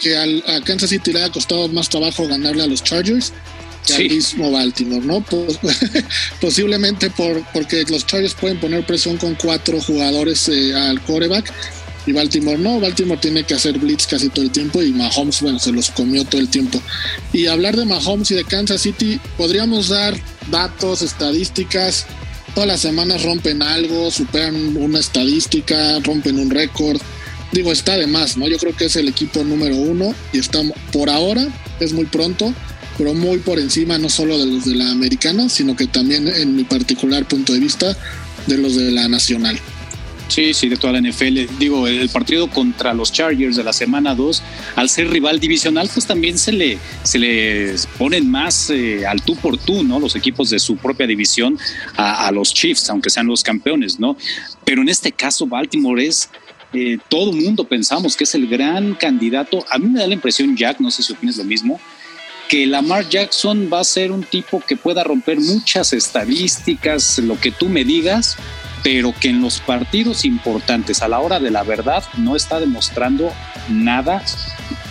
que 0.00 0.16
al, 0.16 0.42
a 0.46 0.60
Kansas 0.62 0.90
City 0.90 1.12
le 1.12 1.22
haya 1.22 1.32
costado 1.32 1.68
más 1.68 1.88
trabajo 1.88 2.26
ganarle 2.26 2.62
a 2.62 2.66
los 2.66 2.82
Chargers 2.82 3.32
que 3.86 3.94
al 3.94 4.08
mismo 4.08 4.50
Baltimore, 4.50 5.04
¿no? 5.04 5.20
Pues, 5.20 5.58
posiblemente 6.40 7.10
por, 7.10 7.44
porque 7.52 7.84
los 7.88 8.06
Chargers 8.06 8.34
pueden 8.34 8.58
poner 8.58 8.84
presión 8.86 9.16
con 9.16 9.34
cuatro 9.34 9.80
jugadores 9.80 10.48
eh, 10.48 10.74
al 10.74 11.00
coreback 11.02 11.52
y 12.06 12.12
Baltimore 12.12 12.58
no. 12.58 12.80
Baltimore 12.80 13.20
tiene 13.20 13.44
que 13.44 13.54
hacer 13.54 13.78
blitz 13.78 14.06
casi 14.06 14.28
todo 14.28 14.44
el 14.44 14.50
tiempo 14.50 14.82
y 14.82 14.92
Mahomes, 14.92 15.40
bueno, 15.40 15.58
se 15.58 15.72
los 15.72 15.90
comió 15.90 16.24
todo 16.24 16.40
el 16.40 16.48
tiempo. 16.48 16.80
Y 17.32 17.46
hablar 17.46 17.76
de 17.76 17.84
Mahomes 17.84 18.30
y 18.30 18.34
de 18.34 18.44
Kansas 18.44 18.82
City, 18.82 19.20
podríamos 19.36 19.88
dar 19.88 20.14
datos, 20.50 21.02
estadísticas. 21.02 22.06
Todas 22.54 22.68
las 22.68 22.80
semanas 22.80 23.22
rompen 23.22 23.62
algo, 23.62 24.10
superan 24.10 24.76
una 24.76 25.00
estadística, 25.00 25.98
rompen 26.00 26.38
un 26.38 26.50
récord. 26.50 27.00
Digo, 27.52 27.72
está 27.72 27.96
de 27.96 28.06
más, 28.06 28.36
¿no? 28.36 28.48
Yo 28.48 28.58
creo 28.58 28.76
que 28.76 28.86
es 28.86 28.96
el 28.96 29.08
equipo 29.08 29.42
número 29.44 29.76
uno 29.76 30.14
y 30.32 30.38
está 30.38 30.60
por 30.92 31.08
ahora, 31.08 31.46
es 31.80 31.92
muy 31.92 32.04
pronto, 32.04 32.52
pero 32.96 33.14
muy 33.14 33.38
por 33.38 33.58
encima 33.58 33.98
no 33.98 34.08
solo 34.08 34.38
de 34.38 34.46
los 34.46 34.64
de 34.64 34.74
la 34.74 34.90
americana, 34.90 35.48
sino 35.48 35.76
que 35.76 35.86
también 35.86 36.28
en 36.28 36.56
mi 36.56 36.64
particular 36.64 37.26
punto 37.26 37.52
de 37.52 37.60
vista 37.60 37.96
de 38.46 38.58
los 38.58 38.76
de 38.76 38.90
la 38.90 39.08
nacional. 39.08 39.58
Sí, 40.28 40.54
sí, 40.54 40.68
de 40.68 40.76
toda 40.76 40.94
la 40.94 41.00
NFL. 41.00 41.58
Digo, 41.58 41.86
el 41.86 42.08
partido 42.08 42.48
contra 42.48 42.94
los 42.94 43.12
Chargers 43.12 43.56
de 43.56 43.64
la 43.64 43.72
semana 43.72 44.14
2, 44.14 44.42
al 44.76 44.88
ser 44.88 45.10
rival 45.10 45.38
divisional, 45.38 45.88
pues 45.92 46.06
también 46.06 46.38
se 46.38 46.50
le, 46.50 46.78
se 47.02 47.18
les 47.18 47.86
ponen 47.86 48.30
más 48.30 48.70
eh, 48.70 49.06
al 49.06 49.22
tú 49.22 49.36
por 49.36 49.58
tú, 49.58 49.84
¿no? 49.84 50.00
Los 50.00 50.16
equipos 50.16 50.50
de 50.50 50.58
su 50.58 50.76
propia 50.76 51.06
división 51.06 51.58
a, 51.96 52.30
los 52.32 52.54
Chiefs, 52.54 52.88
aunque 52.90 53.10
sean 53.10 53.26
los 53.26 53.42
campeones, 53.42 54.00
¿no? 54.00 54.16
Pero 54.64 54.82
en 54.82 54.88
este 54.88 55.12
caso, 55.12 55.46
Baltimore 55.46 56.04
es. 56.04 56.30
Eh, 56.76 56.98
todo 57.08 57.30
mundo 57.30 57.62
pensamos 57.68 58.16
que 58.16 58.24
es 58.24 58.34
el 58.34 58.48
gran 58.48 58.94
candidato. 58.94 59.64
A 59.70 59.78
mí 59.78 59.88
me 59.88 60.00
da 60.00 60.08
la 60.08 60.14
impresión, 60.14 60.56
Jack, 60.56 60.80
no 60.80 60.90
sé 60.90 61.04
si 61.04 61.12
opinas 61.12 61.36
lo 61.36 61.44
mismo, 61.44 61.78
que 62.48 62.66
Lamar 62.66 63.08
Jackson 63.08 63.68
va 63.72 63.80
a 63.80 63.84
ser 63.84 64.12
un 64.12 64.22
tipo 64.22 64.60
que 64.60 64.76
pueda 64.76 65.04
romper 65.04 65.40
muchas 65.40 65.92
estadísticas, 65.92 67.18
lo 67.18 67.38
que 67.40 67.50
tú 67.50 67.68
me 67.68 67.84
digas, 67.84 68.36
pero 68.82 69.14
que 69.18 69.28
en 69.30 69.40
los 69.40 69.60
partidos 69.60 70.24
importantes, 70.24 71.02
a 71.02 71.08
la 71.08 71.20
hora 71.20 71.40
de 71.40 71.50
la 71.50 71.62
verdad, 71.62 72.04
no 72.18 72.36
está 72.36 72.60
demostrando 72.60 73.32
nada 73.68 74.22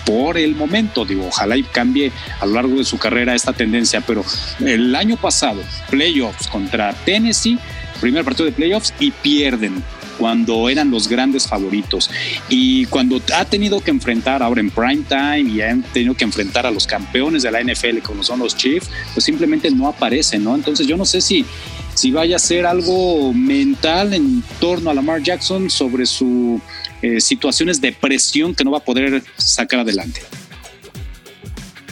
por 0.06 0.38
el 0.38 0.56
momento. 0.56 1.06
Digo, 1.06 1.28
ojalá 1.28 1.58
y 1.58 1.63
cambie 1.63 2.12
a 2.39 2.46
lo 2.46 2.54
largo 2.54 2.76
de 2.78 2.86
su 2.86 2.98
carrera 2.98 3.36
esta 3.36 3.54
tendencia, 3.54 4.02
pero 4.02 4.26
el 4.60 4.96
año 4.96 5.18
pasado, 5.18 5.62
playoffs 5.89 6.48
contra 6.48 6.94
Tennessee, 7.06 7.60
primer 8.02 8.26
partido 8.26 8.46
de 8.46 8.52
playoffs 8.52 8.94
y 9.00 9.12
pierden 9.12 9.84
cuando 10.17 10.69
eran 10.69 10.91
los 10.91 11.08
grandes 11.08 11.47
favoritos 11.47 12.10
y 12.49 12.86
cuando 12.86 13.21
ha 13.36 13.45
tenido 13.45 13.80
que 13.82 13.91
enfrentar 13.91 14.43
ahora 14.43 14.62
en 14.62 14.69
prime 14.69 15.04
time 15.08 15.49
y 15.49 15.62
ha 15.62 15.76
tenido 15.93 16.15
que 16.15 16.23
enfrentar 16.23 16.65
a 16.65 16.71
los 16.71 16.88
campeones 16.88 17.43
de 17.43 17.52
la 17.52 17.63
NFL 17.63 17.99
como 18.04 18.23
son 18.23 18.39
los 18.39 18.56
Chiefs, 18.56 18.89
pues 19.13 19.26
simplemente 19.26 19.69
no 19.71 19.88
aparecen, 19.88 20.43
¿no? 20.43 20.56
Entonces 20.56 20.88
yo 20.88 20.97
no 20.97 21.06
sé 21.06 21.21
si 21.21 21.45
si 21.93 22.12
vaya 22.12 22.38
a 22.38 22.39
ser 22.39 22.65
algo 22.65 23.34
mental 23.34 24.13
en 24.13 24.43
torno 24.60 24.89
a 24.89 24.93
Lamar 24.93 25.21
Jackson 25.21 25.69
sobre 25.69 26.06
sus 26.06 26.60
eh, 27.02 27.21
situaciones 27.21 27.82
de 27.82 27.91
presión 27.91 28.56
que 28.56 28.63
no 28.63 28.71
va 28.71 28.80
a 28.80 28.84
poder 28.84 29.23
sacar 29.38 29.82
adelante. 29.82 30.21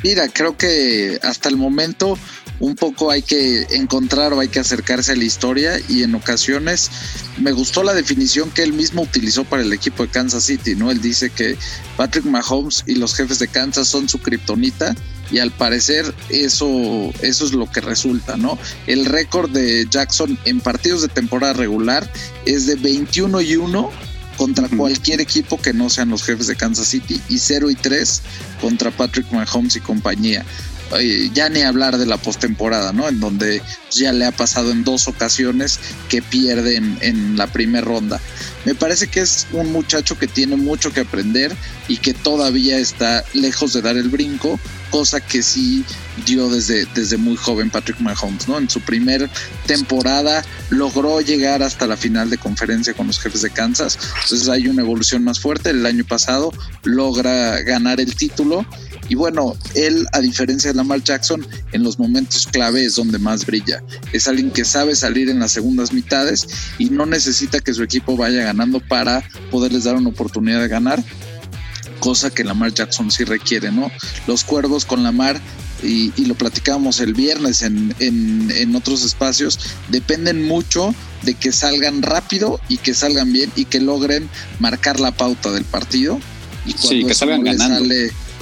Mira, 0.03 0.27
creo 0.29 0.57
que 0.57 1.19
hasta 1.21 1.47
el 1.49 1.57
momento 1.57 2.17
un 2.61 2.75
poco 2.75 3.11
hay 3.11 3.23
que 3.23 3.63
encontrar 3.71 4.33
o 4.33 4.39
hay 4.39 4.47
que 4.47 4.59
acercarse 4.59 5.11
a 5.11 5.15
la 5.15 5.23
historia 5.23 5.79
y 5.89 6.03
en 6.03 6.13
ocasiones 6.15 6.89
me 7.39 7.51
gustó 7.51 7.83
la 7.83 7.93
definición 7.93 8.51
que 8.51 8.61
él 8.61 8.71
mismo 8.71 9.01
utilizó 9.01 9.43
para 9.43 9.63
el 9.63 9.73
equipo 9.73 10.03
de 10.03 10.09
Kansas 10.09 10.43
City, 10.43 10.75
¿no? 10.75 10.91
Él 10.91 11.01
dice 11.01 11.31
que 11.31 11.57
Patrick 11.97 12.25
Mahomes 12.25 12.83
y 12.85 12.95
los 12.95 13.15
jefes 13.15 13.39
de 13.39 13.47
Kansas 13.47 13.87
son 13.87 14.07
su 14.07 14.19
kriptonita 14.19 14.95
y 15.31 15.39
al 15.39 15.49
parecer 15.51 16.13
eso, 16.29 17.11
eso 17.21 17.45
es 17.45 17.53
lo 17.53 17.69
que 17.69 17.81
resulta, 17.81 18.37
¿no? 18.37 18.59
El 18.85 19.05
récord 19.05 19.49
de 19.49 19.87
Jackson 19.89 20.37
en 20.45 20.61
partidos 20.61 21.01
de 21.01 21.07
temporada 21.07 21.53
regular 21.53 22.09
es 22.45 22.67
de 22.67 22.75
21 22.75 23.41
y 23.41 23.55
1 23.55 23.91
contra 24.37 24.67
cualquier 24.69 25.21
equipo 25.21 25.59
que 25.61 25.73
no 25.73 25.89
sean 25.89 26.09
los 26.09 26.23
jefes 26.23 26.47
de 26.47 26.55
Kansas 26.55 26.87
City 26.87 27.21
y 27.29 27.37
0 27.37 27.69
y 27.69 27.75
3 27.75 28.21
contra 28.59 28.91
Patrick 28.91 29.31
Mahomes 29.31 29.75
y 29.75 29.79
compañía. 29.79 30.45
Ya 31.33 31.49
ni 31.49 31.61
hablar 31.61 31.97
de 31.97 32.05
la 32.05 32.17
postemporada, 32.17 32.93
¿no? 32.93 33.07
En 33.07 33.19
donde 33.19 33.61
ya 33.91 34.11
le 34.11 34.25
ha 34.25 34.31
pasado 34.31 34.71
en 34.71 34.83
dos 34.83 35.07
ocasiones 35.07 35.79
que 36.09 36.21
pierde 36.21 36.75
en 36.75 37.37
la 37.37 37.47
primera 37.47 37.85
ronda. 37.85 38.19
Me 38.63 38.75
parece 38.75 39.07
que 39.07 39.21
es 39.21 39.47
un 39.53 39.71
muchacho 39.71 40.17
que 40.19 40.27
tiene 40.27 40.55
mucho 40.55 40.93
que 40.93 41.01
aprender 41.01 41.55
y 41.87 41.97
que 41.97 42.13
todavía 42.13 42.77
está 42.77 43.23
lejos 43.33 43.73
de 43.73 43.81
dar 43.81 43.97
el 43.97 44.09
brinco, 44.09 44.59
cosa 44.91 45.19
que 45.19 45.41
sí 45.41 45.83
dio 46.27 46.47
desde, 46.47 46.85
desde 46.93 47.17
muy 47.17 47.35
joven 47.37 47.71
Patrick 47.71 47.99
Mahomes, 47.99 48.47
¿no? 48.47 48.59
En 48.59 48.69
su 48.69 48.79
primer 48.81 49.29
temporada 49.65 50.45
logró 50.69 51.21
llegar 51.21 51.63
hasta 51.63 51.87
la 51.87 51.97
final 51.97 52.29
de 52.29 52.37
conferencia 52.37 52.93
con 52.93 53.07
los 53.07 53.19
jefes 53.19 53.41
de 53.41 53.49
Kansas, 53.49 53.97
entonces 54.23 54.47
hay 54.47 54.67
una 54.67 54.83
evolución 54.83 55.23
más 55.23 55.39
fuerte. 55.39 55.71
El 55.71 55.85
año 55.85 56.05
pasado 56.05 56.53
logra 56.83 57.61
ganar 57.61 57.99
el 57.99 58.15
título 58.15 58.65
y 59.11 59.15
bueno, 59.15 59.57
él, 59.75 60.07
a 60.13 60.21
diferencia 60.21 60.71
de 60.71 60.77
Lamar 60.77 61.03
Jackson, 61.03 61.45
en 61.73 61.83
los 61.83 61.99
momentos 61.99 62.47
clave 62.47 62.85
es 62.85 62.95
donde 62.95 63.19
más 63.19 63.45
brilla. 63.45 63.83
Es 64.13 64.29
alguien 64.29 64.51
que 64.51 64.63
sabe 64.63 64.95
salir 64.95 65.29
en 65.29 65.39
las 65.39 65.51
segundas 65.51 65.91
mitades 65.91 66.47
y 66.77 66.85
no 66.91 67.05
necesita 67.05 67.59
que 67.59 67.73
su 67.73 67.83
equipo 67.83 68.15
vaya 68.15 68.41
ganando 68.45 68.79
para 68.79 69.21
poderles 69.51 69.83
dar 69.83 69.97
una 69.97 70.07
oportunidad 70.07 70.61
de 70.61 70.69
ganar, 70.69 71.03
cosa 71.99 72.29
que 72.29 72.45
Lamar 72.45 72.73
Jackson 72.73 73.11
sí 73.11 73.25
requiere, 73.25 73.69
¿no? 73.69 73.91
Los 74.27 74.45
cuervos 74.45 74.85
con 74.85 75.03
Lamar 75.03 75.41
y, 75.83 76.13
lo 76.23 76.35
platicábamos 76.35 77.01
el 77.01 77.13
viernes 77.13 77.63
en, 77.63 77.93
en, 77.99 78.75
otros 78.77 79.03
espacios, 79.03 79.59
dependen 79.89 80.47
mucho 80.47 80.95
de 81.23 81.33
que 81.33 81.51
salgan 81.51 82.01
rápido 82.01 82.61
y 82.69 82.77
que 82.77 82.93
salgan 82.93 83.33
bien 83.33 83.51
y 83.57 83.65
que 83.65 83.81
logren 83.81 84.29
marcar 84.59 85.01
la 85.01 85.11
pauta 85.11 85.51
del 85.51 85.65
partido. 85.65 86.17
Y 86.65 86.71
sí, 86.71 87.03
que 87.03 87.13
salgan 87.13 87.43
ganando. 87.43 87.93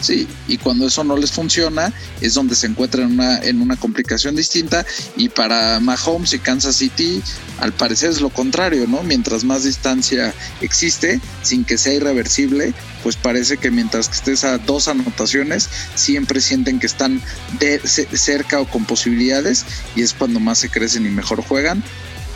Sí, 0.02 0.28
y 0.48 0.58
cuando 0.58 0.88
eso 0.88 1.04
no 1.04 1.18
les 1.18 1.32
funciona 1.32 1.94
es 2.22 2.34
donde 2.34 2.56
se 2.56 2.68
encuentran 2.68 3.08
en 3.08 3.14
una, 3.14 3.38
en 3.40 3.62
una 3.62 3.76
complicación 3.76 4.36
distinta 4.36 4.86
y 5.18 5.28
para 5.30 5.80
Mahomes 5.82 6.34
y 6.34 6.40
Kansas 6.40 6.78
City 6.78 7.22
al 7.60 7.74
parecer 7.74 8.10
es 8.10 8.22
lo 8.22 8.30
contrario, 8.30 8.88
¿no? 8.88 9.04
Mientras 9.04 9.44
más 9.44 9.64
distancia 9.64 10.34
existe, 10.62 11.20
sin 11.44 11.66
que 11.66 11.78
sea 11.78 11.94
irreversible, 11.94 12.74
pues 13.04 13.16
parece 13.16 13.58
que 13.58 13.72
mientras 13.72 14.08
que 14.08 14.16
estés 14.16 14.44
a 14.44 14.58
dos 14.58 14.88
anotaciones, 14.88 15.70
siempre 15.96 16.42
sienten 16.42 16.80
que 16.80 16.88
están 16.88 17.22
de, 17.60 17.80
cerca 17.80 18.62
o 18.62 18.70
con 18.70 18.86
posibilidades 18.86 19.66
y 19.96 20.02
es 20.04 20.14
cuando 20.14 20.40
más 20.40 20.60
se 20.60 20.70
crecen 20.70 21.06
y 21.06 21.10
mejor 21.10 21.42
juegan 21.42 21.84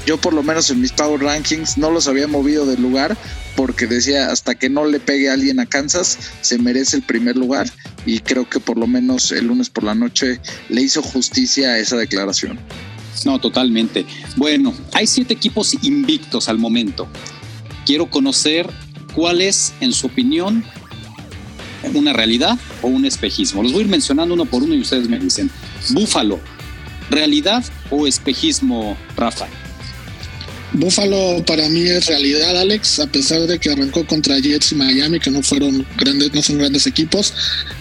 yo 0.05 0.17
por 0.17 0.33
lo 0.33 0.43
menos 0.43 0.69
en 0.69 0.81
mis 0.81 0.91
Power 0.91 1.21
Rankings 1.21 1.77
no 1.77 1.89
los 1.89 2.07
había 2.07 2.27
movido 2.27 2.65
del 2.65 2.81
lugar 2.81 3.17
porque 3.55 3.87
decía 3.87 4.31
hasta 4.31 4.55
que 4.55 4.69
no 4.69 4.85
le 4.85 4.99
pegue 4.99 5.29
alguien 5.29 5.59
a 5.59 5.65
Kansas 5.65 6.17
se 6.41 6.57
merece 6.57 6.97
el 6.97 7.03
primer 7.03 7.37
lugar 7.37 7.69
y 8.05 8.19
creo 8.19 8.49
que 8.49 8.59
por 8.59 8.77
lo 8.77 8.87
menos 8.87 9.31
el 9.31 9.47
lunes 9.47 9.69
por 9.69 9.83
la 9.83 9.95
noche 9.95 10.39
le 10.69 10.81
hizo 10.81 11.01
justicia 11.01 11.69
a 11.69 11.79
esa 11.79 11.95
declaración. 11.95 12.59
No, 13.25 13.39
totalmente. 13.39 14.05
Bueno, 14.35 14.73
hay 14.91 15.07
siete 15.07 15.33
equipos 15.33 15.75
invictos 15.83 16.49
al 16.49 16.57
momento. 16.57 17.07
Quiero 17.85 18.09
conocer 18.09 18.69
cuál 19.15 19.41
es, 19.41 19.73
en 19.79 19.93
su 19.93 20.07
opinión, 20.07 20.65
una 21.93 22.11
realidad 22.11 22.57
o 22.81 22.87
un 22.87 23.05
espejismo. 23.05 23.63
Los 23.63 23.71
voy 23.71 23.83
a 23.83 23.85
ir 23.85 23.91
mencionando 23.91 24.33
uno 24.33 24.45
por 24.45 24.63
uno 24.63 24.73
y 24.73 24.81
ustedes 24.81 25.07
me 25.07 25.19
dicen, 25.19 25.49
Búfalo, 25.91 26.39
¿realidad 27.09 27.63
o 27.89 28.07
espejismo, 28.07 28.97
Rafa? 29.15 29.47
Buffalo 30.73 31.43
para 31.45 31.69
mí 31.69 31.81
es 31.81 32.07
realidad, 32.07 32.57
Alex, 32.57 32.99
a 32.99 33.07
pesar 33.07 33.41
de 33.41 33.59
que 33.59 33.69
arrancó 33.69 34.05
contra 34.07 34.39
Jets 34.39 34.71
y 34.71 34.75
Miami, 34.75 35.19
que 35.19 35.29
no 35.29 35.43
fueron 35.43 35.85
grandes, 35.97 36.33
no 36.33 36.41
son 36.41 36.57
grandes 36.57 36.87
equipos. 36.87 37.33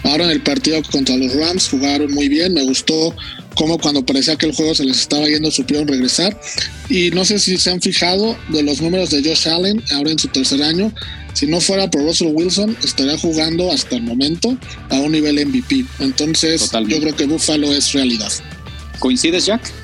Ahora 0.03 0.25
en 0.25 0.29
el 0.29 0.41
partido 0.41 0.81
contra 0.91 1.17
los 1.17 1.33
Rams 1.33 1.69
jugaron 1.69 2.11
muy 2.13 2.29
bien, 2.29 2.53
me 2.53 2.63
gustó 2.63 3.15
cómo 3.55 3.79
cuando 3.79 4.05
parecía 4.05 4.35
que 4.35 4.45
el 4.45 4.53
juego 4.53 4.75
se 4.75 4.85
les 4.85 4.99
estaba 4.99 5.27
yendo 5.27 5.49
supieron 5.49 5.87
regresar. 5.87 6.39
Y 6.87 7.09
no 7.11 7.25
sé 7.25 7.39
si 7.39 7.57
se 7.57 7.71
han 7.71 7.81
fijado 7.81 8.37
de 8.49 8.61
los 8.61 8.79
números 8.79 9.09
de 9.09 9.23
Josh 9.23 9.47
Allen 9.47 9.83
ahora 9.91 10.11
en 10.11 10.19
su 10.19 10.27
tercer 10.27 10.61
año. 10.61 10.93
Si 11.33 11.47
no 11.47 11.59
fuera 11.59 11.89
por 11.89 12.03
Russell 12.03 12.31
Wilson, 12.31 12.77
estaría 12.83 13.17
jugando 13.17 13.71
hasta 13.71 13.95
el 13.95 14.03
momento 14.03 14.55
a 14.89 14.95
un 14.97 15.13
nivel 15.13 15.43
MVP. 15.43 15.83
Entonces, 15.99 16.69
yo 16.87 16.99
creo 16.99 17.15
que 17.15 17.25
Buffalo 17.25 17.73
es 17.73 17.91
realidad. 17.93 18.31
¿Coincides, 18.99 19.47
Jack? 19.47 19.82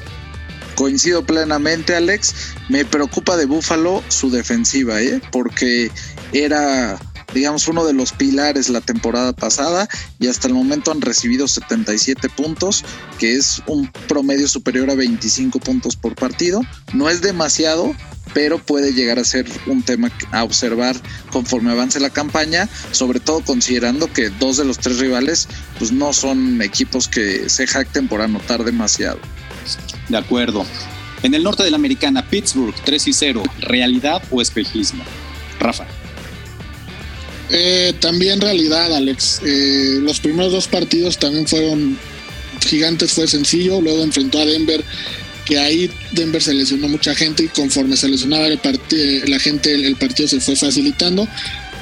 Coincido 0.79 1.25
plenamente, 1.25 1.93
Alex. 1.93 2.33
Me 2.69 2.85
preocupa 2.85 3.35
de 3.35 3.45
Buffalo 3.45 4.01
su 4.07 4.31
defensiva, 4.31 5.01
¿eh? 5.01 5.19
porque 5.29 5.91
era, 6.31 6.97
digamos, 7.33 7.67
uno 7.67 7.83
de 7.83 7.91
los 7.91 8.13
pilares 8.13 8.69
la 8.69 8.79
temporada 8.79 9.33
pasada 9.33 9.89
y 10.19 10.27
hasta 10.27 10.47
el 10.47 10.53
momento 10.53 10.93
han 10.93 11.01
recibido 11.01 11.49
77 11.49 12.29
puntos, 12.29 12.85
que 13.17 13.35
es 13.35 13.61
un 13.67 13.91
promedio 14.07 14.47
superior 14.47 14.89
a 14.89 14.95
25 14.95 15.59
puntos 15.59 15.97
por 15.97 16.15
partido. 16.15 16.61
No 16.93 17.09
es 17.09 17.19
demasiado, 17.19 17.93
pero 18.33 18.57
puede 18.57 18.93
llegar 18.93 19.19
a 19.19 19.25
ser 19.25 19.47
un 19.65 19.83
tema 19.83 20.09
a 20.31 20.45
observar 20.45 20.95
conforme 21.33 21.71
avance 21.71 21.99
la 21.99 22.09
campaña, 22.09 22.69
sobre 22.93 23.19
todo 23.19 23.41
considerando 23.41 24.13
que 24.13 24.29
dos 24.29 24.55
de 24.55 24.63
los 24.63 24.77
tres 24.77 24.99
rivales 24.99 25.49
pues 25.77 25.91
no 25.91 26.13
son 26.13 26.61
equipos 26.61 27.09
que 27.09 27.49
se 27.49 27.67
jacten 27.67 28.07
por 28.07 28.21
anotar 28.21 28.63
demasiado. 28.63 29.19
De 30.09 30.17
acuerdo. 30.17 30.65
En 31.23 31.33
el 31.33 31.43
norte 31.43 31.63
de 31.63 31.71
la 31.71 31.75
americana, 31.75 32.25
Pittsburgh 32.25 32.75
3 32.83 33.07
y 33.07 33.13
0, 33.13 33.43
¿realidad 33.59 34.21
o 34.31 34.41
espejismo? 34.41 35.03
Rafa. 35.59 35.85
Eh, 37.51 37.93
también 37.99 38.41
realidad, 38.41 38.95
Alex. 38.95 39.41
Eh, 39.45 39.99
los 40.01 40.19
primeros 40.19 40.51
dos 40.51 40.67
partidos 40.67 41.17
también 41.17 41.47
fueron 41.47 41.97
gigantes, 42.65 43.11
fue 43.11 43.27
sencillo. 43.27 43.81
Luego 43.81 44.03
enfrentó 44.03 44.39
a 44.39 44.45
Denver, 44.45 44.83
que 45.45 45.57
ahí 45.57 45.91
Denver 46.11 46.41
se 46.41 46.53
lesionó 46.53 46.87
mucha 46.87 47.15
gente 47.15 47.43
y 47.43 47.47
conforme 47.47 47.97
se 47.97 48.07
lesionaba 48.07 48.47
partido, 48.57 49.25
la 49.27 49.39
gente, 49.39 49.73
el, 49.73 49.95
partido 49.95 50.27
se 50.29 50.39
fue 50.39 50.55
facilitando. 50.55 51.27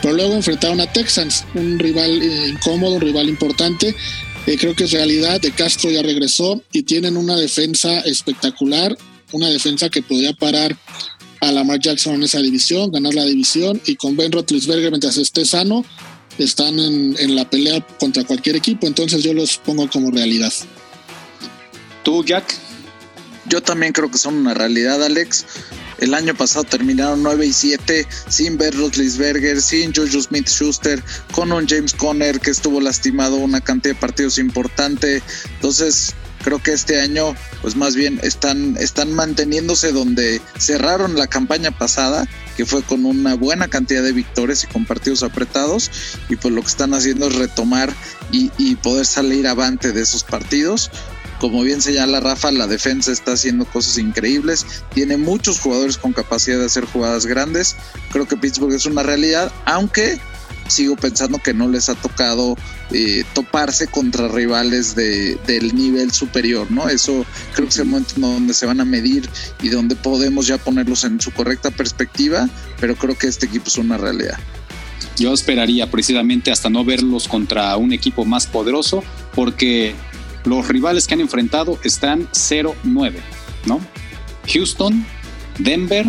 Pero 0.01 0.13
luego 0.13 0.35
enfrentaron 0.35 0.79
a 0.79 0.91
Texans, 0.91 1.43
un 1.55 1.79
rival 1.79 2.21
eh, 2.21 2.47
incómodo, 2.49 2.95
un 2.95 3.01
rival 3.01 3.29
importante. 3.29 3.95
Creo 4.55 4.75
que 4.75 4.85
es 4.85 4.91
realidad. 4.91 5.41
De 5.41 5.51
Castro 5.51 5.91
ya 5.91 6.01
regresó 6.01 6.61
y 6.71 6.83
tienen 6.83 7.17
una 7.17 7.35
defensa 7.35 7.99
espectacular, 8.01 8.97
una 9.33 9.49
defensa 9.49 9.89
que 9.89 10.01
podría 10.01 10.31
parar 10.33 10.77
a 11.41 11.51
Lamar 11.51 11.79
Jackson 11.79 12.15
en 12.15 12.23
esa 12.23 12.39
división, 12.39 12.91
ganar 12.91 13.13
la 13.13 13.25
división 13.25 13.81
y 13.85 13.95
con 13.95 14.15
Ben 14.15 14.31
Roethlisberger 14.31 14.89
mientras 14.89 15.17
esté 15.17 15.45
sano 15.45 15.85
están 16.37 16.79
en, 16.79 17.35
la 17.35 17.49
pelea 17.49 17.85
contra 17.99 18.23
cualquier 18.23 18.55
equipo, 18.55 18.87
entonces 18.87 19.23
yo 19.23 19.33
los 19.33 19.57
pongo 19.57 19.89
como 19.89 20.11
realidad. 20.11 20.53
¿Tú, 22.03 22.23
Jack? 22.23 22.53
Yo 23.49 23.61
también 23.61 23.93
creo 23.93 24.11
que 24.11 24.17
son 24.17 24.35
una 24.35 24.53
realidad, 24.53 25.03
Alex. 25.03 25.45
El 25.99 26.13
año 26.13 26.35
pasado 26.35 26.63
terminaron 26.63 27.23
9 27.23 27.45
y 27.45 27.53
7 27.53 28.05
sin 28.29 28.57
Ben 28.57 28.73
Roethlisberger, 28.73 29.61
sin 29.61 29.93
Juju 29.93 30.21
Smith-Schuster, 30.21 31.03
con 31.31 31.51
un 31.51 31.67
James 31.67 31.93
Conner 31.93 32.39
que 32.39 32.51
estuvo 32.51 32.79
lastimado 32.79 33.37
una 33.37 33.61
cantidad 33.61 33.95
de 33.95 33.99
partidos 33.99 34.37
importante. 34.37 35.23
Entonces, 35.55 36.13
creo 36.43 36.61
que 36.61 36.71
este 36.71 37.01
año 37.01 37.35
pues 37.61 37.75
más 37.75 37.95
bien 37.95 38.19
están, 38.23 38.77
están 38.77 39.11
manteniéndose 39.13 39.91
donde 39.91 40.41
cerraron 40.57 41.17
la 41.17 41.27
campaña 41.27 41.71
pasada, 41.71 42.27
que 42.55 42.65
fue 42.65 42.83
con 42.83 43.05
una 43.05 43.35
buena 43.35 43.67
cantidad 43.67 44.03
de 44.03 44.13
victorias 44.13 44.63
y 44.63 44.67
con 44.67 44.85
partidos 44.85 45.23
apretados, 45.23 45.91
y 46.29 46.35
pues 46.35 46.53
lo 46.53 46.61
que 46.61 46.67
están 46.67 46.93
haciendo 46.93 47.27
es 47.27 47.35
retomar 47.35 47.93
y, 48.31 48.75
poder 48.77 49.05
salir 49.05 49.47
avante 49.47 49.91
de 49.91 50.01
esos 50.01 50.23
partidos. 50.23 50.91
Como 51.39 51.61
bien 51.61 51.81
señala 51.81 52.19
Rafa, 52.19 52.51
la 52.51 52.67
defensa 52.67 53.11
está 53.11 53.33
haciendo 53.33 53.65
cosas 53.65 53.97
increíbles. 53.97 54.65
Tiene 54.93 55.17
muchos 55.17 55.59
jugadores 55.59 55.97
con 55.97 56.13
capacidad 56.13 56.57
de 56.57 56.65
hacer 56.65 56.85
jugadas 56.85 57.25
grandes. 57.25 57.75
Creo 58.11 58.27
que 58.27 58.37
Pittsburgh 58.37 58.73
es 58.73 58.85
una 58.85 59.03
realidad, 59.03 59.51
aunque 59.65 60.19
sigo 60.67 60.95
pensando 60.95 61.37
que 61.37 61.53
no 61.53 61.67
les 61.69 61.89
ha 61.89 61.95
tocado 61.95 62.55
eh, 62.91 63.23
toparse 63.33 63.87
contra 63.87 64.27
rivales 64.27 64.95
de, 64.95 65.35
del 65.47 65.75
nivel 65.75 66.11
superior, 66.11 66.69
¿no? 66.71 66.89
Eso 66.89 67.25
creo 67.53 67.67
que 67.67 67.73
es 67.73 67.79
el 67.79 67.85
momento 67.85 68.19
donde 68.19 68.53
se 68.53 68.65
van 68.65 68.81
a 68.81 68.85
medir 68.85 69.29
y 69.61 69.69
donde 69.69 69.95
podemos 69.95 70.47
ya 70.47 70.57
ponerlos 70.57 71.03
en 71.03 71.21
su 71.21 71.31
correcta 71.31 71.71
perspectiva, 71.71 72.49
pero 72.79 72.95
creo 72.95 73.17
que 73.17 73.27
este 73.27 73.45
equipo 73.45 73.67
es 73.67 73.77
una 73.77 73.97
realidad. 73.97 74.37
Yo 75.17 75.33
esperaría 75.33 75.89
precisamente 75.89 76.51
hasta 76.51 76.69
no 76.69 76.85
verlos 76.85 77.27
contra 77.27 77.75
un 77.77 77.91
equipo 77.91 78.23
más 78.23 78.45
poderoso, 78.45 79.03
porque 79.33 79.95
los 80.47 80.67
rivales 80.67 81.07
que 81.07 81.13
han 81.13 81.21
enfrentado 81.21 81.77
están 81.83 82.27
0-9, 82.31 83.13
¿no? 83.65 83.79
Houston, 84.47 85.05
Denver 85.59 86.05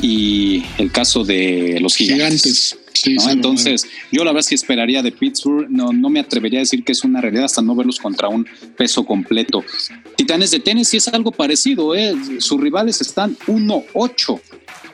y 0.00 0.64
el 0.78 0.92
caso 0.92 1.24
de 1.24 1.78
los 1.80 1.96
gigantes. 1.96 2.78
Entonces, 3.04 3.86
yo 4.12 4.22
la 4.24 4.30
verdad 4.30 4.40
es 4.40 4.48
que 4.48 4.54
esperaría 4.54 5.02
de 5.02 5.12
Pittsburgh, 5.12 5.68
no, 5.68 5.92
no 5.92 6.10
me 6.10 6.20
atrevería 6.20 6.60
a 6.60 6.62
decir 6.62 6.84
que 6.84 6.92
es 6.92 7.04
una 7.04 7.20
realidad 7.20 7.46
hasta 7.46 7.60
no 7.60 7.74
verlos 7.74 7.98
contra 7.98 8.28
un 8.28 8.46
peso 8.76 9.04
completo. 9.04 9.64
Titanes 10.16 10.50
de 10.50 10.60
Tennessee 10.60 10.98
es 10.98 11.08
algo 11.08 11.32
parecido, 11.32 11.94
¿eh? 11.94 12.14
sus 12.38 12.60
rivales 12.60 13.00
están 13.00 13.36
1-8. 13.46 14.40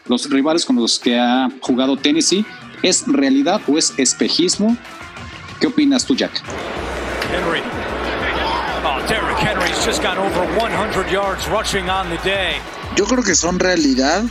Los 0.06 0.30
rivales 0.30 0.64
con 0.64 0.76
los 0.76 0.98
que 0.98 1.18
ha 1.18 1.48
jugado 1.60 1.96
Tennessee, 1.96 2.44
¿es 2.82 3.04
realidad 3.06 3.60
o 3.68 3.78
es 3.78 3.92
espejismo? 3.96 4.76
¿Qué 5.60 5.66
opinas 5.66 6.06
tú, 6.06 6.16
Jack? 6.16 6.42
Henry. 7.32 7.79
Yo 12.96 13.04
creo 13.06 13.22
que 13.22 13.34
son 13.34 13.58
realidad 13.58 14.24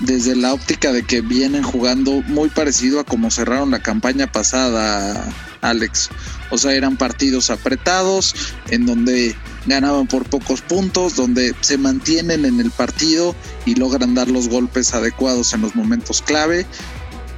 desde 0.00 0.36
la 0.36 0.52
óptica 0.52 0.92
de 0.92 1.04
que 1.04 1.20
vienen 1.20 1.62
jugando 1.62 2.22
muy 2.26 2.48
parecido 2.48 3.00
a 3.00 3.04
como 3.04 3.30
cerraron 3.30 3.70
la 3.70 3.80
campaña 3.80 4.30
pasada, 4.30 5.24
Alex. 5.60 6.10
O 6.50 6.58
sea, 6.58 6.72
eran 6.72 6.96
partidos 6.96 7.50
apretados, 7.50 8.34
en 8.68 8.86
donde 8.86 9.34
ganaban 9.66 10.06
por 10.06 10.28
pocos 10.28 10.60
puntos, 10.60 11.16
donde 11.16 11.54
se 11.60 11.78
mantienen 11.78 12.44
en 12.44 12.60
el 12.60 12.70
partido 12.70 13.34
y 13.64 13.74
logran 13.76 14.14
dar 14.14 14.28
los 14.28 14.48
golpes 14.48 14.94
adecuados 14.94 15.54
en 15.54 15.62
los 15.62 15.74
momentos 15.74 16.22
clave. 16.22 16.66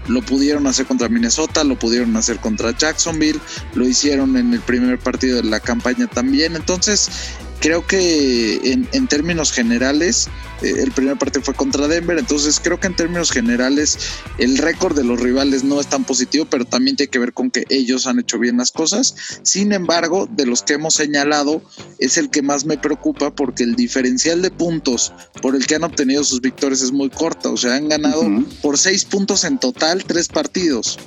Lo 0.08 0.22
pudieron 0.22 0.66
hacer 0.66 0.86
contra 0.86 1.08
Minnesota, 1.08 1.64
lo 1.64 1.78
pudieron 1.78 2.16
hacer 2.16 2.38
contra 2.38 2.76
Jacksonville, 2.76 3.40
lo 3.74 3.86
hicieron 3.86 4.36
en 4.36 4.52
el 4.54 4.60
primer 4.60 4.98
partido 4.98 5.36
de 5.36 5.48
la 5.48 5.60
campaña 5.60 6.06
también. 6.06 6.56
Entonces, 6.56 7.08
creo 7.60 7.86
que 7.86 8.60
en, 8.92 9.06
términos 9.08 9.52
generales, 9.52 10.28
el 10.62 10.90
primer 10.92 11.18
partido 11.18 11.42
fue 11.42 11.54
contra 11.54 11.88
Denver, 11.88 12.18
entonces 12.18 12.60
creo 12.62 12.80
que 12.80 12.86
en 12.86 12.96
términos 12.96 13.30
generales 13.30 13.98
el 14.38 14.58
récord 14.58 14.96
de 14.96 15.04
los 15.04 15.20
rivales 15.20 15.64
no 15.64 15.80
es 15.80 15.86
tan 15.86 16.04
positivo, 16.04 16.46
pero 16.48 16.64
también 16.64 16.96
tiene 16.96 17.10
que 17.10 17.18
ver 17.18 17.32
con 17.32 17.50
que 17.50 17.64
ellos 17.68 18.06
han 18.06 18.18
hecho 18.18 18.38
bien 18.38 18.56
las 18.56 18.72
cosas. 18.72 19.14
Sin 19.42 19.72
embargo, 19.72 20.28
de 20.30 20.46
los 20.46 20.62
que 20.62 20.74
hemos 20.74 20.94
señalado, 20.94 21.62
es 21.98 22.16
el 22.16 22.30
que 22.30 22.42
más 22.42 22.64
me 22.64 22.78
preocupa 22.78 23.34
porque 23.34 23.64
el 23.64 23.76
diferencial 23.76 24.42
de 24.42 24.50
puntos 24.50 25.12
por 25.42 25.54
el 25.54 25.66
que 25.66 25.74
han 25.74 25.84
obtenido 25.84 26.24
sus 26.24 26.40
victorias 26.40 26.82
es 26.82 26.92
muy 26.92 27.10
corta, 27.10 27.50
o 27.50 27.56
sea, 27.56 27.74
han 27.74 27.88
ganado 27.88 28.22
por 28.62 28.78
seis 28.78 29.04
puntos 29.04 29.44
en 29.44 29.58
total 29.58 30.04
tres 30.04 30.28
partidos. 30.28 30.98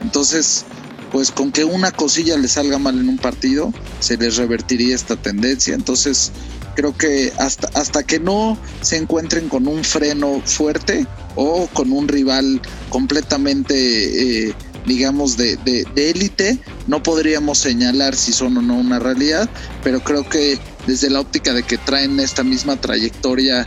Entonces, 0.00 0.64
pues 1.12 1.30
con 1.30 1.52
que 1.52 1.64
una 1.64 1.92
cosilla 1.92 2.36
le 2.36 2.48
salga 2.48 2.78
mal 2.78 2.98
en 2.98 3.08
un 3.08 3.18
partido, 3.18 3.72
se 4.00 4.16
les 4.16 4.36
revertiría 4.36 4.94
esta 4.94 5.16
tendencia. 5.16 5.74
Entonces, 5.74 6.32
creo 6.74 6.96
que 6.96 7.32
hasta, 7.38 7.68
hasta 7.78 8.02
que 8.02 8.20
no 8.20 8.58
se 8.80 8.96
encuentren 8.96 9.48
con 9.48 9.66
un 9.66 9.84
freno 9.84 10.40
fuerte 10.44 11.06
o 11.36 11.68
con 11.72 11.92
un 11.92 12.08
rival 12.08 12.60
completamente, 12.90 14.48
eh, 14.48 14.54
digamos, 14.86 15.36
de 15.36 15.86
élite, 15.96 16.58
no 16.86 17.02
podríamos 17.02 17.58
señalar 17.58 18.14
si 18.14 18.32
son 18.32 18.56
o 18.58 18.62
no 18.62 18.76
una 18.76 18.98
realidad, 18.98 19.48
pero 19.82 20.00
creo 20.00 20.28
que 20.28 20.58
desde 20.86 21.10
la 21.10 21.20
óptica 21.20 21.52
de 21.52 21.62
que 21.62 21.78
traen 21.78 22.20
esta 22.20 22.42
misma 22.42 22.76
trayectoria 22.76 23.66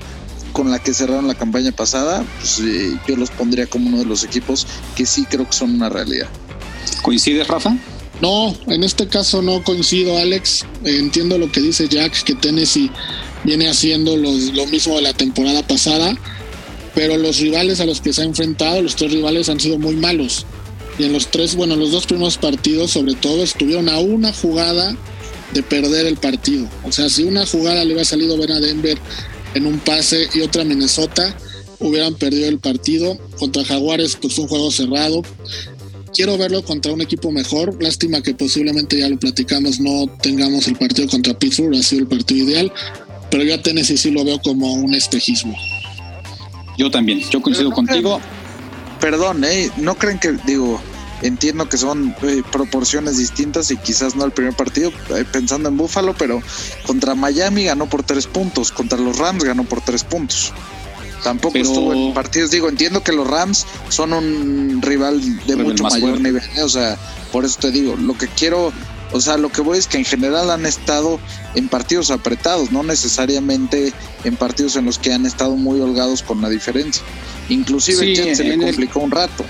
con 0.53 0.71
la 0.71 0.79
que 0.79 0.93
cerraron 0.93 1.27
la 1.27 1.35
campaña 1.35 1.71
pasada, 1.71 2.25
pues 2.39 2.59
eh, 2.59 2.97
yo 3.07 3.15
los 3.15 3.29
pondría 3.29 3.67
como 3.67 3.89
uno 3.89 3.99
de 3.99 4.05
los 4.05 4.23
equipos 4.23 4.65
que 4.95 5.05
sí 5.05 5.25
creo 5.25 5.45
que 5.45 5.53
son 5.53 5.75
una 5.75 5.89
realidad. 5.89 6.27
¿Coincides, 7.01 7.47
Rafa? 7.47 7.75
No, 8.21 8.55
en 8.67 8.83
este 8.83 9.07
caso 9.07 9.41
no 9.41 9.63
coincido, 9.63 10.17
Alex. 10.17 10.65
entiendo 10.83 11.37
lo 11.37 11.51
que 11.51 11.61
dice 11.61 11.87
Jack, 11.87 12.23
que 12.23 12.33
Tennessee 12.33 12.91
viene 13.43 13.69
haciendo 13.69 14.17
lo 14.17 14.65
mismo 14.67 14.95
de 14.95 15.03
la 15.03 15.13
temporada 15.13 15.65
pasada, 15.65 16.17
pero 16.95 17.17
los 17.17 17.37
rivales 17.37 17.79
a 17.79 17.85
los 17.85 18.01
que 18.01 18.13
se 18.13 18.23
ha 18.23 18.25
enfrentado, 18.25 18.81
los 18.81 18.95
tres 18.95 19.11
rivales 19.11 19.49
han 19.49 19.59
sido 19.59 19.77
muy 19.77 19.95
malos. 19.95 20.45
Y 20.97 21.03
en 21.03 21.13
los 21.13 21.27
tres, 21.27 21.55
bueno, 21.55 21.75
los 21.75 21.91
dos 21.91 22.07
primeros 22.07 22.37
partidos, 22.37 22.91
sobre 22.91 23.13
todo, 23.13 23.43
estuvieron 23.43 23.87
a 23.87 23.99
una 23.99 24.33
jugada 24.33 24.97
de 25.53 25.61
perder 25.61 26.07
el 26.07 26.17
partido. 26.17 26.67
O 26.83 26.91
sea, 26.91 27.07
si 27.09 27.23
una 27.23 27.45
jugada 27.45 27.85
le 27.85 27.93
hubiera 27.93 28.03
salido 28.03 28.35
ver 28.35 28.51
a 28.51 28.59
Denver 28.59 28.97
en 29.53 29.67
un 29.67 29.77
pase 29.77 30.27
y 30.33 30.41
otra 30.41 30.63
a 30.63 30.65
Minnesota, 30.65 31.37
hubieran 31.79 32.15
perdido 32.15 32.49
el 32.49 32.57
partido. 32.57 33.15
Contra 33.37 33.63
Jaguares, 33.63 34.17
pues 34.19 34.33
fue 34.33 34.45
un 34.45 34.49
juego 34.49 34.71
cerrado 34.71 35.21
quiero 36.17 36.35
verlo 36.35 36.63
contra 36.63 36.91
un 36.91 37.01
equipo 37.01 37.31
mejor. 37.31 37.81
Lástima 37.81 38.21
que 38.21 38.33
posiblemente 38.33 38.97
ya 38.97 39.07
lo 39.07 39.19
platicamos, 39.19 39.79
no 39.79 40.07
tengamos 40.19 40.67
el 40.67 40.75
partido 40.75 41.07
contra 41.07 41.37
Pittsburgh, 41.37 41.77
ha 41.77 41.83
sido 41.83 42.01
el 42.01 42.07
partido 42.07 42.49
ideal, 42.49 42.73
pero 43.29 43.43
yo 43.43 43.53
a 43.53 43.61
Tennessee 43.61 43.97
sí 43.97 44.09
lo 44.09 44.25
veo 44.25 44.41
como 44.41 44.73
un 44.73 44.95
espejismo. 44.95 45.55
Yo 46.75 46.89
también, 46.89 47.21
yo 47.29 47.39
coincido 47.41 47.71
contigo. 47.71 48.19
perdón, 48.99 49.43
¿eh? 49.43 49.69
no 49.77 49.95
creen 49.95 50.17
que, 50.17 50.35
digo, 50.47 50.81
entiendo 51.21 51.69
que 51.69 51.77
son 51.77 52.15
eh, 52.23 52.41
proporciones 52.51 53.17
distintas 53.17 53.69
y 53.69 53.77
quizás 53.77 54.15
no 54.15 54.25
el 54.25 54.31
primer 54.31 54.55
partido, 54.55 54.91
eh, 55.15 55.23
pensando 55.31 55.69
en 55.69 55.77
Buffalo, 55.77 56.15
pero 56.17 56.41
contra 56.87 57.13
Miami 57.13 57.65
ganó 57.65 57.87
por 57.87 58.01
tres 58.01 58.25
puntos, 58.25 58.71
contra 58.71 58.97
los 58.97 59.19
Rams 59.19 59.43
ganó 59.43 59.65
por 59.65 59.81
tres 59.81 60.03
puntos. 60.03 60.51
Tampoco 61.23 61.57
estuvo 61.57 61.93
en 61.93 62.13
partidos. 62.13 62.51
Digo, 62.51 62.69
entiendo 62.69 63.03
que 63.03 63.11
los 63.11 63.27
Rams 63.27 63.65
son 63.89 64.13
un 64.13 64.81
rival 64.81 65.21
de 65.45 65.55
mucho 65.55 65.83
mayor 65.83 66.19
nivel. 66.21 66.43
¿eh? 66.55 66.61
O 66.61 66.69
sea, 66.69 66.97
por 67.31 67.45
eso 67.45 67.57
te 67.59 67.71
digo, 67.71 67.95
lo 67.95 68.17
que 68.17 68.27
quiero, 68.27 68.71
o 69.11 69.19
sea, 69.19 69.37
lo 69.37 69.49
que 69.49 69.61
voy 69.61 69.77
es 69.77 69.87
que 69.87 69.97
en 69.97 70.05
general 70.05 70.49
han 70.51 70.65
estado 70.65 71.19
en 71.55 71.67
partidos 71.67 72.11
apretados, 72.11 72.71
no 72.71 72.83
necesariamente 72.83 73.93
en 74.23 74.35
partidos 74.35 74.75
en 74.75 74.85
los 74.85 74.99
que 74.99 75.13
han 75.13 75.25
estado 75.25 75.55
muy 75.55 75.79
holgados 75.79 76.23
con 76.23 76.41
la 76.41 76.49
diferencia. 76.49 77.03
Inclusive 77.49 78.35
se 78.35 78.43
le 78.43 78.57
complicó 78.57 78.99
un 78.99 79.11
rato. 79.11 79.45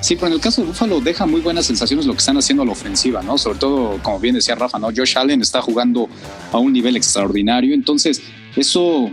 Sí, 0.00 0.14
pero 0.14 0.28
en 0.28 0.34
el 0.34 0.40
caso 0.40 0.62
de 0.62 0.68
Buffalo 0.68 1.00
deja 1.00 1.26
muy 1.26 1.40
buenas 1.40 1.66
sensaciones 1.66 2.06
lo 2.06 2.12
que 2.12 2.20
están 2.20 2.36
haciendo 2.36 2.62
a 2.62 2.66
la 2.66 2.72
ofensiva, 2.72 3.20
¿no? 3.22 3.36
Sobre 3.36 3.58
todo, 3.58 4.00
como 4.02 4.20
bien 4.20 4.36
decía 4.36 4.54
Rafa, 4.54 4.78
¿no? 4.78 4.88
Josh 4.96 5.18
Allen 5.18 5.42
está 5.42 5.60
jugando 5.60 6.08
a 6.52 6.58
un 6.58 6.72
nivel 6.72 6.96
extraordinario, 6.96 7.74
entonces 7.74 8.22
eso 8.54 9.10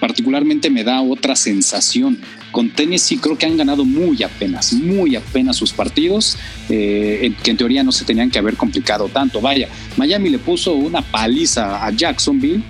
particularmente 0.00 0.70
me 0.70 0.82
da 0.82 1.00
otra 1.02 1.36
sensación. 1.36 2.18
Con 2.50 2.70
Tennessee 2.70 3.18
creo 3.18 3.38
que 3.38 3.46
han 3.46 3.56
ganado 3.56 3.84
muy 3.84 4.22
apenas, 4.22 4.72
muy 4.72 5.14
apenas 5.14 5.56
sus 5.56 5.72
partidos, 5.72 6.36
eh, 6.68 7.32
que 7.42 7.50
en 7.52 7.56
teoría 7.56 7.84
no 7.84 7.92
se 7.92 8.04
tenían 8.04 8.30
que 8.30 8.38
haber 8.38 8.56
complicado 8.56 9.08
tanto. 9.08 9.40
Vaya, 9.40 9.68
Miami 9.96 10.30
le 10.30 10.38
puso 10.38 10.74
una 10.74 11.02
paliza 11.02 11.84
a 11.86 11.90
Jacksonville 11.90 12.62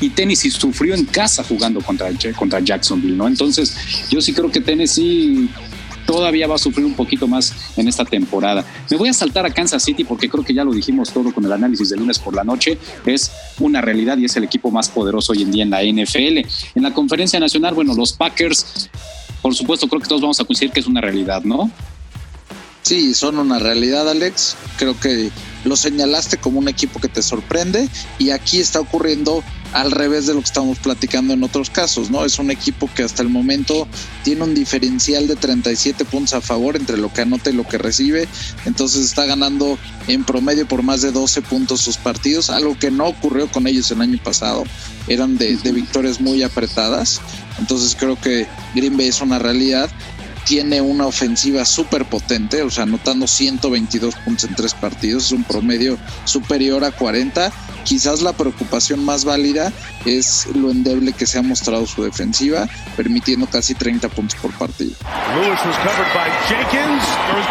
y 0.00 0.10
Tennessee 0.10 0.50
sufrió 0.50 0.94
en 0.94 1.04
casa 1.04 1.44
jugando 1.44 1.80
contra, 1.80 2.10
contra 2.36 2.60
Jacksonville, 2.60 3.16
¿no? 3.16 3.26
Entonces, 3.28 3.76
yo 4.10 4.20
sí 4.20 4.32
creo 4.32 4.50
que 4.50 4.60
Tennessee 4.60 5.48
todavía 6.08 6.46
va 6.46 6.54
a 6.54 6.58
sufrir 6.58 6.86
un 6.86 6.94
poquito 6.94 7.28
más 7.28 7.52
en 7.76 7.86
esta 7.86 8.02
temporada. 8.02 8.64
Me 8.90 8.96
voy 8.96 9.10
a 9.10 9.12
saltar 9.12 9.44
a 9.44 9.50
Kansas 9.52 9.82
City 9.82 10.04
porque 10.04 10.26
creo 10.30 10.42
que 10.42 10.54
ya 10.54 10.64
lo 10.64 10.72
dijimos 10.72 11.12
todo 11.12 11.34
con 11.34 11.44
el 11.44 11.52
análisis 11.52 11.90
de 11.90 11.98
lunes 11.98 12.18
por 12.18 12.34
la 12.34 12.44
noche. 12.44 12.78
Es 13.04 13.30
una 13.60 13.82
realidad 13.82 14.16
y 14.16 14.24
es 14.24 14.34
el 14.34 14.44
equipo 14.44 14.70
más 14.70 14.88
poderoso 14.88 15.32
hoy 15.32 15.42
en 15.42 15.50
día 15.50 15.64
en 15.64 15.70
la 15.70 15.82
NFL. 15.82 16.38
En 16.76 16.82
la 16.82 16.94
conferencia 16.94 17.38
nacional, 17.38 17.74
bueno, 17.74 17.94
los 17.94 18.14
Packers, 18.14 18.88
por 19.42 19.54
supuesto, 19.54 19.86
creo 19.86 20.00
que 20.00 20.08
todos 20.08 20.22
vamos 20.22 20.40
a 20.40 20.44
coincidir 20.44 20.72
que 20.72 20.80
es 20.80 20.86
una 20.86 21.02
realidad, 21.02 21.42
¿no? 21.44 21.70
Sí, 22.80 23.12
son 23.12 23.38
una 23.38 23.58
realidad, 23.58 24.08
Alex. 24.08 24.56
Creo 24.78 24.98
que 24.98 25.30
lo 25.64 25.76
señalaste 25.76 26.38
como 26.38 26.58
un 26.58 26.68
equipo 26.68 27.00
que 27.00 27.08
te 27.08 27.22
sorprende 27.22 27.88
y 28.18 28.30
aquí 28.30 28.60
está 28.60 28.80
ocurriendo 28.80 29.42
al 29.72 29.90
revés 29.90 30.26
de 30.26 30.34
lo 30.34 30.40
que 30.40 30.46
estamos 30.46 30.78
platicando 30.78 31.34
en 31.34 31.42
otros 31.42 31.70
casos, 31.70 32.10
¿no? 32.10 32.24
Es 32.24 32.38
un 32.38 32.50
equipo 32.50 32.88
que 32.94 33.02
hasta 33.02 33.22
el 33.22 33.28
momento 33.28 33.86
tiene 34.24 34.44
un 34.44 34.54
diferencial 34.54 35.26
de 35.26 35.36
37 35.36 36.04
puntos 36.06 36.34
a 36.34 36.40
favor 36.40 36.76
entre 36.76 36.96
lo 36.96 37.12
que 37.12 37.22
anota 37.22 37.50
y 37.50 37.52
lo 37.52 37.64
que 37.64 37.78
recibe, 37.78 38.28
entonces 38.64 39.04
está 39.04 39.26
ganando 39.26 39.78
en 40.06 40.24
promedio 40.24 40.66
por 40.66 40.82
más 40.82 41.02
de 41.02 41.12
12 41.12 41.42
puntos 41.42 41.82
sus 41.82 41.98
partidos, 41.98 42.50
algo 42.50 42.78
que 42.78 42.90
no 42.90 43.06
ocurrió 43.06 43.50
con 43.50 43.66
ellos 43.66 43.90
el 43.90 44.00
año 44.00 44.18
pasado, 44.22 44.64
eran 45.06 45.36
de, 45.36 45.56
de 45.56 45.72
victorias 45.72 46.20
muy 46.20 46.42
apretadas, 46.42 47.20
entonces 47.58 47.94
creo 47.98 48.18
que 48.18 48.46
Green 48.74 48.96
Bay 48.96 49.08
es 49.08 49.20
una 49.20 49.38
realidad 49.38 49.90
tiene 50.48 50.80
una 50.80 51.06
ofensiva 51.06 51.66
súper 51.66 52.06
potente, 52.06 52.62
o 52.62 52.70
sea, 52.70 52.84
anotando 52.84 53.26
122 53.26 54.14
puntos 54.14 54.44
en 54.44 54.54
tres 54.54 54.72
partidos, 54.72 55.26
es 55.26 55.32
un 55.32 55.44
promedio 55.44 55.98
superior 56.24 56.84
a 56.84 56.90
40. 56.90 57.52
Quizás 57.84 58.22
la 58.22 58.32
preocupación 58.32 59.04
más 59.04 59.26
válida 59.26 59.70
es 60.06 60.46
lo 60.54 60.70
endeble 60.70 61.12
que 61.12 61.26
se 61.26 61.38
ha 61.38 61.42
mostrado 61.42 61.86
su 61.86 62.02
defensiva, 62.02 62.66
permitiendo 62.96 63.46
casi 63.46 63.74
30 63.74 64.08
puntos 64.08 64.40
por 64.40 64.50
partido. 64.52 64.92
Lewis 65.34 65.60
was 65.66 65.76
covered 65.76 66.14
by 66.14 66.30
Jenkins. 66.48 67.04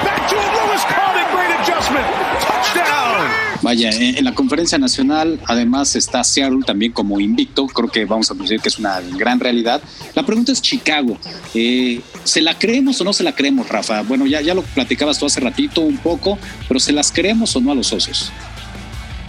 back 0.04 0.28
to 0.30 0.36
Lewis 0.36 0.82
caught 0.90 1.14
great 1.36 1.52
adjustment. 1.62 2.06
Touchdown. 2.42 3.47
Vaya, 3.62 3.90
en, 3.90 4.24
la 4.24 4.34
conferencia 4.34 4.78
nacional 4.78 5.40
además 5.46 5.96
está 5.96 6.24
Seattle 6.24 6.60
también 6.66 6.92
como 6.92 7.20
invicto, 7.20 7.66
creo 7.68 7.90
que 7.90 8.06
vamos 8.06 8.30
a 8.30 8.34
decir 8.36 8.60
que 8.60 8.70
es 8.70 8.78
una 8.80 9.02
gran 9.02 9.40
realidad. 9.40 9.82
La 10.16 10.26
pregunta 10.26 10.52
es 10.52 10.62
Chicago, 10.62 11.18
eh, 11.54 12.02
¿se 12.24 12.42
la 12.42 12.58
creemos 12.58 13.00
o 13.02 13.04
no 13.04 13.14
se 13.14 13.24
la 13.24 13.34
creemos, 13.34 13.68
Rafa? 13.68 14.02
Bueno, 14.04 14.26
ya, 14.28 14.42
ya 14.42 14.54
lo 14.54 14.62
platicabas 14.62 15.18
tú 15.18 15.26
hace 15.26 15.40
ratito 15.40 15.82
un 15.82 15.98
poco, 15.98 16.38
pero 16.68 16.80
¿se 16.80 16.92
las 16.92 17.12
creemos 17.12 17.56
o 17.56 17.62
no 17.62 17.72
a 17.72 17.76
los 17.76 17.88
socios? 17.88 18.32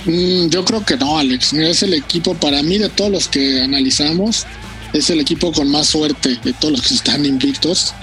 Mm, 0.05 0.49
yo 0.49 0.65
creo 0.65 0.85
que 0.85 0.97
no, 0.97 1.19
Alex. 1.19 1.53
Es 1.53 1.83
el 1.83 1.95
equipo, 1.95 2.35
para 2.35 2.63
mí, 2.63 2.79
de 2.79 2.89
todos 2.89 3.11
los 3.11 3.29
que 3.29 3.63
analizamos, 3.63 4.47
es 4.93 5.11
el 5.11 5.21
equipo 5.21 5.53
con 5.53 5.71
más 5.71 5.89
suerte 5.89 6.39
de 6.43 6.53
todos 6.55 6.73
los 6.73 6.83
que 6.83 6.95
están 6.95 7.27
invictos. 7.27 7.95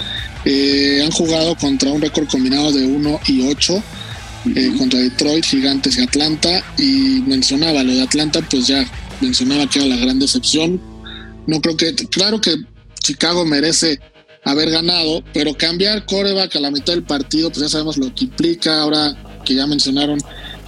Eh, 0.46 1.02
han 1.04 1.12
jugado 1.12 1.56
contra 1.56 1.90
un 1.90 2.02
récord 2.02 2.28
combinado 2.28 2.72
de 2.72 2.86
1 2.86 3.20
y 3.28 3.48
8 3.48 3.84
eh, 4.56 4.74
contra 4.78 5.00
Detroit, 5.00 5.44
Gigantes 5.44 5.98
y 5.98 6.02
Atlanta. 6.02 6.64
Y 6.78 7.24
mencionaba 7.28 7.84
lo 7.84 7.94
de 7.94 8.02
Atlanta, 8.02 8.42
pues 8.50 8.68
ya 8.68 8.86
mencionaba 9.22 9.68
que 9.70 9.80
era 9.80 9.88
la 9.88 9.98
gran 9.98 10.20
decepción. 10.20 10.82
No 11.48 11.62
creo 11.62 11.78
que, 11.78 11.94
claro 11.94 12.42
que 12.42 12.56
Chicago 13.00 13.46
merece 13.46 14.00
haber 14.44 14.70
ganado, 14.70 15.24
pero 15.34 15.56
cambiar 15.56 16.06
coreback 16.06 16.56
a 16.56 16.60
la 16.60 16.72
mitad 16.72 16.94
del 16.94 17.04
partido, 17.04 17.50
pues 17.50 17.62
ya 17.62 17.70
sabemos 17.70 17.98
lo 17.98 18.14
que 18.14 18.26
implica. 18.26 18.82
Ahora 18.82 19.16
que 19.44 19.56
ya 19.56 19.68
mencionaron 19.68 20.20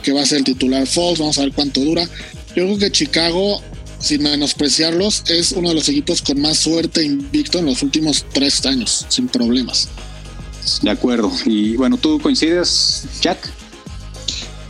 que 0.03 0.11
va 0.13 0.21
a 0.21 0.25
ser 0.25 0.39
el 0.39 0.43
titular 0.43 0.85
Fox, 0.87 1.19
vamos 1.19 1.37
a 1.37 1.41
ver 1.41 1.53
cuánto 1.53 1.81
dura. 1.81 2.03
Yo 2.55 2.63
creo 2.63 2.77
que 2.77 2.91
Chicago, 2.91 3.61
sin 3.99 4.23
menospreciarlos, 4.23 5.23
es 5.29 5.51
uno 5.51 5.69
de 5.69 5.75
los 5.75 5.89
equipos 5.89 6.21
con 6.21 6.39
más 6.41 6.57
suerte 6.57 7.03
invicto 7.03 7.59
en 7.59 7.65
los 7.65 7.83
últimos 7.83 8.25
tres 8.33 8.65
años, 8.65 9.05
sin 9.09 9.27
problemas. 9.27 9.89
De 10.81 10.89
acuerdo. 10.89 11.31
Y 11.45 11.75
bueno, 11.75 11.97
¿tú 11.97 12.19
coincides, 12.19 13.05
Jack? 13.21 13.56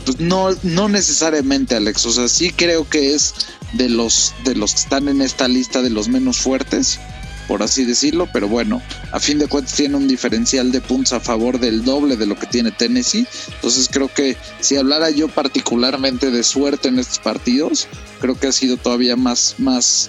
Pues 0.08 0.20
no, 0.20 0.48
no 0.62 0.88
necesariamente, 0.88 1.74
Alex. 1.74 2.06
O 2.06 2.10
sea, 2.10 2.28
sí 2.28 2.50
creo 2.50 2.88
que 2.88 3.12
es 3.12 3.34
de 3.74 3.90
los, 3.90 4.32
de 4.42 4.54
los 4.54 4.72
que 4.72 4.80
están 4.80 5.06
en 5.06 5.20
esta 5.20 5.48
lista 5.48 5.82
de 5.82 5.90
los 5.90 6.08
menos 6.08 6.38
fuertes, 6.38 6.98
por 7.46 7.62
así 7.62 7.84
decirlo. 7.84 8.26
Pero 8.32 8.48
bueno, 8.48 8.80
a 9.12 9.20
fin 9.20 9.38
de 9.38 9.48
cuentas 9.48 9.74
tiene 9.74 9.96
un 9.96 10.08
diferencial 10.08 10.72
de 10.72 10.80
puntos 10.80 11.12
a 11.12 11.20
favor 11.20 11.60
del 11.60 11.84
doble 11.84 12.16
de 12.16 12.24
lo 12.24 12.38
que 12.38 12.46
tiene 12.46 12.70
Tennessee. 12.70 13.26
Entonces 13.56 13.90
creo 13.92 14.08
que 14.08 14.38
si 14.60 14.76
hablara 14.76 15.10
yo 15.10 15.28
particularmente 15.28 16.30
de 16.30 16.42
suerte 16.42 16.88
en 16.88 16.98
estos 16.98 17.18
partidos, 17.18 17.86
creo 18.22 18.34
que 18.34 18.46
ha 18.46 18.52
sido 18.52 18.78
todavía 18.78 19.14
más, 19.14 19.56
más 19.58 20.08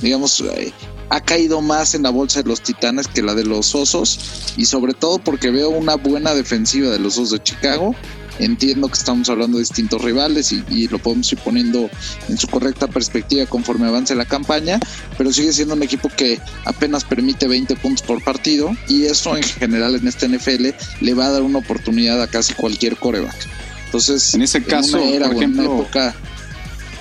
digamos, 0.00 0.40
eh, 0.42 0.72
ha 1.08 1.20
caído 1.20 1.60
más 1.60 1.96
en 1.96 2.04
la 2.04 2.10
bolsa 2.10 2.40
de 2.40 2.48
los 2.48 2.60
Titanes 2.60 3.08
que 3.08 3.20
la 3.20 3.34
de 3.34 3.44
los 3.44 3.74
Osos 3.74 4.54
y 4.56 4.66
sobre 4.66 4.94
todo 4.94 5.18
porque 5.18 5.50
veo 5.50 5.70
una 5.70 5.96
buena 5.96 6.34
defensiva 6.34 6.88
de 6.88 7.00
los 7.00 7.18
Osos 7.18 7.32
de 7.32 7.42
Chicago 7.42 7.96
Entiendo 8.40 8.88
que 8.88 8.94
estamos 8.94 9.28
hablando 9.28 9.58
de 9.58 9.62
distintos 9.62 10.02
rivales 10.02 10.52
y, 10.52 10.88
lo 10.88 10.98
podemos 10.98 11.30
ir 11.32 11.38
poniendo 11.38 11.90
en 12.28 12.38
su 12.38 12.48
correcta 12.48 12.88
perspectiva 12.88 13.46
conforme 13.46 13.86
avance 13.86 14.14
la 14.14 14.24
campaña, 14.24 14.80
pero 15.16 15.32
sigue 15.32 15.52
siendo 15.52 15.74
un 15.74 15.82
equipo 15.82 16.08
que 16.08 16.40
apenas 16.64 17.04
permite 17.04 17.46
20 17.46 17.76
puntos 17.76 18.02
por 18.02 18.24
partido 18.24 18.74
y 18.88 19.04
eso 19.04 19.36
en 19.36 19.42
general 19.42 19.94
en 19.94 20.08
este 20.08 20.26
NFL 20.26 20.68
le 21.00 21.14
va 21.14 21.26
a 21.26 21.30
dar 21.30 21.42
una 21.42 21.58
oportunidad 21.58 22.20
a 22.22 22.28
casi 22.28 22.54
cualquier 22.54 22.96
coreback. 22.96 23.36
Entonces, 23.84 24.34
en 24.34 24.42
ese 24.42 24.62
caso, 24.62 24.98
era, 24.98 25.26
por 25.26 25.36
ejemplo, 25.36 25.62
una 25.62 25.80
época 25.82 26.14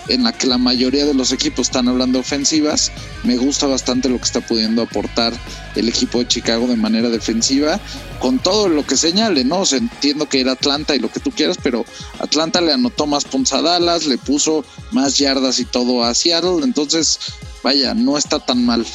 en 0.10 0.24
la 0.24 0.34
que 0.34 0.48
la 0.48 0.58
mayoría 0.58 1.06
de 1.06 1.14
los 1.14 1.32
equipos 1.32 1.68
están 1.68 1.88
hablando 1.88 2.20
ofensivas. 2.20 2.92
Me 3.24 3.38
gusta 3.38 3.68
bastante 3.68 4.10
lo 4.10 4.18
que 4.18 4.26
está 4.26 4.42
pudiendo 4.42 4.82
aportar 4.82 5.34
el 5.76 5.88
equipo 5.88 6.20
de 6.20 6.28
Chicago 6.28 6.68
de 6.68 6.76
manera 6.76 7.10
defensiva, 7.10 7.80
con 8.20 8.40
todo 8.40 8.68
lo 8.68 8.86
que 8.86 8.98
señale, 8.98 9.46
¿no? 9.46 9.64
entiendo 9.72 10.28
que 10.28 10.42
era 10.42 10.54
Atlanta 10.54 10.96
y 10.96 11.00
lo 11.00 11.12
que 11.12 11.20
tú 11.20 11.32
quieras, 11.32 11.58
pero 11.62 11.86
Atlanta 12.20 12.60
le 12.60 12.74
anotó 12.74 13.06
más 13.06 13.24
puntos 13.24 13.54
a 13.54 13.62
Dallas, 13.62 14.06
le 14.06 14.18
puso 14.18 14.66
más 14.92 15.18
yardas 15.18 15.60
y 15.60 15.66
todo 15.66 16.04
a 16.04 16.14
Seattle, 16.14 16.64
entonces, 16.64 17.20
vaya, 17.64 17.94
no 17.94 18.18
está 18.18 18.40
tan 18.40 18.66
mal. 18.66 18.86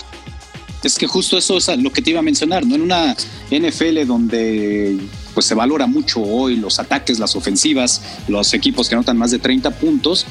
Es 0.82 0.98
que 0.98 1.06
justo 1.06 1.38
eso 1.38 1.56
es 1.56 1.68
lo 1.78 1.90
que 1.90 2.02
te 2.02 2.10
iba 2.10 2.18
a 2.18 2.22
mencionar, 2.22 2.66
¿no? 2.66 2.74
En 2.74 2.82
una 2.82 3.16
NFL 3.50 4.06
donde 4.06 4.98
pues 5.32 5.46
se 5.46 5.54
valora 5.54 5.86
mucho 5.86 6.20
hoy 6.20 6.56
los 6.56 6.78
ataques, 6.78 7.18
las 7.18 7.34
ofensivas, 7.34 8.02
los 8.28 8.54
equipos 8.54 8.88
que 8.88 8.94
anotan 8.94 9.16
más 9.16 9.30
de 9.30 9.38
30 9.38 9.70
puntos, 9.72 10.26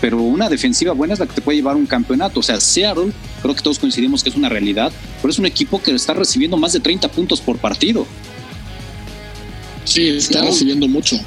pero 0.00 0.20
una 0.20 0.48
defensiva 0.48 0.92
buena 0.92 1.14
es 1.14 1.20
la 1.20 1.26
que 1.26 1.34
te 1.34 1.40
puede 1.40 1.56
llevar 1.56 1.76
un 1.76 1.86
campeonato. 1.86 2.40
O 2.40 2.42
sea, 2.42 2.60
Seattle, 2.60 3.12
creo 3.42 3.54
que 3.54 3.62
todos 3.62 3.78
coincidimos 3.78 4.22
que 4.22 4.30
es 4.30 4.36
una 4.36 4.48
realidad, 4.48 4.92
pero 5.20 5.30
es 5.30 5.38
un 5.38 5.46
equipo 5.46 5.82
que 5.82 5.92
está 5.92 6.14
recibiendo 6.14 6.56
más 6.56 6.72
de 6.72 6.80
30 6.80 7.08
puntos 7.10 7.40
por 7.40 7.58
partido. 7.58 8.06
Sí, 9.84 10.08
está 10.08 10.42
recibiendo 10.42 10.88
mucho. 10.88 11.18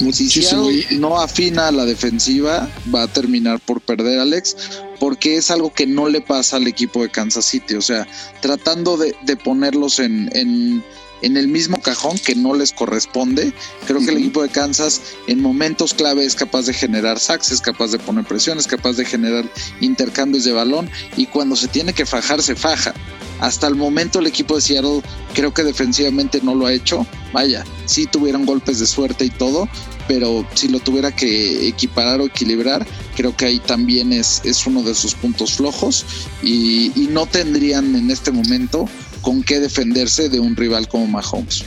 Muchísimo. 0.00 0.70
Si 0.70 0.96
no 0.96 1.20
afina 1.20 1.68
a 1.68 1.72
la 1.72 1.84
defensiva, 1.84 2.68
va 2.92 3.02
a 3.02 3.06
terminar 3.06 3.60
por 3.60 3.82
perder, 3.82 4.18
Alex, 4.18 4.56
porque 4.98 5.36
es 5.36 5.50
algo 5.50 5.72
que 5.74 5.86
no 5.86 6.08
le 6.08 6.22
pasa 6.22 6.56
al 6.56 6.66
equipo 6.66 7.02
de 7.02 7.10
Kansas 7.10 7.44
City. 7.44 7.74
O 7.74 7.82
sea, 7.82 8.08
tratando 8.40 8.96
de, 8.96 9.14
ponerlos 9.36 9.98
en 9.98 10.30
en 10.34 10.82
el 11.22 11.48
mismo 11.48 11.80
cajón 11.80 12.18
que 12.18 12.34
no 12.34 12.54
les 12.54 12.72
corresponde. 12.72 13.52
Creo 13.86 14.00
que 14.00 14.10
el 14.10 14.18
equipo 14.18 14.42
de 14.42 14.48
Kansas 14.48 15.00
en 15.26 15.40
momentos 15.40 15.94
clave 15.94 16.24
es 16.24 16.34
capaz 16.34 16.66
de 16.66 16.72
generar 16.72 17.18
sacks, 17.18 17.50
es 17.50 17.60
capaz 17.60 17.92
de 17.92 17.98
poner 17.98 18.24
presión, 18.24 18.58
es 18.58 18.66
capaz 18.66 18.94
de 18.94 19.04
generar 19.04 19.44
intercambios 19.80 20.44
de 20.44 20.52
balón 20.52 20.90
y 21.16 21.26
cuando 21.26 21.56
se 21.56 21.68
tiene 21.68 21.92
que 21.92 22.06
fajar, 22.06 22.42
se 22.42 22.56
faja. 22.56 22.94
Hasta 23.40 23.66
el 23.66 23.74
momento 23.74 24.18
el 24.18 24.26
equipo 24.26 24.56
de 24.56 24.60
Seattle 24.60 25.00
creo 25.34 25.54
que 25.54 25.64
defensivamente 25.64 26.40
no 26.42 26.54
lo 26.54 26.66
ha 26.66 26.72
hecho. 26.74 27.06
Vaya, 27.32 27.64
sí 27.86 28.06
tuvieron 28.06 28.44
golpes 28.44 28.80
de 28.80 28.86
suerte 28.86 29.24
y 29.24 29.30
todo, 29.30 29.66
pero 30.06 30.46
si 30.54 30.68
lo 30.68 30.78
tuviera 30.80 31.10
que 31.14 31.66
equiparar 31.66 32.20
o 32.20 32.26
equilibrar, 32.26 32.86
creo 33.16 33.34
que 33.34 33.46
ahí 33.46 33.58
también 33.58 34.12
es, 34.12 34.42
es 34.44 34.66
uno 34.66 34.82
de 34.82 34.94
sus 34.94 35.14
puntos 35.14 35.54
flojos 35.54 36.04
y, 36.42 36.92
y 37.00 37.08
no 37.10 37.26
tendrían 37.26 37.94
en 37.94 38.10
este 38.10 38.30
momento 38.30 38.86
con 39.20 39.42
qué 39.42 39.60
defenderse 39.60 40.28
de 40.28 40.40
un 40.40 40.56
rival 40.56 40.88
como 40.88 41.06
Mahomes. 41.06 41.64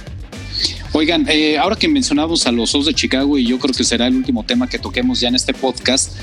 Oigan, 0.94 1.28
eh, 1.28 1.58
ahora 1.58 1.76
que 1.76 1.88
mencionamos 1.88 2.46
a 2.46 2.52
los 2.52 2.76
Osos 2.76 2.86
de 2.86 2.94
Chicago 2.94 3.38
y 3.38 3.46
yo 3.48 3.58
creo 3.58 3.74
que 3.74 3.84
será 3.84 4.08
el 4.08 4.16
último 4.16 4.46
tema 4.46 4.70
que 4.70 4.78
toquemos 4.78 5.20
ya 5.20 5.28
en 5.28 5.36
este 5.36 5.54
podcast, 5.54 6.14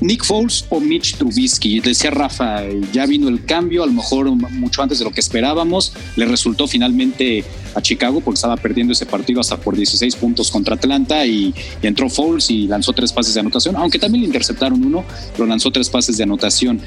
Nick 0.00 0.24
Foles 0.24 0.64
o 0.70 0.80
Mitch 0.80 1.16
Trubisky. 1.16 1.80
Decía 1.80 2.10
Rafa, 2.10 2.62
ya 2.92 3.06
vino 3.06 3.28
el 3.28 3.44
cambio, 3.44 3.82
a 3.82 3.86
lo 3.86 3.92
mejor 3.92 4.30
mucho 4.30 4.82
antes 4.82 4.98
de 4.98 5.04
lo 5.04 5.10
que 5.10 5.20
esperábamos. 5.20 5.92
Le 6.16 6.26
resultó 6.26 6.66
finalmente 6.66 7.44
a 7.74 7.82
Chicago 7.82 8.20
porque 8.20 8.36
estaba 8.36 8.56
perdiendo 8.56 8.92
ese 8.92 9.06
partido 9.06 9.40
hasta 9.40 9.56
por 9.56 9.76
16 9.76 10.16
puntos 10.16 10.50
contra 10.50 10.74
Atlanta 10.76 11.24
y, 11.26 11.54
entró 11.82 12.08
Foles 12.08 12.50
y 12.50 12.66
lanzó 12.66 12.92
tres 12.92 13.12
pases 13.12 13.34
de 13.34 13.40
anotación, 13.40 13.76
aunque 13.76 13.98
también 13.98 14.22
le 14.22 14.26
interceptaron 14.26 14.84
uno, 14.84 15.04
pero 15.32 15.46
lanzó 15.46 15.70
tres 15.70 15.88
pases 15.88 16.16
de 16.16 16.22
anotación. 16.22 16.80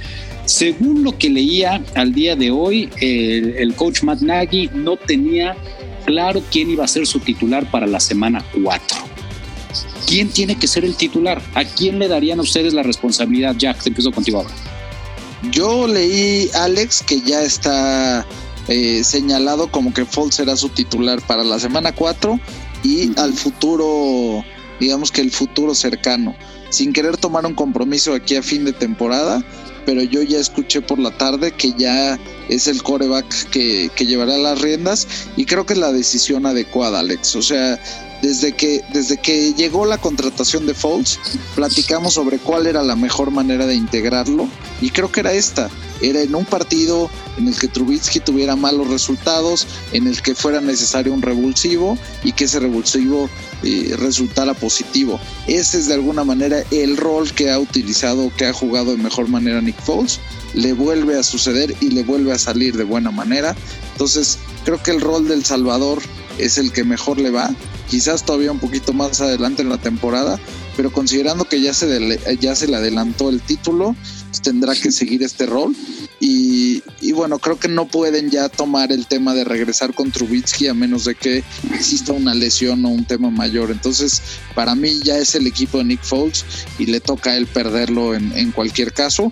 Según 0.46 1.04
lo 1.04 1.18
que 1.18 1.30
leía 1.30 1.84
al 1.96 2.14
día 2.14 2.36
de 2.36 2.52
hoy, 2.52 2.90
el, 3.02 3.56
el 3.58 3.76
coach 3.76 4.04
Matt 4.04 4.22
Nagy 4.22 4.70
no 4.74 4.98
tenía 4.98 5.56
claro 6.06 6.42
quién 6.52 6.70
iba 6.70 6.86
a 6.86 6.88
ser 6.88 7.06
su 7.06 7.20
titular 7.20 7.70
para 7.70 7.86
la 7.86 8.00
semana 8.00 8.44
4 8.64 9.17
¿quién 10.08 10.30
tiene 10.30 10.58
que 10.58 10.68
ser 10.68 10.86
el 10.86 10.96
titular? 10.96 11.42
¿A 11.54 11.66
quién 11.66 12.00
le 12.00 12.08
darían 12.08 12.40
a 12.40 12.44
ustedes 12.44 12.74
la 12.74 12.84
responsabilidad? 12.84 13.56
Jack, 13.58 13.84
te 13.84 13.90
empiezo 13.90 14.12
contigo 14.12 14.40
ahora. 14.40 14.54
Yo 15.52 15.88
leí, 15.88 16.50
Alex, 16.54 17.04
que 17.04 17.22
ya 17.22 17.44
está 17.44 18.26
eh, 18.68 19.04
señalado 19.04 19.72
como 19.72 19.94
que 19.94 20.06
Foles 20.06 20.36
será 20.36 20.56
su 20.58 20.70
titular 20.70 21.22
para 21.22 21.44
la 21.44 21.60
semana 21.60 21.94
4 21.94 22.40
y 22.84 23.18
al 23.20 23.34
futuro, 23.34 24.44
digamos 24.80 25.12
que 25.12 25.22
el 25.22 25.32
futuro 25.32 25.74
cercano. 25.76 26.36
Sin 26.70 26.92
querer 26.92 27.16
tomar 27.18 27.46
un 27.46 27.54
compromiso 27.54 28.14
aquí 28.14 28.36
a 28.36 28.44
fin 28.44 28.66
de 28.66 28.74
temporada, 28.74 29.42
pero 29.86 30.02
yo 30.02 30.22
ya 30.22 30.40
escuché 30.40 30.82
por 30.82 31.00
la 31.00 31.18
tarde 31.18 31.52
que 31.52 31.72
ya 31.78 32.20
es 32.50 32.68
el 32.68 32.84
coreback 32.84 33.50
que, 33.52 33.90
que 33.96 34.06
llevará 34.06 34.38
las 34.38 34.60
riendas 34.60 35.08
y 35.38 35.46
creo 35.46 35.66
que 35.66 35.74
es 35.74 35.80
la 35.80 35.94
decisión 35.94 36.46
adecuada, 36.46 37.00
Alex. 37.00 37.38
O 37.38 37.42
sea, 37.42 37.80
desde 38.22 38.54
que, 38.54 38.84
desde 38.94 39.18
que 39.18 39.54
llegó 39.54 39.86
la 39.86 39.98
contratación 39.98 40.66
de 40.66 40.74
Foles, 40.74 41.20
platicamos 41.56 42.14
sobre 42.14 42.40
cuál 42.40 42.68
era 42.68 42.84
la 42.84 42.96
mejor 42.96 43.32
manera 43.32 43.66
de 43.66 43.76
integrarlo 43.76 44.48
y 44.82 44.90
creo 44.90 45.12
que 45.12 45.22
era 45.22 45.34
esta. 45.34 45.70
Era 46.00 46.22
en 46.22 46.36
un 46.36 46.46
partido 46.46 47.10
en 47.38 47.48
el 47.48 47.58
que 47.58 47.68
Trubitsky 47.68 48.20
tuviera 48.20 48.56
malos 48.56 48.88
resultados, 48.88 49.68
en 49.94 50.06
el 50.06 50.22
que 50.22 50.36
fuera 50.36 50.62
necesario 50.62 51.12
un 51.12 51.24
revulsivo 51.24 51.98
y 52.24 52.34
que 52.34 52.46
ese 52.46 52.60
revulsivo 52.60 53.30
eh, 53.64 53.96
resultara 53.98 54.54
positivo. 54.54 55.20
Ese 55.48 55.80
es 55.80 55.88
de 55.88 55.96
alguna 55.96 56.24
manera 56.24 56.64
el 56.70 56.98
rol 56.98 57.32
que 57.32 57.50
ha 57.50 57.58
utilizado, 57.58 58.32
que 58.36 58.46
ha 58.46 58.54
jugado 58.54 58.92
de 58.92 59.02
mejor 59.02 59.28
manera 59.28 59.62
Nick 59.62 59.82
Foles. 59.82 60.20
Le 60.54 60.74
vuelve 60.74 61.18
a 61.18 61.24
suceder 61.24 61.76
y 61.82 61.90
le 61.90 62.04
vuelve 62.04 62.32
a 62.32 62.38
salir 62.38 62.78
de 62.78 62.84
buena 62.84 63.10
manera. 63.10 63.56
Entonces, 63.94 64.38
creo 64.66 64.82
que 64.82 64.92
el 64.92 65.02
rol 65.02 65.28
del 65.28 65.46
Salvador 65.46 66.02
es 66.38 66.60
el 66.60 66.72
que 66.72 66.84
mejor 66.84 67.20
le 67.20 67.32
va 67.32 67.56
quizás 67.90 68.24
todavía 68.26 68.52
un 68.52 68.60
poquito 68.60 68.94
más 68.94 69.22
adelante 69.22 69.62
en 69.62 69.70
la 69.70 69.78
temporada, 69.78 70.40
pero 70.76 70.92
considerando 70.92 71.46
que 71.46 71.62
ya 71.62 71.74
se, 71.74 72.20
ya 72.40 72.56
se 72.56 72.68
le 72.68 72.76
adelantó 72.76 73.30
el 73.30 73.42
título, 73.42 73.96
pues 74.30 74.42
tendrá 74.42 74.76
que 74.76 74.92
seguir 74.92 75.24
este 75.24 75.46
rol. 75.46 75.76
Y, 76.20 76.82
bueno, 77.14 77.38
creo 77.40 77.60
que 77.60 77.68
no 77.68 77.88
pueden 77.88 78.32
ya 78.32 78.50
tomar 78.50 78.92
el 78.92 79.06
tema 79.06 79.34
de 79.34 79.44
regresar 79.44 79.94
con 79.94 80.12
Trubitsky 80.12 80.68
a 80.68 80.74
menos 80.74 81.06
de 81.06 81.16
que 81.16 81.44
exista 81.74 82.14
una 82.14 82.34
lesión 82.34 82.84
o 82.86 82.90
un 82.90 83.06
tema 83.06 83.30
mayor. 83.30 83.72
Entonces, 83.72 84.22
para 84.56 84.76
mí 84.76 85.00
ya 85.04 85.18
es 85.18 85.36
el 85.36 85.46
equipo 85.46 85.78
de 85.78 85.86
Nick 85.86 86.04
Foles 86.04 86.44
y 86.80 86.88
le 86.88 87.00
toca 87.00 87.32
a 87.32 87.38
él 87.38 87.46
perderlo 87.46 88.16
en, 88.16 88.52
cualquier 88.52 88.94
caso 88.94 89.32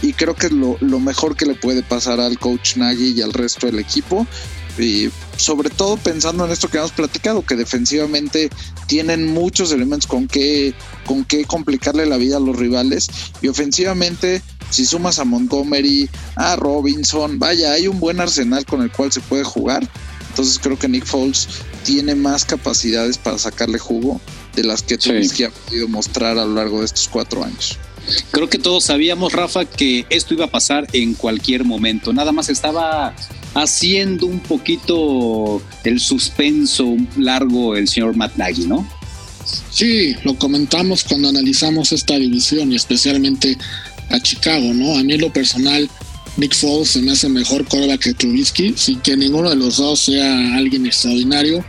y 0.00 0.14
creo 0.14 0.34
que 0.34 0.48
lo, 0.48 0.78
mejor 1.00 1.36
que 1.36 1.46
le 1.46 1.54
puede 1.54 1.82
pasar 1.82 2.20
al 2.20 2.38
coach 2.38 2.76
Nagy 2.76 3.12
y 3.12 3.22
al 3.22 3.32
resto 3.32 3.66
del 3.66 3.78
equipo 3.78 4.26
sobre 5.42 5.70
todo 5.70 5.96
pensando 5.96 6.44
en 6.44 6.52
esto 6.52 6.68
que 6.68 6.78
hemos 6.78 6.92
platicado, 6.92 7.44
que 7.44 7.56
defensivamente 7.56 8.48
tienen 8.86 9.26
muchos 9.26 9.72
elementos 9.72 10.06
con 10.06 10.28
que, 10.28 10.74
con 11.04 11.24
que 11.24 11.44
complicarle 11.44 12.06
la 12.06 12.16
vida 12.16 12.36
a 12.36 12.40
los 12.40 12.56
rivales 12.56 13.08
y 13.40 13.48
ofensivamente 13.48 14.42
si 14.70 14.86
sumas 14.86 15.18
a 15.18 15.24
Montgomery, 15.24 16.08
a 16.36 16.56
Robinson, 16.56 17.38
vaya, 17.38 17.72
hay 17.72 17.88
un 17.88 18.00
buen 18.00 18.20
arsenal 18.20 18.64
con 18.64 18.82
el 18.82 18.90
cual 18.90 19.12
se 19.12 19.20
puede 19.20 19.44
jugar. 19.44 19.86
Entonces 20.30 20.58
creo 20.58 20.78
que 20.78 20.88
Nick 20.88 21.04
Foles 21.04 21.46
tiene 21.84 22.14
más 22.14 22.46
capacidades 22.46 23.18
para 23.18 23.36
sacarle 23.36 23.78
jugo 23.78 24.20
de 24.54 24.64
las 24.64 24.82
que 24.82 24.96
Trubisky 24.96 25.44
ha 25.44 25.50
podido 25.50 25.88
mostrar 25.88 26.38
a 26.38 26.46
lo 26.46 26.54
largo 26.54 26.78
de 26.78 26.86
estos 26.86 27.08
cuatro 27.08 27.44
años. 27.44 27.78
Creo 28.30 28.48
que 28.48 28.58
todos 28.58 28.84
sabíamos, 28.84 29.32
Rafa, 29.32 29.64
que 29.64 30.06
esto 30.08 30.34
iba 30.34 30.46
a 30.46 30.50
pasar 30.50 30.88
en 30.92 31.14
cualquier 31.14 31.64
momento. 31.64 32.12
Nada 32.12 32.32
más 32.32 32.48
estaba 32.48 33.14
haciendo 33.54 34.26
un 34.26 34.40
poquito 34.40 35.62
el 35.84 36.00
suspenso 36.00 36.96
largo 37.16 37.76
el 37.76 37.88
señor 37.88 38.16
Matt 38.16 38.36
Nagy, 38.36 38.66
¿no? 38.66 38.86
Sí, 39.70 40.14
lo 40.24 40.34
comentamos 40.34 41.04
cuando 41.04 41.28
analizamos 41.28 41.92
esta 41.92 42.16
división 42.18 42.72
y 42.72 42.76
especialmente 42.76 43.56
a 44.10 44.20
Chicago, 44.20 44.72
¿no? 44.72 44.98
A 44.98 45.02
mí 45.02 45.16
lo 45.16 45.32
personal, 45.32 45.88
Nick 46.36 46.54
Foles 46.54 46.90
se 46.90 47.02
me 47.02 47.12
hace 47.12 47.28
mejor 47.28 47.66
coreback 47.66 48.00
que 48.00 48.14
Trubisky, 48.14 48.74
sin 48.76 49.00
que 49.00 49.16
ninguno 49.16 49.50
de 49.50 49.56
los 49.56 49.78
dos 49.78 50.00
sea 50.00 50.56
alguien 50.56 50.86
extraordinario, 50.86 51.64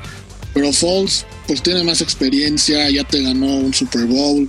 pero 0.54 0.72
Foles 0.72 1.26
pues 1.48 1.62
tiene 1.62 1.84
más 1.84 2.02
experiencia, 2.02 2.90
ya 2.90 3.04
te 3.04 3.22
ganó 3.22 3.48
un 3.48 3.74
Super 3.74 4.06
Bowl, 4.06 4.48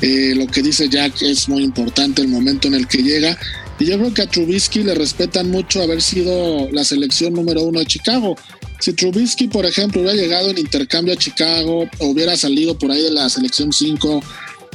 eh, 0.00 0.34
lo 0.36 0.46
que 0.46 0.62
dice 0.62 0.88
Jack 0.88 1.22
es 1.22 1.48
muy 1.48 1.64
importante 1.64 2.22
el 2.22 2.28
momento 2.28 2.68
en 2.68 2.74
el 2.74 2.86
que 2.86 3.02
llega 3.02 3.38
y 3.78 3.86
yo 3.86 3.98
creo 3.98 4.12
que 4.12 4.22
a 4.22 4.26
Trubisky 4.26 4.82
le 4.82 4.94
respetan 4.94 5.50
mucho 5.50 5.82
haber 5.82 6.02
sido 6.02 6.68
la 6.72 6.84
selección 6.84 7.34
número 7.34 7.62
uno 7.62 7.78
de 7.78 7.86
Chicago. 7.86 8.36
Si 8.80 8.92
Trubisky, 8.92 9.48
por 9.48 9.66
ejemplo, 9.66 10.00
hubiera 10.00 10.16
llegado 10.16 10.50
en 10.50 10.58
intercambio 10.58 11.14
a 11.14 11.16
Chicago 11.16 11.88
o 11.98 12.06
hubiera 12.06 12.36
salido 12.36 12.76
por 12.76 12.90
ahí 12.90 13.02
de 13.02 13.10
la 13.10 13.28
selección 13.28 13.72
5 13.72 14.20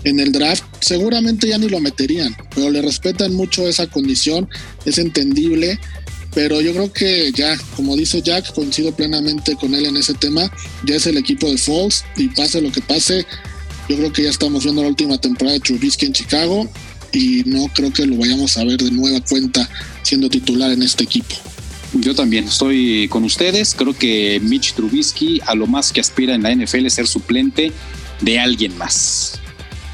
en 0.06 0.20
el 0.20 0.32
draft, 0.32 0.64
seguramente 0.80 1.48
ya 1.48 1.58
ni 1.58 1.70
lo 1.70 1.80
meterían, 1.80 2.36
pero 2.54 2.70
le 2.70 2.82
respetan 2.82 3.34
mucho 3.34 3.68
esa 3.68 3.88
condición, 3.88 4.50
es 4.86 4.98
entendible, 4.98 5.80
pero 6.34 6.60
yo 6.62 6.74
creo 6.74 6.92
que 6.92 7.32
ya, 7.32 7.58
como 7.76 7.96
dice 7.96 8.22
Jack, 8.22 8.54
coincido 8.54 8.94
plenamente 8.94 9.56
con 9.56 9.74
él 9.74 9.86
en 9.86 9.98
ese 9.98 10.14
tema, 10.14 10.52
ya 10.86 10.96
es 10.96 11.08
el 11.08 11.18
equipo 11.18 11.50
de 11.50 11.58
Falls 11.58 12.04
y 12.18 12.28
pase 12.30 12.62
lo 12.62 12.72
que 12.72 12.82
pase, 12.82 13.26
yo 13.88 13.98
creo 13.98 14.12
que 14.12 14.24
ya 14.24 14.30
estamos 14.30 14.64
viendo 14.64 14.82
la 14.82 14.90
última 14.90 15.18
temporada 15.20 15.54
de 15.54 15.60
Trubisky 15.62 16.06
en 16.06 16.14
Chicago 16.14 16.70
y 17.14 17.44
no 17.46 17.68
creo 17.74 17.94
que 17.94 18.06
lo 18.06 18.18
vayamos 18.18 18.58
a 18.58 18.66
ver 18.66 18.78
de 18.78 18.92
nueva 18.92 19.22
cuenta 19.22 19.70
siendo 20.02 20.30
titular 20.30 20.72
en 20.72 20.82
este 20.82 21.04
equipo. 21.04 21.36
Yo 21.94 22.16
también 22.16 22.46
estoy 22.46 23.08
con 23.08 23.24
ustedes. 23.24 23.76
Creo 23.76 23.94
que 23.96 24.42
Mitch 24.44 24.74
Trubisky 24.74 25.40
a 25.46 25.54
lo 25.54 25.68
más 25.68 25.94
que 25.94 26.02
aspira 26.02 26.34
en 26.34 26.42
la 26.42 26.54
NFL 26.54 26.88
es 26.88 26.96
ser 26.96 27.08
suplente 27.08 27.72
de 28.22 28.40
alguien 28.40 28.76
más. 28.78 29.40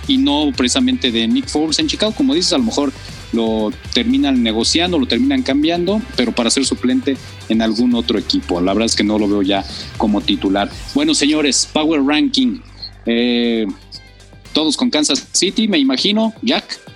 Y 0.08 0.18
no 0.18 0.52
precisamente 0.56 1.12
de 1.12 1.28
Nick 1.28 1.50
Foles 1.50 1.78
en 1.80 1.88
Chicago. 1.88 2.14
Como 2.16 2.34
dices, 2.34 2.54
a 2.54 2.58
lo 2.58 2.64
mejor 2.64 2.94
lo 3.34 3.72
terminan 3.94 4.42
negociando, 4.42 4.98
lo 4.98 5.08
terminan 5.08 5.44
cambiando, 5.44 6.02
pero 6.16 6.34
para 6.34 6.50
ser 6.50 6.66
suplente 6.66 7.18
en 7.50 7.62
algún 7.62 7.94
otro 7.94 8.18
equipo. 8.18 8.62
La 8.62 8.74
verdad 8.74 8.86
es 8.86 8.96
que 8.96 9.04
no 9.04 9.20
lo 9.20 9.28
veo 9.28 9.42
ya 9.42 9.66
como 9.98 10.22
titular. 10.22 10.72
Bueno, 10.96 11.14
señores, 11.14 11.68
Power 11.72 12.02
Ranking. 12.02 12.62
Eh, 13.06 13.68
todos 14.54 14.78
con 14.78 14.90
Kansas 14.90 15.28
City, 15.34 15.68
me 15.68 15.78
imagino. 15.78 16.34
Jack. 16.42 16.89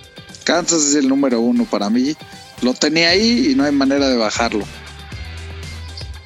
Kansas 0.43 0.83
es 0.83 0.95
el 0.95 1.07
número 1.07 1.39
uno 1.39 1.65
para 1.65 1.89
mí. 1.89 2.15
Lo 2.61 2.73
tenía 2.73 3.09
ahí 3.09 3.51
y 3.51 3.55
no 3.55 3.63
hay 3.63 3.71
manera 3.71 4.07
de 4.07 4.17
bajarlo. 4.17 4.65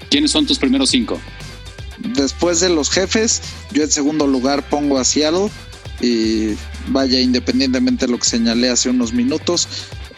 ¿Quiénes 0.10 0.32
son 0.32 0.46
tus 0.46 0.60
primeros 0.60 0.90
cinco? 0.90 1.20
Después 1.98 2.60
de 2.60 2.70
los 2.70 2.90
jefes, 2.90 3.42
yo 3.72 3.84
en 3.84 3.92
segundo 3.92 4.28
lugar 4.28 4.68
pongo 4.70 4.98
a 4.98 5.04
Seattle. 5.04 5.50
Y 6.00 6.56
vaya, 6.90 7.20
independientemente 7.20 8.06
de 8.06 8.12
lo 8.12 8.20
que 8.20 8.26
señalé 8.26 8.70
hace 8.70 8.90
unos 8.90 9.14
minutos, 9.14 9.68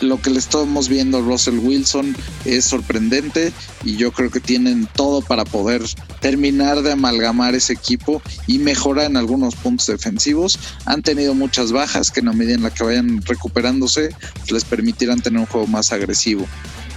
lo 0.02 0.22
que 0.22 0.30
le 0.30 0.40
estamos 0.40 0.88
viendo 0.90 1.18
a 1.18 1.22
Russell 1.22 1.60
Wilson 1.60 2.16
es 2.46 2.66
sorprendente 2.66 3.52
y 3.84 3.96
yo 3.98 4.12
creo 4.12 4.30
que 4.30 4.40
tienen 4.40 4.88
todo 4.96 5.22
para 5.22 5.46
poder 5.46 5.82
terminar 6.22 6.82
de 6.82 6.92
amalgamar 6.92 7.56
ese 7.56 7.74
equipo 7.74 8.22
y 8.48 8.60
mejorar 8.60 9.06
en 9.06 9.18
algunos 9.18 9.56
puntos 9.56 9.88
defensivos. 9.88 10.60
Han 10.86 11.02
tenido 11.02 11.34
muchas 11.34 11.72
bajas 11.72 12.12
que 12.12 12.22
en 12.22 12.28
la 12.28 12.34
medida 12.34 12.56
en 12.56 12.64
la 12.64 12.74
que 12.74 12.84
vayan 12.84 13.22
recuperándose 13.24 14.16
les 14.50 14.64
permitirán 14.64 15.22
tener 15.22 15.40
un 15.40 15.48
juego 15.48 15.68
más 15.68 15.92
agresivo. 15.92 16.46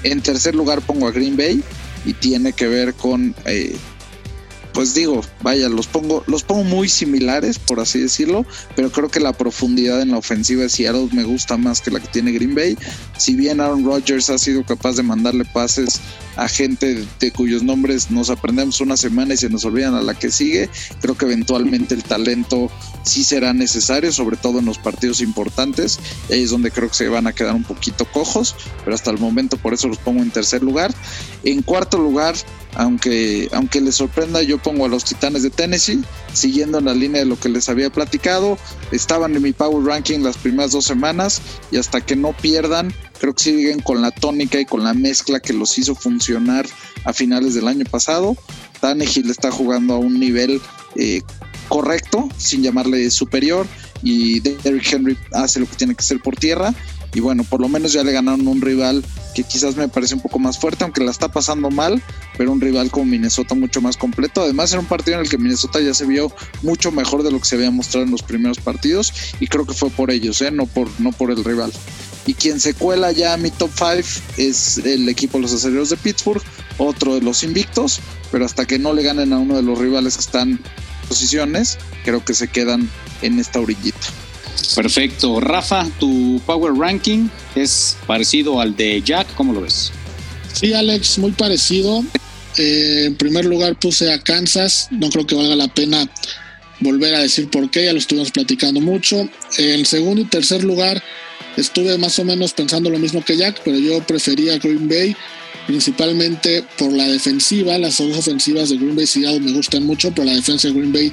En 0.02 0.20
tercer 0.20 0.54
lugar 0.54 0.82
pongo 0.82 1.06
a 1.06 1.12
Green 1.12 1.36
Bay 1.36 1.62
y 2.04 2.14
tiene 2.14 2.52
que 2.52 2.66
ver 2.66 2.94
con 2.94 3.34
eh, 3.44 3.76
pues 4.72 4.94
digo, 4.94 5.22
vaya, 5.42 5.68
los 5.68 5.86
pongo, 5.86 6.24
los 6.26 6.42
pongo 6.42 6.64
muy 6.64 6.88
similares, 6.88 7.58
por 7.58 7.80
así 7.80 8.00
decirlo, 8.00 8.46
pero 8.74 8.90
creo 8.90 9.08
que 9.08 9.20
la 9.20 9.32
profundidad 9.32 10.00
en 10.00 10.12
la 10.12 10.18
ofensiva 10.18 10.62
de 10.62 10.68
Seattle 10.68 11.08
me 11.12 11.24
gusta 11.24 11.56
más 11.56 11.80
que 11.80 11.90
la 11.90 12.00
que 12.00 12.08
tiene 12.08 12.32
Green 12.32 12.54
Bay. 12.54 12.76
Si 13.18 13.36
bien 13.36 13.60
Aaron 13.60 13.84
Rodgers 13.84 14.30
ha 14.30 14.38
sido 14.38 14.64
capaz 14.64 14.96
de 14.96 15.02
mandarle 15.02 15.44
pases 15.44 16.00
a 16.36 16.48
gente 16.48 17.04
de 17.20 17.30
cuyos 17.30 17.62
nombres 17.62 18.10
nos 18.10 18.30
aprendemos 18.30 18.80
una 18.80 18.96
semana 18.96 19.34
y 19.34 19.36
se 19.36 19.50
nos 19.50 19.64
olvidan 19.64 19.94
a 19.94 20.02
la 20.02 20.14
que 20.14 20.30
sigue, 20.30 20.70
creo 21.00 21.16
que 21.16 21.26
eventualmente 21.26 21.94
el 21.94 22.02
talento 22.02 22.70
sí 23.02 23.24
será 23.24 23.52
necesario, 23.52 24.12
sobre 24.12 24.36
todo 24.36 24.58
en 24.60 24.64
los 24.64 24.78
partidos 24.78 25.20
importantes. 25.20 25.98
Ahí 26.30 26.42
es 26.42 26.50
donde 26.50 26.70
creo 26.70 26.88
que 26.88 26.94
se 26.94 27.08
van 27.08 27.26
a 27.26 27.32
quedar 27.32 27.54
un 27.54 27.64
poquito 27.64 28.06
cojos, 28.06 28.54
pero 28.84 28.94
hasta 28.94 29.10
el 29.10 29.18
momento 29.18 29.56
por 29.56 29.74
eso 29.74 29.88
los 29.88 29.98
pongo 29.98 30.22
en 30.22 30.30
tercer 30.30 30.62
lugar. 30.62 30.94
En 31.44 31.62
cuarto 31.62 31.98
lugar, 31.98 32.34
aunque, 32.74 33.48
aunque 33.52 33.80
les 33.80 33.96
sorprenda, 33.96 34.42
yo 34.42 34.58
pongo 34.58 34.86
a 34.86 34.88
los 34.88 35.04
Titanes 35.04 35.42
de 35.42 35.50
Tennessee, 35.50 36.02
siguiendo 36.32 36.78
en 36.78 36.86
la 36.86 36.94
línea 36.94 37.20
de 37.20 37.26
lo 37.26 37.38
que 37.38 37.48
les 37.48 37.68
había 37.68 37.90
platicado. 37.90 38.56
Estaban 38.92 39.34
en 39.34 39.42
mi 39.42 39.52
Power 39.52 39.84
Ranking 39.84 40.20
las 40.20 40.36
primeras 40.36 40.72
dos 40.72 40.84
semanas 40.84 41.42
y 41.70 41.76
hasta 41.76 42.00
que 42.00 42.16
no 42.16 42.32
pierdan, 42.32 42.94
creo 43.18 43.34
que 43.34 43.42
siguen 43.42 43.80
con 43.80 44.00
la 44.02 44.10
tónica 44.10 44.60
y 44.60 44.64
con 44.64 44.84
la 44.84 44.94
mezcla 44.94 45.40
que 45.40 45.52
los 45.52 45.76
hizo 45.78 45.94
funcionar 45.94 46.66
a 47.04 47.12
finales 47.12 47.54
del 47.54 47.68
año 47.68 47.84
pasado. 47.90 48.36
Tannehill 48.80 49.30
está 49.30 49.50
jugando 49.50 49.94
a 49.94 49.98
un 49.98 50.18
nivel 50.18 50.60
eh, 50.96 51.22
correcto, 51.68 52.28
sin 52.36 52.62
llamarle 52.62 53.10
superior, 53.10 53.66
y 54.02 54.40
Derrick 54.40 54.92
Henry 54.92 55.16
hace 55.32 55.60
lo 55.60 55.66
que 55.66 55.76
tiene 55.76 55.94
que 55.94 56.00
hacer 56.00 56.20
por 56.20 56.36
tierra 56.36 56.74
y 57.14 57.20
bueno, 57.20 57.44
por 57.44 57.60
lo 57.60 57.68
menos 57.68 57.92
ya 57.92 58.02
le 58.02 58.12
ganaron 58.12 58.46
un 58.46 58.60
rival 58.60 59.04
que 59.32 59.44
quizás 59.44 59.76
me 59.76 59.88
parece 59.88 60.14
un 60.14 60.20
poco 60.20 60.38
más 60.38 60.58
fuerte, 60.58 60.84
aunque 60.84 61.02
la 61.02 61.10
está 61.10 61.28
pasando 61.28 61.70
mal, 61.70 62.02
pero 62.36 62.52
un 62.52 62.60
rival 62.60 62.90
como 62.90 63.06
Minnesota 63.06 63.54
mucho 63.54 63.80
más 63.80 63.96
completo. 63.96 64.42
Además, 64.42 64.72
era 64.72 64.80
un 64.80 64.86
partido 64.86 65.16
en 65.16 65.24
el 65.24 65.30
que 65.30 65.38
Minnesota 65.38 65.80
ya 65.80 65.94
se 65.94 66.06
vio 66.06 66.32
mucho 66.62 66.92
mejor 66.92 67.22
de 67.22 67.30
lo 67.30 67.38
que 67.40 67.46
se 67.46 67.56
había 67.56 67.70
mostrado 67.70 68.06
en 68.06 68.12
los 68.12 68.22
primeros 68.22 68.58
partidos 68.58 69.12
y 69.40 69.46
creo 69.46 69.66
que 69.66 69.74
fue 69.74 69.90
por 69.90 70.10
ellos, 70.10 70.40
¿eh? 70.42 70.50
no, 70.50 70.66
por, 70.66 70.88
no 71.00 71.12
por 71.12 71.30
el 71.30 71.44
rival. 71.44 71.72
Y 72.26 72.34
quien 72.34 72.60
se 72.60 72.74
cuela 72.74 73.10
ya 73.10 73.34
a 73.34 73.36
mi 73.36 73.50
top 73.50 73.70
5 73.76 73.92
es 74.36 74.78
el 74.78 75.08
equipo 75.08 75.38
de 75.38 75.42
los 75.42 75.52
aceleros 75.52 75.90
de 75.90 75.96
Pittsburgh, 75.96 76.42
otro 76.78 77.14
de 77.16 77.20
los 77.20 77.42
invictos, 77.42 78.00
pero 78.30 78.44
hasta 78.44 78.64
que 78.64 78.78
no 78.78 78.92
le 78.92 79.02
ganen 79.02 79.32
a 79.32 79.38
uno 79.38 79.56
de 79.56 79.62
los 79.62 79.78
rivales 79.78 80.14
que 80.14 80.20
están 80.20 80.50
en 80.50 80.60
posiciones, 81.08 81.78
creo 82.04 82.24
que 82.24 82.34
se 82.34 82.48
quedan 82.48 82.88
en 83.22 83.40
esta 83.40 83.60
orillita. 83.60 84.06
Perfecto. 84.74 85.40
Rafa, 85.40 85.88
tu 85.98 86.40
power 86.46 86.72
ranking 86.74 87.28
es 87.54 87.96
parecido 88.06 88.60
al 88.60 88.76
de 88.76 89.02
Jack, 89.02 89.34
¿cómo 89.34 89.52
lo 89.52 89.60
ves? 89.62 89.92
Sí, 90.52 90.72
Alex, 90.72 91.18
muy 91.18 91.32
parecido. 91.32 92.02
Eh, 92.58 93.04
en 93.06 93.16
primer 93.16 93.44
lugar 93.44 93.78
puse 93.78 94.12
a 94.12 94.18
Kansas, 94.18 94.88
no 94.90 95.08
creo 95.08 95.26
que 95.26 95.34
valga 95.34 95.56
la 95.56 95.68
pena 95.68 96.06
volver 96.80 97.14
a 97.14 97.20
decir 97.20 97.48
por 97.48 97.70
qué, 97.70 97.86
ya 97.86 97.92
lo 97.92 97.98
estuvimos 97.98 98.30
platicando 98.30 98.80
mucho. 98.80 99.28
En 99.58 99.86
segundo 99.86 100.20
y 100.20 100.24
tercer 100.24 100.64
lugar 100.64 101.02
estuve 101.56 101.96
más 101.98 102.18
o 102.18 102.24
menos 102.24 102.52
pensando 102.52 102.90
lo 102.90 102.98
mismo 102.98 103.24
que 103.24 103.36
Jack, 103.36 103.60
pero 103.64 103.78
yo 103.78 104.00
prefería 104.06 104.58
Green 104.58 104.88
Bay, 104.88 105.16
principalmente 105.66 106.64
por 106.78 106.92
la 106.92 107.08
defensiva. 107.08 107.78
Las 107.78 107.98
dos 107.98 108.16
ofensivas 108.16 108.68
de 108.70 108.76
Green 108.76 108.96
Bay 108.96 109.06
y 109.14 109.40
me 109.40 109.52
gustan 109.52 109.84
mucho, 109.84 110.10
pero 110.10 110.26
la 110.26 110.34
defensa 110.34 110.68
de 110.68 110.74
Green 110.74 110.92
Bay 110.92 111.12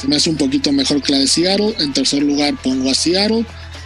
se 0.00 0.08
me 0.08 0.16
hace 0.16 0.30
un 0.30 0.36
poquito 0.36 0.72
mejor 0.72 1.02
que 1.02 1.12
la 1.12 1.18
de 1.18 1.26
Seattle. 1.26 1.74
En 1.78 1.92
tercer 1.92 2.22
lugar 2.22 2.54
pongo 2.62 2.90
a 2.90 2.94
Seattle. 2.94 3.44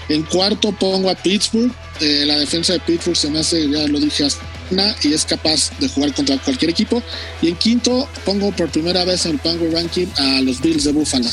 En 0.09 0.23
cuarto 0.23 0.73
pongo 0.73 1.11
a 1.11 1.15
Pittsburgh. 1.15 1.73
Eh, 2.01 2.25
la 2.27 2.39
defensa 2.39 2.73
de 2.75 2.81
Pittsburgh 2.81 3.17
se 3.17 3.31
me 3.31 3.41
hace, 3.41 3.69
ya 3.69 3.87
lo 3.89 3.99
dije, 3.99 4.27
una 4.71 4.95
y 5.03 5.13
es 5.13 5.25
capaz 5.25 5.71
de 5.79 5.89
jugar 5.89 6.15
contra 6.15 6.39
cualquier 6.39 6.71
equipo. 6.71 7.03
Y 7.43 7.49
en 7.49 7.57
quinto 7.57 8.09
pongo 8.25 8.53
por 8.53 8.71
primera 8.71 9.05
vez 9.05 9.27
en 9.27 9.33
el 9.33 9.39
Power 9.39 9.73
Ranking 9.73 10.07
a 10.17 10.41
los 10.43 10.61
Bills 10.61 10.85
de 10.85 10.93
Buffalo. 10.93 11.29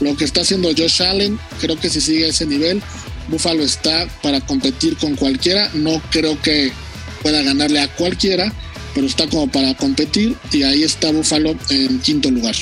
Lo 0.00 0.16
que 0.16 0.24
está 0.24 0.40
haciendo 0.40 0.70
Josh 0.76 1.02
Allen, 1.02 1.38
creo 1.60 1.78
que 1.78 1.90
si 1.90 2.00
sigue 2.00 2.28
ese 2.28 2.46
nivel, 2.46 2.82
Buffalo 3.28 3.62
está 3.62 4.08
para 4.22 4.40
competir 4.40 4.96
con 4.96 5.14
cualquiera. 5.14 5.70
No 5.74 6.00
creo 6.10 6.40
que 6.40 6.72
pueda 7.22 7.42
ganarle 7.42 7.80
a 7.80 7.88
cualquiera, 7.94 8.52
pero 8.94 9.06
está 9.06 9.26
como 9.28 9.46
para 9.50 9.74
competir 9.74 10.36
y 10.50 10.62
ahí 10.62 10.82
está 10.82 11.12
Buffalo 11.12 11.54
en 11.68 12.00
quinto 12.00 12.30
lugar. 12.30 12.56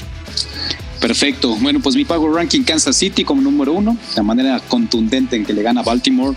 Perfecto. 1.01 1.57
Bueno, 1.57 1.81
pues 1.81 1.97
mi 1.97 2.05
Power 2.05 2.33
Ranking 2.33 2.63
Kansas 2.63 2.97
City 2.97 3.25
como 3.25 3.41
número 3.41 3.73
uno, 3.73 3.97
la 4.15 4.23
manera 4.23 4.61
contundente 4.61 5.37
en 5.37 5.47
que 5.47 5.53
le 5.53 5.63
gana 5.63 5.83
Baltimore, 5.83 6.37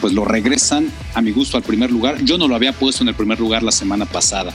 pues 0.00 0.12
lo 0.12 0.24
regresan 0.24 0.90
a 1.14 1.22
mi 1.22 1.30
gusto 1.30 1.56
al 1.56 1.62
primer 1.62 1.90
lugar. 1.90 2.22
Yo 2.24 2.36
no 2.36 2.48
lo 2.48 2.56
había 2.56 2.72
puesto 2.72 3.04
en 3.04 3.08
el 3.08 3.14
primer 3.14 3.38
lugar 3.38 3.62
la 3.62 3.72
semana 3.72 4.06
pasada. 4.06 4.52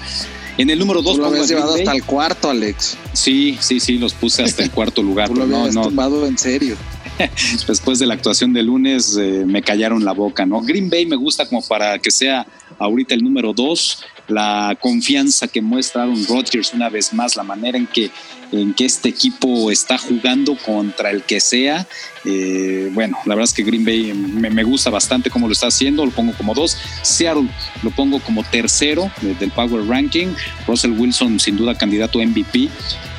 En 0.58 0.70
el 0.70 0.80
número 0.80 1.02
dos. 1.02 1.18
lo 1.18 1.26
habías 1.26 1.48
llevado 1.48 1.76
hasta 1.76 1.94
el 1.94 2.04
cuarto, 2.04 2.50
Alex. 2.50 2.98
Sí, 3.14 3.58
sí, 3.60 3.80
sí, 3.80 3.98
los 3.98 4.14
puse 4.14 4.44
hasta 4.44 4.64
el 4.64 4.72
cuarto 4.72 5.02
lugar. 5.02 5.30
lo 5.36 5.44
habías 5.44 5.74
no, 5.74 5.84
tumbado 5.84 6.26
en 6.26 6.38
serio. 6.38 6.76
Después 7.68 8.00
de 8.00 8.08
la 8.08 8.14
actuación 8.14 8.52
de 8.52 8.62
lunes 8.64 9.18
eh, 9.18 9.44
me 9.46 9.62
callaron 9.62 10.04
la 10.04 10.12
boca, 10.12 10.46
¿no? 10.46 10.62
Green 10.62 10.90
Bay 10.90 11.06
me 11.06 11.16
gusta 11.16 11.48
como 11.48 11.66
para 11.66 11.98
que 12.00 12.12
sea 12.12 12.46
ahorita 12.78 13.14
el 13.14 13.24
número 13.24 13.54
dos 13.54 14.04
la 14.28 14.78
confianza 14.80 15.48
que 15.48 15.62
muestra 15.62 16.04
Aaron 16.04 16.26
Rodgers 16.28 16.74
una 16.74 16.90
vez 16.90 17.14
más, 17.14 17.36
la 17.36 17.44
manera 17.44 17.78
en 17.78 17.88
que, 17.88 18.10
en 18.52 18.74
que 18.74 18.86
este 18.86 19.10
equipo 19.10 19.72
está 19.72 19.98
jugando 19.98 20.56
contra 20.58 21.12
el 21.12 21.24
que 21.24 21.40
sea. 21.40 21.88
Eh, 22.24 22.90
bueno, 22.94 23.18
la 23.26 23.36
verdad 23.36 23.50
es 23.50 23.54
que 23.54 23.64
Green 23.64 23.86
Bay 23.86 24.14
me, 24.14 24.64
gusta 24.64 24.90
bastante 24.90 25.30
cómo 25.30 25.48
lo 25.48 25.54
está 25.54 25.68
haciendo, 25.68 26.06
lo 26.06 26.12
pongo 26.12 26.34
como 26.34 26.54
dos. 26.54 26.78
Seattle 27.02 27.48
lo 27.84 27.92
pongo 27.92 28.20
como 28.20 28.44
tercero 28.44 29.12
del 29.40 29.52
Power 29.52 29.86
Ranking. 29.88 30.28
Russell 30.68 30.92
Wilson 30.92 31.40
sin 31.40 31.58
duda 31.58 31.76
candidato 31.76 32.20
MVP. 32.20 32.70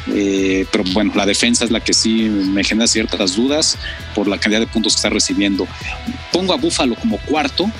Eh, 0.08 0.66
pero 0.70 0.84
bueno, 0.92 1.12
la 1.16 1.26
defensa 1.26 1.64
es 1.64 1.70
la 1.70 1.80
que 1.80 1.92
sí 1.92 2.22
me 2.22 2.62
genera 2.62 2.86
ciertas 2.86 3.34
dudas 3.34 3.76
por 4.14 4.28
la 4.28 4.38
cantidad 4.38 4.60
de 4.60 4.66
puntos 4.66 4.94
que 4.94 4.98
está 4.98 5.10
recibiendo. 5.10 5.66
Pongo 6.32 6.52
a 6.52 6.56
Buffalo 6.56 6.94
como 6.94 7.18
cuarto, 7.18 7.70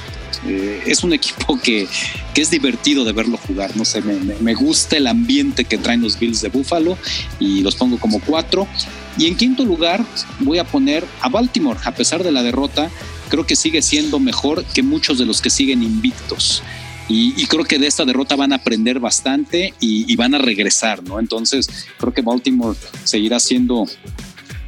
eh, 0.47 0.83
es 0.87 1.03
un 1.05 1.13
equipo 1.13 1.59
que, 1.59 1.89
es 2.35 2.51
divertido 2.51 3.05
de 3.05 3.13
verlo 3.13 3.39
jugar. 3.39 3.77
No 3.77 3.85
sé, 3.85 4.03
me, 4.03 4.55
gusta 4.55 4.97
el 4.97 5.07
ambiente 5.07 5.65
que 5.65 5.79
traen 5.79 6.03
los 6.03 6.19
Bills 6.19 6.43
de 6.43 6.49
Buffalo 6.49 6.99
y 7.41 7.63
los 7.63 7.75
pongo 7.77 7.99
como 7.99 8.21
cuatro. 8.21 8.69
Y 9.17 9.27
en 9.27 9.37
quinto 9.37 9.65
lugar 9.65 10.05
voy 10.41 10.59
a 10.59 10.65
poner 10.65 11.05
a 11.23 11.31
Baltimore, 11.31 11.81
a 11.85 11.93
pesar 11.93 12.23
de 12.23 12.33
la 12.33 12.43
derrota, 12.43 12.91
creo 13.31 13.47
que 13.47 13.57
sigue 13.57 13.81
siendo 13.81 14.21
mejor 14.21 14.65
que 14.67 14.83
muchos 14.83 15.19
de 15.19 15.25
los 15.25 15.41
que 15.41 15.49
siguen 15.49 15.83
invictos. 15.83 16.63
Y, 17.09 17.47
creo 17.47 17.65
que 17.65 17.79
de 17.79 17.87
esta 17.87 18.05
derrota 18.05 18.35
van 18.35 18.53
a 18.53 18.57
aprender 18.57 18.99
bastante 18.99 19.73
y, 19.79 20.13
y, 20.13 20.17
van 20.17 20.35
a 20.35 20.39
regresar, 20.39 21.05
¿no? 21.05 21.21
Entonces, 21.21 21.69
creo 21.99 22.13
que 22.13 22.21
Baltimore 22.21 22.77
seguirá 23.05 23.39
siendo 23.39 23.87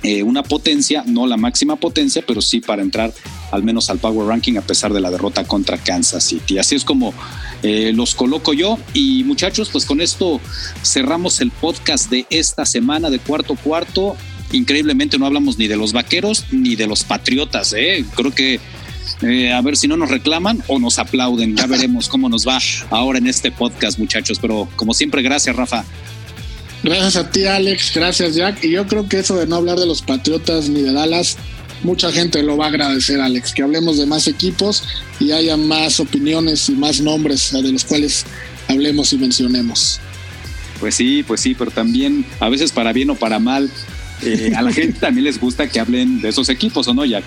eh, 0.05 0.23
una 0.23 0.45
potencia, 0.45 1.03
no 1.07 1.27
la 1.27 1.37
máxima 1.37 1.75
potencia, 1.75 2.23
pero 2.25 2.41
sí 2.41 2.61
para 2.61 2.83
entrar 2.83 3.13
al 3.51 3.63
menos 3.63 3.91
al 3.91 3.99
Power 3.99 4.27
Ranking 4.29 4.57
a 4.57 4.63
pesar 4.63 4.93
de 4.93 5.01
la 5.01 5.11
derrota 5.11 5.45
contra 5.45 5.79
Kansas 5.79 6.25
City. 6.25 6.59
Así 6.59 6.75
es 6.75 6.85
como 6.85 7.15
eh, 7.63 7.93
los 7.95 8.15
coloco 8.15 8.53
yo. 8.53 8.79
Y 8.95 9.25
muchachos, 9.25 9.71
pues 9.71 9.85
con 9.85 10.01
esto 10.01 10.41
cerramos 10.83 11.41
el 11.41 11.51
podcast 11.51 12.11
de 12.11 12.27
esta 12.31 12.67
semana 12.67 13.11
de 13.11 13.19
cuarto 13.19 13.57
cuarto. 13.57 14.17
Increíblemente 14.53 15.19
no 15.19 15.27
hablamos 15.27 15.59
ni 15.59 15.69
de 15.69 15.77
los 15.77 15.93
vaqueros 15.93 16.45
ni 16.51 16.77
de 16.77 16.87
los 16.87 17.05
patriotas. 17.05 17.75
¿eh? 17.77 18.05
Creo 18.15 18.35
que 18.35 18.61
a 19.53 19.61
ver 19.63 19.77
si 19.77 19.89
no 19.89 19.97
nos 19.97 20.11
reclaman 20.11 20.63
o 20.69 20.79
nos 20.79 20.99
aplauden. 20.99 21.57
Ya 21.57 21.67
veremos 21.67 22.09
cómo 22.09 22.29
nos 22.29 22.47
va 22.47 22.59
ahora 22.91 23.19
en 23.19 23.27
este 23.27 23.51
podcast, 23.51 23.99
muchachos. 23.99 24.39
Pero 24.41 24.69
como 24.77 24.95
siempre, 24.95 25.23
gracias, 25.23 25.57
Rafa. 25.57 25.85
Gracias 26.83 27.17
a 27.17 27.31
ti, 27.31 27.45
Alex. 27.45 27.93
Gracias, 27.95 28.35
Jack. 28.37 28.63
Y 28.65 28.71
yo 28.71 28.87
creo 28.87 29.09
que 29.09 29.19
eso 29.19 29.37
de 29.37 29.47
no 29.47 29.57
hablar 29.57 29.79
de 29.79 29.87
los 29.87 30.03
Patriotas 30.03 30.69
ni 30.69 30.83
de 30.83 30.93
Dallas, 30.93 31.37
mucha 31.83 32.13
gente 32.13 32.43
lo 32.43 32.57
va 32.57 32.67
a 32.67 32.69
agradecer, 32.69 33.21
Alex. 33.21 33.53
Que 33.53 33.63
hablemos 33.63 33.99
de 33.99 34.07
más 34.07 34.27
equipos 34.27 34.85
y 35.21 35.33
haya 35.33 35.57
más 35.57 36.01
opiniones 36.01 36.69
y 36.69 36.73
más 36.73 37.01
nombres 37.01 37.53
de 37.53 37.73
los 37.73 37.85
cuales 37.85 38.25
hablemos 38.69 39.13
y 39.13 39.19
mencionemos. 39.19 40.01
Pues 40.81 40.95
sí, 40.95 41.25
pues 41.27 41.41
sí, 41.41 41.55
pero 41.55 41.71
también 41.71 42.25
a 42.41 42.49
veces 42.49 42.73
para 42.73 42.93
bien 42.93 43.11
o 43.11 43.15
para 43.17 43.39
mal, 43.39 43.71
eh, 44.23 44.53
a 44.57 44.63
la 44.63 44.73
gente 44.73 44.99
también 45.01 45.25
les 45.25 45.41
gusta 45.41 45.69
que 45.69 45.81
hablen 45.81 46.21
de 46.21 46.29
esos 46.29 46.49
equipos, 46.49 46.87
¿o 46.89 46.95
no, 46.95 47.05
Jack? 47.05 47.25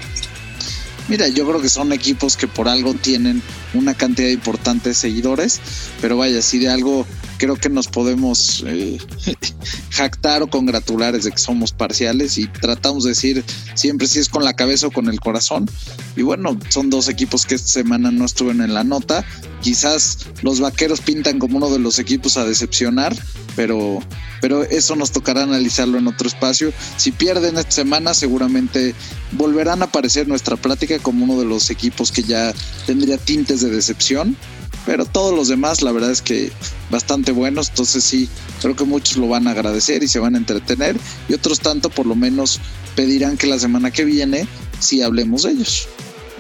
Mira, 1.08 1.28
yo 1.28 1.46
creo 1.48 1.62
que 1.62 1.68
son 1.68 1.92
equipos 1.92 2.38
que 2.38 2.48
por 2.48 2.70
algo 2.70 2.94
tienen 2.94 3.42
una 3.74 3.94
cantidad 3.94 4.30
importante 4.30 4.90
de 4.90 4.96
seguidores, 4.96 5.60
pero 6.00 6.16
vaya, 6.16 6.42
si 6.42 6.60
de 6.60 6.70
algo 6.70 7.06
creo 7.42 7.56
que 7.56 7.70
nos 7.70 7.88
podemos 7.88 8.64
eh, 8.68 9.00
jactar 9.90 10.44
o 10.44 10.48
congratular 10.48 11.20
de 11.20 11.32
que 11.32 11.38
somos 11.40 11.72
parciales 11.72 12.38
y 12.38 12.46
tratamos 12.46 13.04
de 13.04 13.10
decir 13.10 13.44
siempre 13.74 14.06
si 14.06 14.20
es 14.20 14.30
con 14.30 14.44
la 14.44 14.54
cabeza 14.54 14.86
o 14.86 14.92
con 14.92 15.10
el 15.10 15.20
corazón. 15.20 15.68
Y 16.16 16.22
bueno, 16.22 16.56
son 16.70 16.92
dos 16.92 17.10
equipos 17.10 17.48
que 17.48 17.56
esta 17.56 17.68
semana 17.68 18.12
no 18.12 18.26
estuvieron 18.26 18.62
en 18.62 18.76
la 18.76 18.84
nota. 18.84 19.26
Quizás 19.62 20.28
los 20.44 20.60
vaqueros 20.60 21.02
pintan 21.02 21.40
como 21.40 21.58
uno 21.58 21.72
de 21.72 21.80
los 21.80 21.98
equipos 21.98 22.38
a 22.38 22.46
decepcionar, 22.46 23.18
pero, 23.56 24.02
pero 24.40 24.62
eso 24.62 24.96
nos 24.96 25.10
tocará 25.10 25.42
analizarlo 25.42 25.98
en 25.98 26.06
otro 26.06 26.28
espacio. 26.28 26.72
Si 26.98 27.12
pierden 27.12 27.58
esta 27.58 27.72
semana, 27.72 28.14
seguramente 28.14 28.94
volverán 29.32 29.82
a 29.82 29.86
aparecer 29.86 30.28
nuestra 30.28 30.58
plática 30.58 31.00
como 31.00 31.24
uno 31.24 31.40
de 31.40 31.46
los 31.46 31.72
equipos 31.72 32.12
que 32.12 32.22
ya 32.22 32.54
tendría 32.86 33.18
tintes 33.18 33.62
de 33.62 33.72
decepción 33.72 34.38
pero 34.86 35.06
todos 35.06 35.34
los 35.36 35.48
demás 35.48 35.82
la 35.82 35.92
verdad 35.92 36.12
es 36.12 36.22
que 36.22 36.52
bastante 36.90 37.32
buenos, 37.32 37.70
entonces 37.70 38.04
sí, 38.04 38.30
creo 38.62 38.76
que 38.76 38.84
muchos 38.84 39.18
lo 39.18 39.28
van 39.28 39.48
a 39.48 39.52
agradecer 39.52 40.04
y 40.04 40.08
se 40.08 40.20
van 40.20 40.36
a 40.36 40.38
entretener 40.38 40.98
y 41.30 41.34
otros 41.34 41.60
tanto 41.60 41.90
por 41.90 42.06
lo 42.06 42.16
menos 42.16 42.60
pedirán 42.96 43.38
que 43.38 43.48
la 43.48 43.60
semana 43.60 43.92
que 43.92 44.06
viene 44.06 44.48
sí 44.80 45.02
hablemos 45.02 45.44
de 45.44 45.52
ellos. 45.52 45.88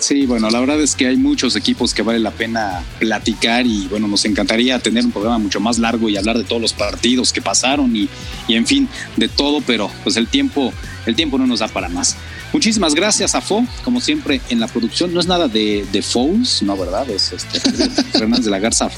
Sí, 0.01 0.25
bueno, 0.25 0.49
la 0.49 0.59
verdad 0.59 0.81
es 0.81 0.95
que 0.95 1.05
hay 1.05 1.15
muchos 1.15 1.55
equipos 1.55 1.93
que 1.93 2.01
vale 2.01 2.17
la 2.17 2.31
pena 2.31 2.83
platicar 2.97 3.67
y 3.67 3.85
bueno, 3.87 4.07
nos 4.07 4.25
encantaría 4.25 4.79
tener 4.79 5.05
un 5.05 5.11
programa 5.11 5.37
mucho 5.37 5.59
más 5.59 5.77
largo 5.77 6.09
y 6.09 6.17
hablar 6.17 6.39
de 6.39 6.43
todos 6.43 6.59
los 6.59 6.73
partidos 6.73 7.31
que 7.31 7.39
pasaron 7.39 7.95
y, 7.95 8.09
y 8.47 8.55
en 8.55 8.65
fin, 8.65 8.89
de 9.15 9.27
todo, 9.27 9.61
pero 9.61 9.91
pues 10.03 10.17
el 10.17 10.27
tiempo, 10.27 10.73
el 11.05 11.15
tiempo 11.15 11.37
no 11.37 11.45
nos 11.45 11.59
da 11.59 11.67
para 11.67 11.87
más. 11.87 12.17
Muchísimas 12.53 12.93
gracias 12.95 13.33
a 13.35 13.41
Fo, 13.41 13.65
como 13.83 14.01
siempre 14.01 14.41
en 14.49 14.59
la 14.59 14.67
producción. 14.67 15.13
No 15.13 15.19
es 15.19 15.27
nada 15.27 15.47
de, 15.47 15.85
de 15.91 16.01
Fouls, 16.01 16.61
no, 16.63 16.75
¿verdad? 16.75 17.09
Es 17.09 17.31
este, 17.31 17.59
Fernández 18.17 18.45
de 18.45 18.51
la 18.51 18.59
Garza 18.59 18.89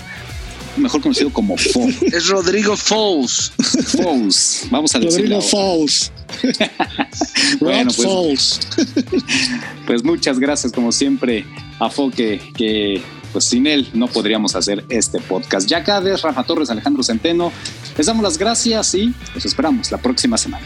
mejor 0.77 1.01
conocido 1.01 1.31
como 1.31 1.57
Fo. 1.57 1.87
Es 2.01 2.27
Rodrigo 2.27 2.75
Fous. 2.75 3.51
Fous. 3.87 4.65
Vamos 4.71 4.95
a 4.95 4.99
decirlo. 4.99 5.39
Rodrigo 5.39 5.41
Fous. 5.41 6.11
Bueno, 7.59 7.91
pues- 7.95 8.07
Fous. 8.07 8.59
Pues 9.85 10.03
muchas 10.03 10.39
gracias, 10.39 10.71
como 10.71 10.91
siempre, 10.91 11.45
a 11.79 11.89
Fo, 11.89 12.09
que, 12.09 12.41
que, 12.55 13.01
pues 13.33 13.43
sin 13.45 13.67
él 13.67 13.89
no 13.93 14.07
podríamos 14.07 14.55
hacer 14.55 14.85
este 14.89 15.19
podcast. 15.19 15.67
Ya 15.67 15.83
Cades, 15.83 16.21
Rafa 16.21 16.43
Torres, 16.43 16.69
Alejandro 16.69 17.03
Centeno, 17.03 17.51
les 17.97 18.05
damos 18.05 18.23
las 18.23 18.37
gracias 18.37 18.95
y 18.95 19.13
los 19.35 19.45
esperamos 19.45 19.91
la 19.91 19.97
próxima 19.97 20.37
semana. 20.37 20.65